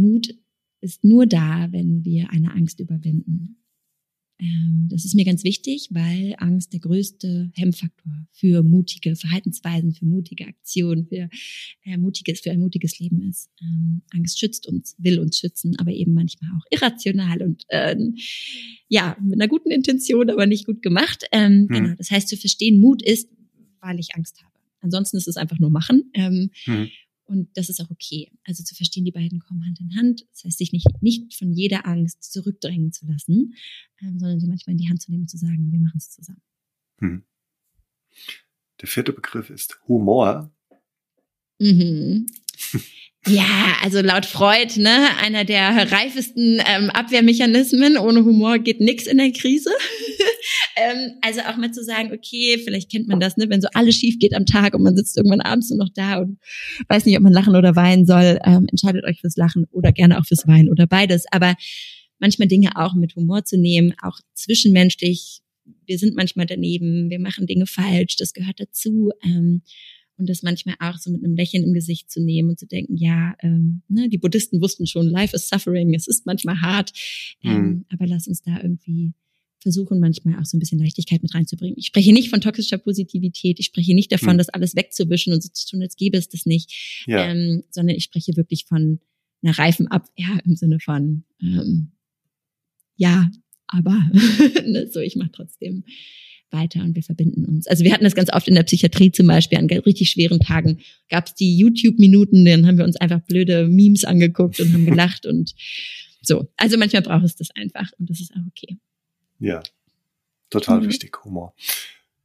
[0.00, 0.34] Mut
[0.80, 3.58] ist nur da, wenn wir eine Angst überwinden.
[4.40, 10.06] Ähm, das ist mir ganz wichtig, weil Angst der größte Hemmfaktor für mutige Verhaltensweisen, für
[10.06, 11.28] mutige Aktionen, für,
[11.84, 13.50] äh, mutiges, für ein mutiges Leben ist.
[13.60, 17.96] Ähm, Angst schützt uns, will uns schützen, aber eben manchmal auch irrational und äh,
[18.88, 21.24] ja, mit einer guten Intention, aber nicht gut gemacht.
[21.32, 21.68] Ähm, hm.
[21.68, 21.94] Genau.
[21.98, 23.28] Das heißt, zu verstehen, Mut ist,
[23.80, 24.52] weil ich Angst habe.
[24.80, 26.10] Ansonsten ist es einfach nur machen.
[26.14, 26.88] Ähm, hm.
[27.28, 28.32] Und das ist auch okay.
[28.44, 30.26] Also zu verstehen, die beiden kommen Hand in Hand.
[30.32, 33.54] Das heißt, sich nicht, nicht von jeder Angst zurückdrängen zu lassen,
[34.00, 36.10] ähm, sondern sie manchmal in die Hand zu nehmen und zu sagen, wir machen es
[36.10, 36.40] zusammen.
[37.00, 37.22] Hm.
[38.80, 40.50] Der vierte Begriff ist Humor.
[41.58, 42.26] Mhm.
[43.26, 47.98] Ja, also laut Freud, ne, einer der reifesten ähm, Abwehrmechanismen.
[47.98, 49.70] Ohne Humor geht nix in der Krise.
[50.78, 53.96] Ähm, also auch mal zu sagen, okay, vielleicht kennt man das, ne, wenn so alles
[53.96, 56.38] schief geht am Tag und man sitzt irgendwann abends nur noch da und
[56.88, 58.38] weiß nicht, ob man lachen oder weinen soll.
[58.44, 61.24] Ähm, entscheidet euch fürs Lachen oder gerne auch fürs Weinen oder beides.
[61.32, 61.54] Aber
[62.18, 65.40] manchmal Dinge auch mit Humor zu nehmen, auch zwischenmenschlich.
[65.86, 69.10] Wir sind manchmal daneben, wir machen Dinge falsch, das gehört dazu.
[69.24, 69.62] Ähm,
[70.16, 72.96] und das manchmal auch so mit einem Lächeln im Gesicht zu nehmen und zu denken,
[72.96, 76.92] ja, ähm, ne, die Buddhisten wussten schon, life is suffering, es ist manchmal hart,
[77.44, 77.84] ähm, mhm.
[77.88, 79.14] aber lass uns da irgendwie
[79.60, 81.76] versuchen, manchmal auch so ein bisschen Leichtigkeit mit reinzubringen.
[81.78, 84.38] Ich spreche nicht von toxischer Positivität, ich spreche nicht davon, mhm.
[84.38, 87.30] das alles wegzuwischen und so zu tun, als gäbe es das nicht, ja.
[87.30, 89.00] ähm, sondern ich spreche wirklich von
[89.42, 91.92] einer reifen Abwehr im Sinne von, ähm,
[92.96, 93.30] ja,
[93.66, 93.98] aber
[94.66, 95.84] ne, so, ich mache trotzdem
[96.50, 97.66] weiter und wir verbinden uns.
[97.66, 100.78] Also wir hatten das ganz oft in der Psychiatrie zum Beispiel, an richtig schweren Tagen
[101.08, 105.26] gab es die YouTube-Minuten, dann haben wir uns einfach blöde Memes angeguckt und haben gelacht
[105.26, 105.54] und
[106.22, 106.48] so.
[106.56, 108.78] Also manchmal braucht es das einfach und das ist auch okay.
[109.38, 109.62] Ja,
[110.50, 110.88] total mhm.
[110.88, 111.54] wichtig, Humor.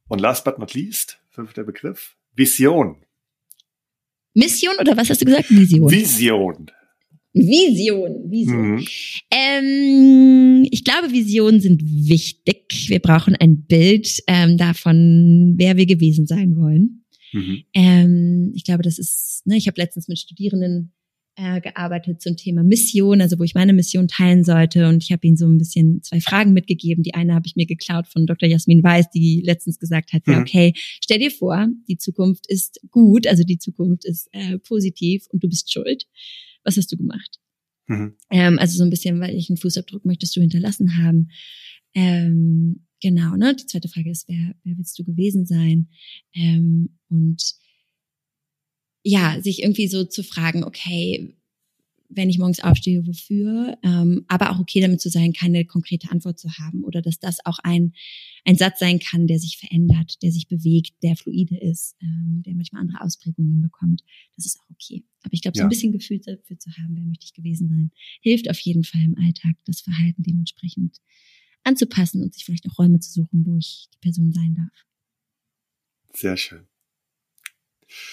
[0.08, 2.96] Und last but not least, fünfter Begriff, Vision.
[4.34, 5.48] Mission oder was hast du gesagt?
[5.50, 5.90] Vision.
[5.90, 6.70] Vision.
[7.32, 8.76] Vision, Vision.
[8.76, 8.86] Mhm.
[9.30, 12.86] Ähm, ich glaube, Visionen sind wichtig.
[12.88, 17.04] Wir brauchen ein Bild ähm, davon, wer wir gewesen sein wollen.
[17.32, 17.64] Mhm.
[17.74, 20.92] Ähm, ich glaube, das ist, ne, ich habe letztens mit Studierenden
[21.36, 24.88] äh, gearbeitet zum Thema Mission, also wo ich meine Mission teilen sollte.
[24.88, 27.02] Und ich habe ihnen so ein bisschen zwei Fragen mitgegeben.
[27.02, 28.48] Die eine habe ich mir geklaut von Dr.
[28.48, 30.32] Jasmin Weiß, die letztens gesagt hat, mhm.
[30.32, 35.26] ja, okay, stell dir vor, die Zukunft ist gut, also die Zukunft ist äh, positiv
[35.30, 36.06] und du bist schuld
[36.64, 37.38] was hast du gemacht?
[37.86, 38.14] Mhm.
[38.30, 41.30] Ähm, also so ein bisschen, welchen Fußabdruck möchtest du hinterlassen haben?
[41.94, 43.54] Ähm, genau, ne?
[43.54, 45.88] Die zweite Frage ist, wer, wer willst du gewesen sein?
[46.34, 47.54] Ähm, und
[49.04, 51.36] ja, sich irgendwie so zu fragen, okay,
[52.08, 56.38] wenn ich morgens aufstehe, wofür, ähm, aber auch okay damit zu sein, keine konkrete Antwort
[56.38, 57.92] zu haben oder dass das auch ein,
[58.44, 62.54] ein Satz sein kann, der sich verändert, der sich bewegt, der fluide ist, ähm, der
[62.54, 64.04] manchmal andere Ausprägungen bekommt.
[64.36, 65.04] Das ist auch okay.
[65.22, 67.90] Aber ich glaube, so ein bisschen Gefühl dafür zu haben, wer möchte ich gewesen sein,
[68.20, 70.98] hilft auf jeden Fall im Alltag, das Verhalten dementsprechend
[71.62, 74.86] anzupassen und sich vielleicht auch Räume zu suchen, wo ich die Person sein darf.
[76.12, 76.66] Sehr schön.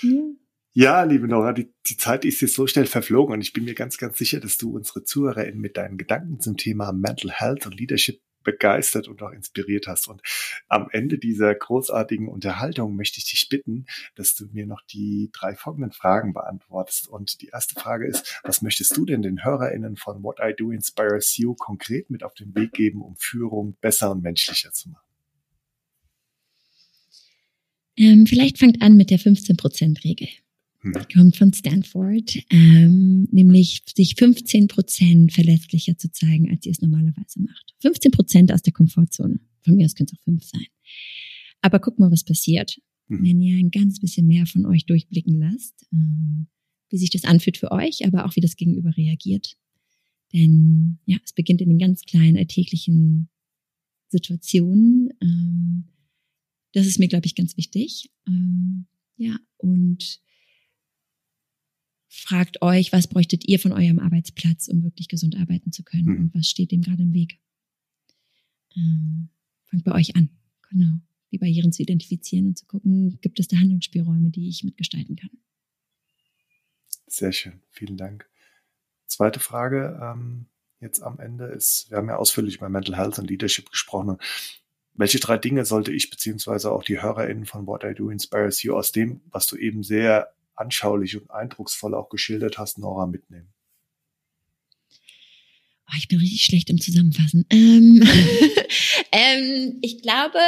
[0.02, 0.32] Ja.
[0.74, 3.74] Ja, liebe Nora, die, die Zeit ist jetzt so schnell verflogen und ich bin mir
[3.74, 7.78] ganz, ganz sicher, dass du unsere ZuhörerInnen mit deinen Gedanken zum Thema Mental Health und
[7.78, 10.08] Leadership begeistert und auch inspiriert hast.
[10.08, 10.22] Und
[10.70, 13.86] am Ende dieser großartigen Unterhaltung möchte ich dich bitten,
[14.16, 17.10] dass du mir noch die drei folgenden Fragen beantwortest.
[17.10, 20.72] Und die erste Frage ist, was möchtest du denn den HörerInnen von What I Do
[20.72, 25.06] Inspires You konkret mit auf den Weg geben, um Führung besser und menschlicher zu machen?
[27.98, 30.30] Ähm, vielleicht fangt an mit der 15%-Regel.
[30.82, 30.94] Hm.
[31.14, 37.40] kommt von Stanford, ähm, nämlich sich 15 Prozent verlässlicher zu zeigen, als ihr es normalerweise
[37.42, 37.76] macht.
[37.82, 39.40] 15 Prozent aus der Komfortzone.
[39.64, 40.66] Von mir aus könnte es auch fünf sein.
[41.62, 43.24] Aber guck mal, was passiert, mhm.
[43.24, 46.48] wenn ihr ein ganz bisschen mehr von euch durchblicken lasst, ähm,
[46.90, 49.58] wie sich das anfühlt für euch, aber auch wie das Gegenüber reagiert.
[50.34, 53.30] Denn ja, es beginnt in den ganz kleinen alltäglichen
[54.10, 55.10] Situationen.
[55.22, 55.84] Ähm,
[56.74, 58.10] das ist mir, glaube ich, ganz wichtig.
[58.28, 58.88] Ähm,
[59.18, 60.22] ja, und
[62.12, 66.06] fragt euch, was bräuchtet ihr von eurem Arbeitsplatz, um wirklich gesund arbeiten zu können?
[66.06, 66.18] Mhm.
[66.18, 67.40] Und was steht dem gerade im Weg?
[68.76, 69.30] Ähm,
[69.70, 70.30] fangt bei euch an.
[70.70, 71.00] Genau.
[71.32, 75.30] Die Barrieren zu identifizieren und zu gucken, gibt es da Handlungsspielräume, die ich mitgestalten kann?
[77.08, 77.62] Sehr schön.
[77.70, 78.30] Vielen Dank.
[79.08, 79.98] Zweite Frage.
[80.04, 80.48] Ähm,
[80.82, 84.18] jetzt am Ende ist, wir haben ja ausführlich über Mental Health und Leadership gesprochen.
[84.96, 88.76] Welche drei Dinge sollte ich beziehungsweise auch die HörerInnen von What I Do Inspires You
[88.76, 93.54] aus dem, was du eben sehr anschaulich und eindrucksvoll auch geschildert hast, Nora, mitnehmen?
[95.88, 97.46] Oh, ich bin richtig schlecht im Zusammenfassen.
[97.50, 98.02] Ähm,
[99.12, 100.40] ähm, ich glaube,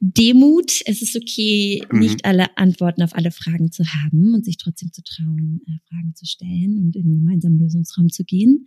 [0.00, 2.00] Demut, es ist okay, mhm.
[2.00, 6.14] nicht alle Antworten auf alle Fragen zu haben und sich trotzdem zu trauen, äh, Fragen
[6.14, 8.66] zu stellen und in den gemeinsamen Lösungsraum zu gehen.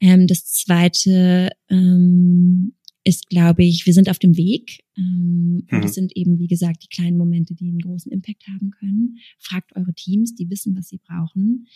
[0.00, 2.74] Ähm, das zweite ähm,
[3.06, 4.80] ist, glaube ich, wir sind auf dem Weg.
[4.98, 5.78] Ähm, mhm.
[5.78, 9.18] Und es sind eben, wie gesagt, die kleinen Momente, die einen großen Impact haben können.
[9.38, 11.68] Fragt eure Teams, die wissen, was sie brauchen.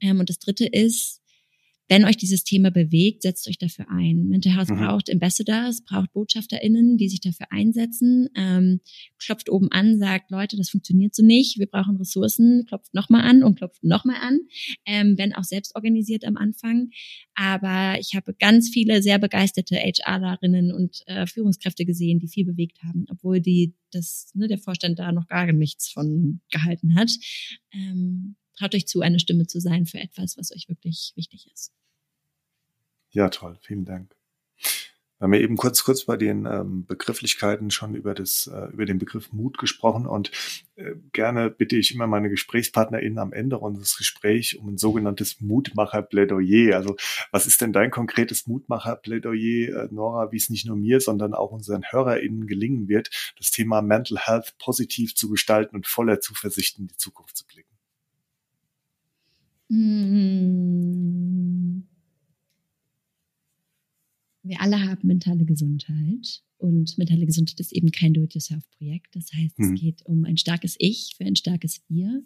[0.00, 1.19] Ähm, und das dritte ist,
[1.90, 4.28] wenn euch dieses Thema bewegt, setzt euch dafür ein.
[4.28, 4.76] Mental Health mhm.
[4.76, 8.80] braucht Ambassadors, braucht BotschafterInnen, die sich dafür einsetzen, ähm,
[9.18, 13.42] klopft oben an, sagt, Leute, das funktioniert so nicht, wir brauchen Ressourcen, klopft nochmal an
[13.42, 14.38] und klopft nochmal an,
[14.86, 16.90] ähm, wenn auch selbst organisiert am Anfang.
[17.34, 22.84] Aber ich habe ganz viele sehr begeisterte HRlerinnen und äh, Führungskräfte gesehen, die viel bewegt
[22.84, 27.10] haben, obwohl die das, ne, der Vorstand da noch gar nichts von gehalten hat.
[27.72, 31.72] Ähm, traut euch zu, eine Stimme zu sein für etwas, was euch wirklich wichtig ist.
[33.10, 33.58] Ja, toll.
[33.62, 34.14] Vielen Dank.
[35.20, 38.86] Wir haben ja eben kurz, kurz bei den ähm, Begrifflichkeiten schon über das, äh, über
[38.86, 40.30] den Begriff Mut gesprochen und
[40.76, 46.74] äh, gerne bitte ich immer meine GesprächspartnerInnen am Ende unseres Gesprächs um ein sogenanntes Mutmacher-Plädoyer.
[46.74, 46.96] Also
[47.32, 51.50] was ist denn dein konkretes Mutmacher-Plädoyer, äh, Nora, wie es nicht nur mir, sondern auch
[51.50, 56.86] unseren HörerInnen gelingen wird, das Thema Mental Health positiv zu gestalten und voller Zuversicht in
[56.86, 57.76] die Zukunft zu blicken?
[59.68, 61.89] Mmh
[64.42, 69.14] wir alle haben mentale Gesundheit und mentale Gesundheit ist eben kein Do-it-yourself-Projekt.
[69.14, 69.74] Das heißt, mhm.
[69.74, 72.22] es geht um ein starkes Ich für ein starkes Wir.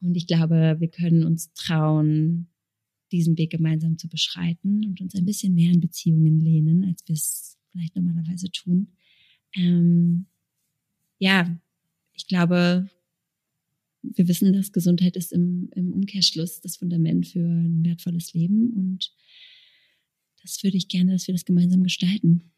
[0.00, 2.48] Und ich glaube, wir können uns trauen,
[3.12, 7.14] diesen Weg gemeinsam zu beschreiten und uns ein bisschen mehr in Beziehungen lehnen, als wir
[7.14, 8.88] es vielleicht normalerweise tun.
[9.54, 10.26] Ähm,
[11.18, 11.58] ja,
[12.14, 12.88] ich glaube,
[14.02, 19.14] wir wissen, dass Gesundheit ist im, im Umkehrschluss das Fundament für ein wertvolles Leben und
[20.42, 22.52] das würde ich gerne, dass wir das gemeinsam gestalten.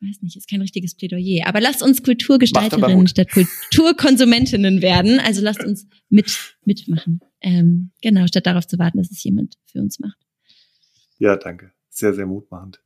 [0.00, 1.46] Weiß nicht, ist kein richtiges Plädoyer.
[1.46, 5.18] Aber lasst uns Kulturgestalterinnen statt Kulturkonsumentinnen werden.
[5.18, 7.20] Also lasst uns mit, mitmachen.
[7.40, 10.18] Ähm, genau, statt darauf zu warten, dass es jemand für uns macht.
[11.18, 11.72] Ja, danke.
[11.88, 12.80] Sehr, sehr mutmachend.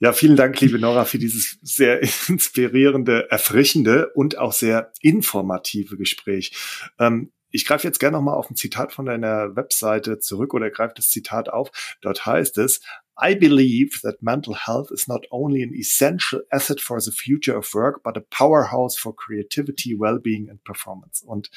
[0.00, 6.52] Ja, vielen Dank, liebe Nora, für dieses sehr inspirierende, erfrischende und auch sehr informative Gespräch.
[6.98, 10.94] Ähm, ich greife jetzt gerne nochmal auf ein Zitat von deiner Webseite zurück oder greife
[10.96, 11.96] das Zitat auf.
[12.02, 12.80] Dort heißt es,
[13.20, 17.68] I believe that mental health is not only an essential asset for the future of
[17.74, 21.22] work, but a powerhouse for creativity, well-being and performance.
[21.24, 21.50] Und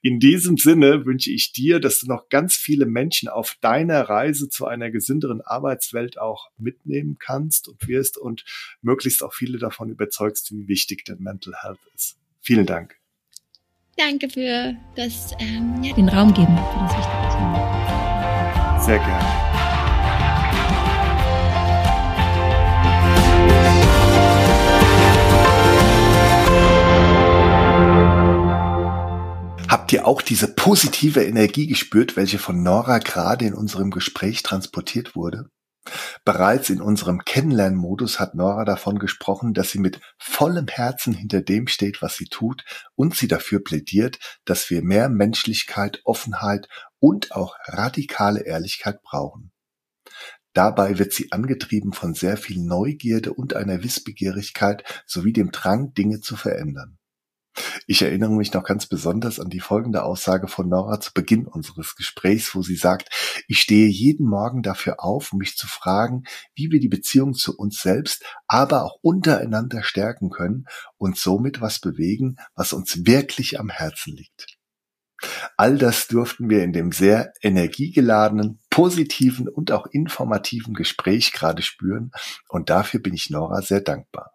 [0.00, 4.48] in diesem Sinne wünsche ich dir, dass du noch ganz viele Menschen auf deiner Reise
[4.48, 8.44] zu einer gesünderen Arbeitswelt auch mitnehmen kannst und wirst und
[8.80, 12.16] möglichst auch viele davon überzeugst, wie wichtig denn Mental Health ist.
[12.40, 12.96] Vielen Dank.
[13.96, 18.80] Danke für das, ähm, ja, den Raum geben für das wichtige Thema.
[18.80, 19.47] Sehr gerne.
[29.88, 35.16] Habt ihr auch diese positive Energie gespürt, welche von Nora gerade in unserem Gespräch transportiert
[35.16, 35.48] wurde?
[36.26, 41.68] Bereits in unserem Kennenlernmodus hat Nora davon gesprochen, dass sie mit vollem Herzen hinter dem
[41.68, 42.66] steht, was sie tut
[42.96, 49.52] und sie dafür plädiert, dass wir mehr Menschlichkeit, Offenheit und auch radikale Ehrlichkeit brauchen.
[50.52, 56.20] Dabei wird sie angetrieben von sehr viel Neugierde und einer Wissbegierigkeit sowie dem Drang, Dinge
[56.20, 56.97] zu verändern.
[57.86, 61.96] Ich erinnere mich noch ganz besonders an die folgende Aussage von Nora zu Beginn unseres
[61.96, 63.08] Gesprächs, wo sie sagt,
[63.48, 66.24] ich stehe jeden Morgen dafür auf, mich zu fragen,
[66.54, 70.66] wie wir die Beziehung zu uns selbst, aber auch untereinander stärken können
[70.96, 74.58] und somit was bewegen, was uns wirklich am Herzen liegt.
[75.56, 82.12] All das durften wir in dem sehr energiegeladenen, positiven und auch informativen Gespräch gerade spüren
[82.48, 84.32] und dafür bin ich Nora sehr dankbar.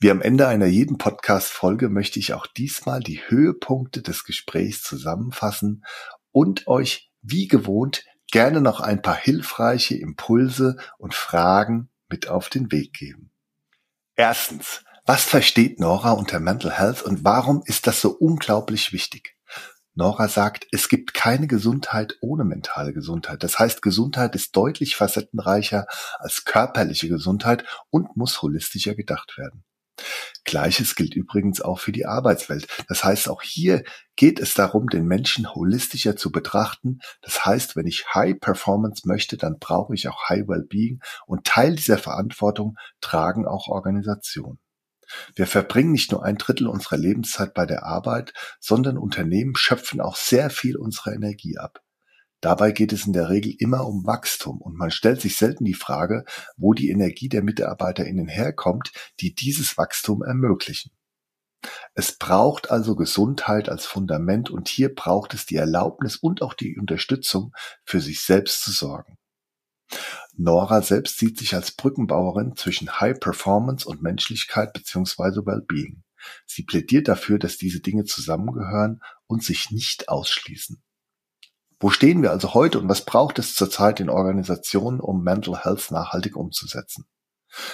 [0.00, 5.84] Wie am Ende einer jeden Podcast-Folge möchte ich auch diesmal die Höhepunkte des Gesprächs zusammenfassen
[6.30, 12.70] und euch wie gewohnt gerne noch ein paar hilfreiche Impulse und Fragen mit auf den
[12.70, 13.32] Weg geben.
[14.14, 19.36] Erstens, was versteht Nora unter Mental Health und warum ist das so unglaublich wichtig?
[19.94, 23.42] Nora sagt, es gibt keine Gesundheit ohne mentale Gesundheit.
[23.42, 25.86] Das heißt, Gesundheit ist deutlich facettenreicher
[26.20, 29.64] als körperliche Gesundheit und muss holistischer gedacht werden.
[30.44, 32.66] Gleiches gilt übrigens auch für die Arbeitswelt.
[32.88, 33.82] Das heißt, auch hier
[34.16, 37.00] geht es darum, den Menschen holistischer zu betrachten.
[37.20, 41.76] Das heißt, wenn ich High Performance möchte, dann brauche ich auch High Wellbeing und Teil
[41.76, 44.58] dieser Verantwortung tragen auch Organisationen.
[45.34, 50.16] Wir verbringen nicht nur ein Drittel unserer Lebenszeit bei der Arbeit, sondern Unternehmen schöpfen auch
[50.16, 51.82] sehr viel unserer Energie ab.
[52.40, 55.74] Dabei geht es in der Regel immer um Wachstum und man stellt sich selten die
[55.74, 56.24] Frage,
[56.56, 60.92] wo die Energie der MitarbeiterInnen herkommt, die dieses Wachstum ermöglichen.
[61.94, 66.78] Es braucht also Gesundheit als Fundament und hier braucht es die Erlaubnis und auch die
[66.78, 67.52] Unterstützung,
[67.84, 69.18] für sich selbst zu sorgen.
[70.34, 75.44] Nora selbst sieht sich als Brückenbauerin zwischen High Performance und Menschlichkeit bzw.
[75.44, 76.04] Wellbeing.
[76.46, 80.82] Sie plädiert dafür, dass diese Dinge zusammengehören und sich nicht ausschließen.
[81.80, 85.90] Wo stehen wir also heute und was braucht es zurzeit in Organisationen, um Mental Health
[85.90, 87.06] nachhaltig umzusetzen?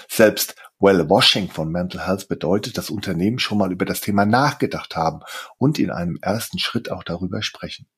[0.08, 5.20] Selbst Well-Washing von Mental Health bedeutet, dass Unternehmen schon mal über das Thema nachgedacht haben
[5.56, 7.88] und in einem ersten Schritt auch darüber sprechen.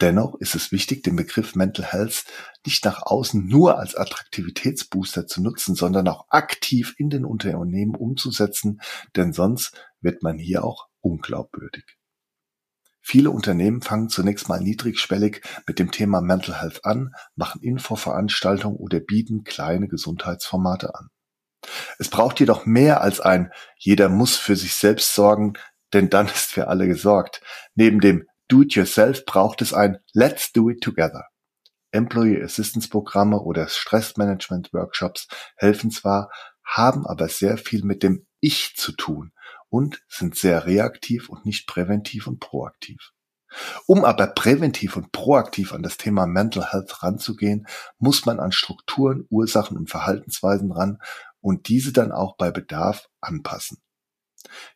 [0.00, 2.24] Dennoch ist es wichtig, den Begriff Mental Health
[2.66, 8.80] nicht nach außen nur als Attraktivitätsbooster zu nutzen, sondern auch aktiv in den Unternehmen umzusetzen,
[9.14, 11.84] denn sonst wird man hier auch unglaubwürdig.
[13.06, 18.98] Viele Unternehmen fangen zunächst mal niedrigschwellig mit dem Thema Mental Health an, machen Infoveranstaltungen oder
[18.98, 21.10] bieten kleine Gesundheitsformate an.
[21.98, 25.52] Es braucht jedoch mehr als ein Jeder muss für sich selbst sorgen,
[25.92, 27.42] denn dann ist für alle gesorgt.
[27.74, 31.26] Neben dem Do-it-yourself braucht es ein Let's do it together.
[31.90, 36.30] Employee Assistance Programme oder Stressmanagement Workshops helfen zwar,
[36.64, 39.34] haben aber sehr viel mit dem Ich zu tun
[39.74, 43.10] und sind sehr reaktiv und nicht präventiv und proaktiv.
[43.86, 47.66] Um aber präventiv und proaktiv an das Thema Mental Health ranzugehen,
[47.98, 50.98] muss man an Strukturen, Ursachen und Verhaltensweisen ran
[51.40, 53.78] und diese dann auch bei Bedarf anpassen.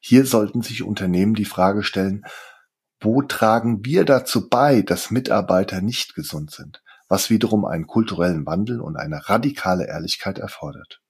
[0.00, 2.24] Hier sollten sich Unternehmen die Frage stellen,
[2.98, 8.80] wo tragen wir dazu bei, dass Mitarbeiter nicht gesund sind, was wiederum einen kulturellen Wandel
[8.80, 11.00] und eine radikale Ehrlichkeit erfordert.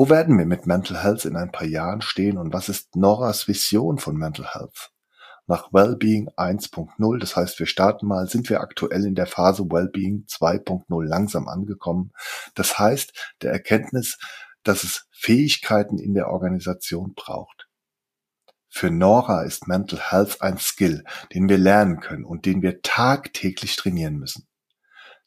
[0.00, 3.48] Wo werden wir mit Mental Health in ein paar Jahren stehen und was ist Noras
[3.48, 4.92] Vision von Mental Health?
[5.46, 10.24] Nach Wellbeing 1.0, das heißt, wir starten mal, sind wir aktuell in der Phase Wellbeing
[10.26, 12.12] 2.0 langsam angekommen.
[12.54, 13.12] Das heißt,
[13.42, 14.16] der Erkenntnis,
[14.62, 17.68] dass es Fähigkeiten in der Organisation braucht.
[18.70, 21.04] Für Nora ist Mental Health ein Skill,
[21.34, 24.48] den wir lernen können und den wir tagtäglich trainieren müssen.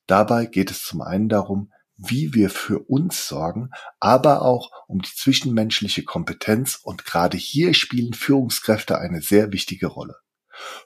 [0.08, 1.73] Dabei geht es zum einen darum,
[2.06, 3.70] wie wir für uns sorgen,
[4.00, 10.16] aber auch um die zwischenmenschliche Kompetenz und gerade hier spielen Führungskräfte eine sehr wichtige Rolle.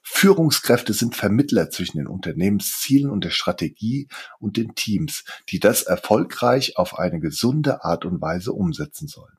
[0.01, 4.07] Führungskräfte sind Vermittler zwischen den Unternehmenszielen und der Strategie
[4.39, 9.37] und den Teams, die das erfolgreich auf eine gesunde Art und Weise umsetzen sollen.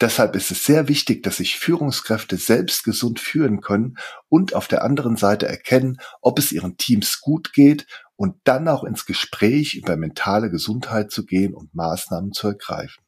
[0.00, 3.98] Deshalb ist es sehr wichtig, dass sich Führungskräfte selbst gesund führen können
[4.28, 7.86] und auf der anderen Seite erkennen, ob es ihren Teams gut geht
[8.22, 13.02] und dann auch ins Gespräch über mentale Gesundheit zu gehen und Maßnahmen zu ergreifen.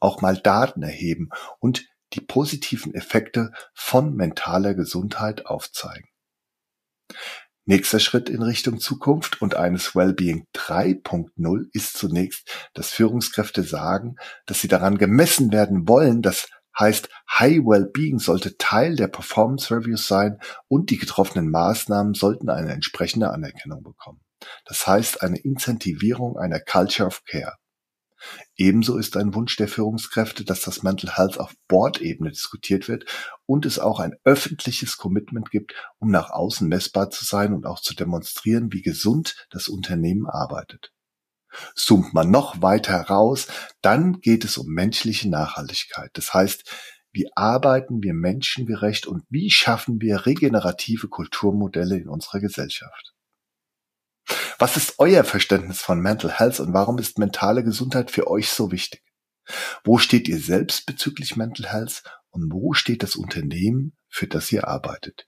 [0.00, 1.28] Auch mal Daten erheben
[1.58, 6.08] und die positiven Effekte von mentaler Gesundheit aufzeigen.
[7.66, 14.16] Nächster Schritt in Richtung Zukunft und eines Wellbeing 3.0 ist zunächst, dass Führungskräfte sagen,
[14.46, 16.48] dass sie daran gemessen werden wollen, das
[16.78, 20.38] heißt, High Wellbeing sollte Teil der Performance Reviews sein
[20.68, 24.20] und die getroffenen Maßnahmen sollten eine entsprechende Anerkennung bekommen.
[24.64, 27.56] Das heißt, eine Incentivierung einer Culture of Care.
[28.56, 33.06] Ebenso ist ein Wunsch der Führungskräfte, dass das Mental Health auf Board-Ebene diskutiert wird
[33.46, 37.80] und es auch ein öffentliches Commitment gibt, um nach außen messbar zu sein und auch
[37.80, 40.92] zu demonstrieren, wie gesund das Unternehmen arbeitet.
[41.74, 43.48] Zoomt man noch weiter raus,
[43.82, 46.10] dann geht es um menschliche Nachhaltigkeit.
[46.14, 46.70] Das heißt,
[47.12, 53.14] wie arbeiten wir menschengerecht und wie schaffen wir regenerative Kulturmodelle in unserer Gesellschaft?
[54.58, 58.70] Was ist euer Verständnis von Mental Health und warum ist mentale Gesundheit für euch so
[58.70, 59.02] wichtig?
[59.82, 64.68] Wo steht ihr selbst bezüglich Mental Health und wo steht das Unternehmen, für das ihr
[64.68, 65.26] arbeitet?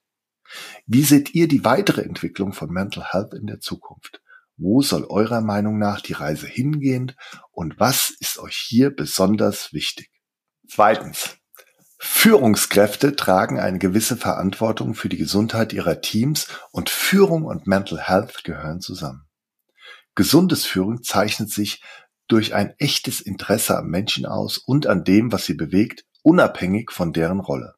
[0.86, 4.21] Wie seht ihr die weitere Entwicklung von Mental Health in der Zukunft?
[4.62, 7.16] Wo soll eurer Meinung nach die Reise hingehen
[7.50, 10.08] und was ist euch hier besonders wichtig?
[10.68, 11.36] Zweitens.
[11.98, 18.44] Führungskräfte tragen eine gewisse Verantwortung für die Gesundheit ihrer Teams und Führung und Mental Health
[18.44, 19.26] gehören zusammen.
[20.14, 21.82] Gesundes Führen zeichnet sich
[22.28, 27.12] durch ein echtes Interesse am Menschen aus und an dem, was sie bewegt, unabhängig von
[27.12, 27.74] deren Rolle.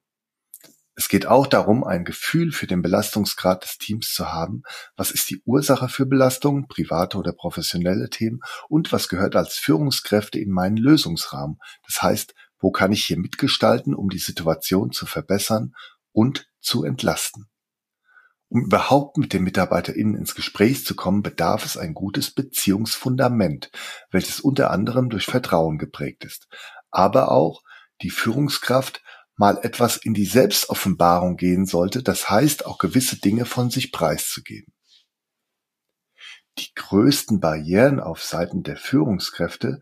[0.96, 4.62] Es geht auch darum, ein Gefühl für den Belastungsgrad des Teams zu haben.
[4.96, 8.40] Was ist die Ursache für Belastungen, private oder professionelle Themen?
[8.68, 11.58] Und was gehört als Führungskräfte in meinen Lösungsrahmen?
[11.86, 15.74] Das heißt, wo kann ich hier mitgestalten, um die Situation zu verbessern
[16.12, 17.48] und zu entlasten?
[18.48, 23.72] Um überhaupt mit den MitarbeiterInnen ins Gespräch zu kommen, bedarf es ein gutes Beziehungsfundament,
[24.12, 26.46] welches unter anderem durch Vertrauen geprägt ist,
[26.92, 27.64] aber auch
[28.00, 29.02] die Führungskraft
[29.36, 34.72] mal etwas in die Selbstoffenbarung gehen sollte, das heißt auch gewisse Dinge von sich preiszugeben.
[36.58, 39.80] Die größten Barrieren auf Seiten der Führungskräfte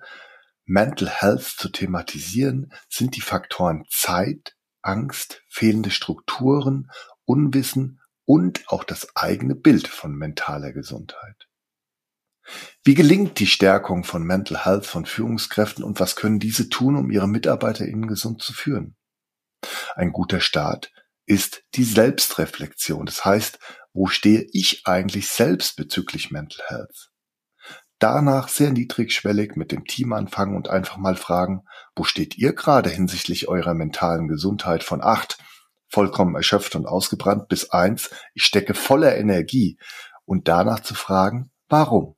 [0.65, 6.91] Mental Health zu thematisieren, sind die Faktoren Zeit, Angst, fehlende Strukturen,
[7.25, 11.49] Unwissen und auch das eigene Bild von mentaler Gesundheit.
[12.85, 17.11] Wie gelingt die Stärkung von Mental Health von Führungskräften und was können diese tun, um
[17.11, 18.97] ihre MitarbeiterInnen gesund zu führen?
[19.95, 20.93] Ein guter Start
[21.27, 23.07] ist die Selbstreflexion.
[23.07, 23.59] Das heißt,
[23.93, 27.13] wo stehe ich eigentlich selbst bezüglich Mental Health?
[28.03, 31.63] danach sehr niedrigschwellig mit dem Team anfangen und einfach mal fragen,
[31.95, 35.39] wo steht ihr gerade hinsichtlich eurer mentalen Gesundheit von acht,
[35.89, 39.79] vollkommen erschöpft und ausgebrannt, bis eins, ich stecke voller Energie
[40.25, 42.17] und danach zu fragen, warum?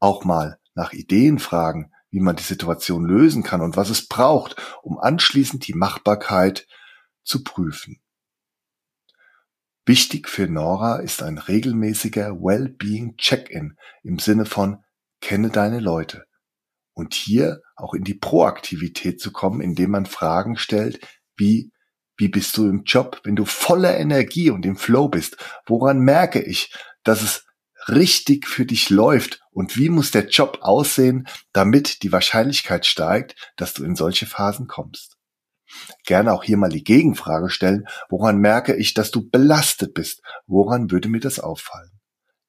[0.00, 4.56] Auch mal nach Ideen fragen, wie man die Situation lösen kann und was es braucht,
[4.82, 6.66] um anschließend die Machbarkeit
[7.22, 8.00] zu prüfen.
[9.84, 14.84] Wichtig für Nora ist ein regelmäßiger Well-being Check-in im Sinne von
[15.20, 16.26] kenne deine Leute.
[16.92, 21.00] Und hier auch in die Proaktivität zu kommen, indem man Fragen stellt,
[21.36, 21.72] wie
[22.18, 25.36] wie bist du im Job, wenn du voller Energie und im Flow bist?
[25.66, 26.74] Woran merke ich,
[27.04, 27.46] dass es
[27.90, 29.40] richtig für dich läuft?
[29.50, 34.66] Und wie muss der Job aussehen, damit die Wahrscheinlichkeit steigt, dass du in solche Phasen
[34.66, 35.16] kommst?
[36.04, 40.22] Gerne auch hier mal die Gegenfrage stellen, woran merke ich, dass du belastet bist?
[40.46, 41.90] Woran würde mir das auffallen?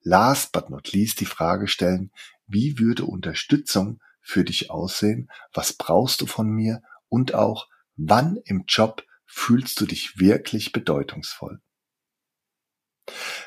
[0.01, 2.11] Last but not least die Frage stellen,
[2.47, 5.29] wie würde Unterstützung für dich aussehen?
[5.53, 6.81] Was brauchst du von mir?
[7.09, 11.61] Und auch, wann im Job fühlst du dich wirklich bedeutungsvoll?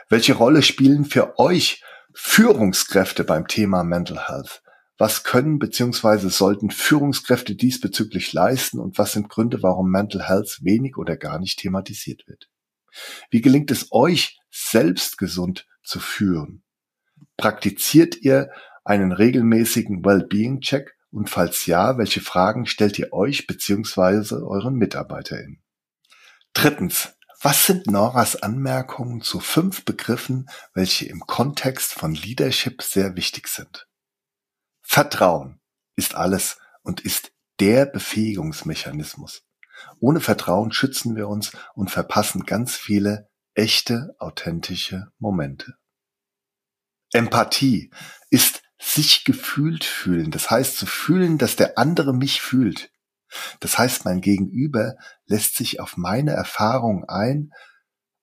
[0.08, 1.82] Welche Rolle spielen für euch
[2.14, 4.62] Führungskräfte beim Thema Mental Health?
[4.98, 6.28] Was können bzw.
[6.28, 11.58] sollten Führungskräfte diesbezüglich leisten und was sind Gründe, warum Mental Health wenig oder gar nicht
[11.58, 12.48] thematisiert wird?
[13.30, 16.62] Wie gelingt es euch, selbst gesund zu führen?
[17.36, 18.50] Praktiziert ihr
[18.84, 24.34] einen regelmäßigen Wellbeing-Check und falls ja, welche Fragen stellt ihr euch bzw.
[24.36, 25.62] euren MitarbeiterInnen?
[26.52, 33.48] Drittens, was sind Noras Anmerkungen zu fünf Begriffen, welche im Kontext von Leadership sehr wichtig
[33.48, 33.88] sind?
[34.80, 35.60] Vertrauen
[35.96, 39.42] ist alles und ist der Befähigungsmechanismus.
[39.98, 45.74] Ohne Vertrauen schützen wir uns und verpassen ganz viele echte, authentische Momente.
[47.12, 47.90] Empathie
[48.30, 50.30] ist sich gefühlt fühlen.
[50.30, 52.92] Das heißt zu fühlen, dass der andere mich fühlt.
[53.60, 54.96] Das heißt, mein Gegenüber
[55.32, 57.50] lässt sich auf meine Erfahrung ein,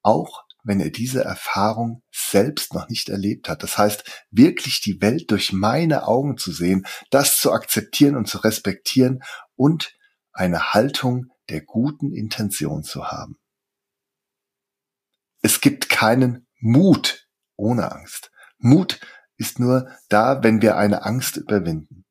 [0.02, 3.64] auch wenn er diese Erfahrung selbst noch nicht erlebt hat.
[3.64, 8.38] Das heißt, wirklich die Welt durch meine Augen zu sehen, das zu akzeptieren und zu
[8.38, 9.22] respektieren
[9.56, 9.98] und
[10.31, 13.40] eine Haltung der guten Intention zu haben.
[15.41, 18.31] Es gibt keinen Mut ohne Angst.
[18.60, 18.99] Mut
[19.38, 22.06] ist nur da, wenn wir eine Angst überwinden.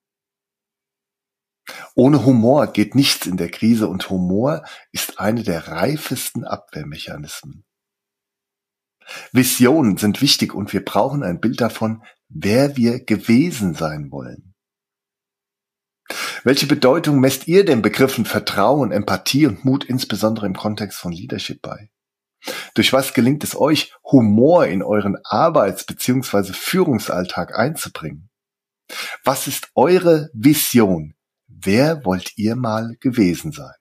[1.94, 7.64] Ohne Humor geht nichts in der Krise und Humor ist eine der reifesten Abwehrmechanismen.
[9.32, 14.54] Visionen sind wichtig und wir brauchen ein Bild davon, wer wir gewesen sein wollen.
[16.44, 21.60] Welche Bedeutung messt ihr den Begriffen Vertrauen, Empathie und Mut insbesondere im Kontext von Leadership
[21.60, 21.90] bei?
[22.74, 26.52] Durch was gelingt es euch, Humor in euren Arbeits- bzw.
[26.52, 28.30] Führungsalltag einzubringen?
[29.24, 31.14] Was ist eure Vision?
[31.60, 33.74] Wer wollt ihr mal gewesen sein?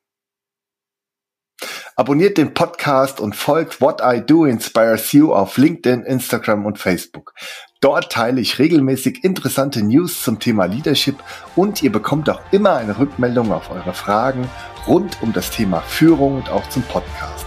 [1.96, 7.34] Abonniert den Podcast und folgt What I Do Inspires You auf LinkedIn, Instagram und Facebook.
[7.80, 11.24] Dort teile ich regelmäßig interessante News zum Thema Leadership
[11.56, 14.50] und ihr bekommt auch immer eine Rückmeldung auf eure Fragen
[14.88, 17.46] rund um das Thema Führung und auch zum Podcast.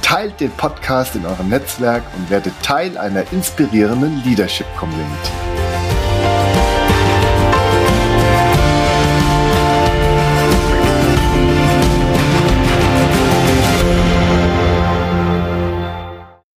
[0.00, 5.67] Teilt den Podcast in eurem Netzwerk und werdet Teil einer inspirierenden Leadership Community.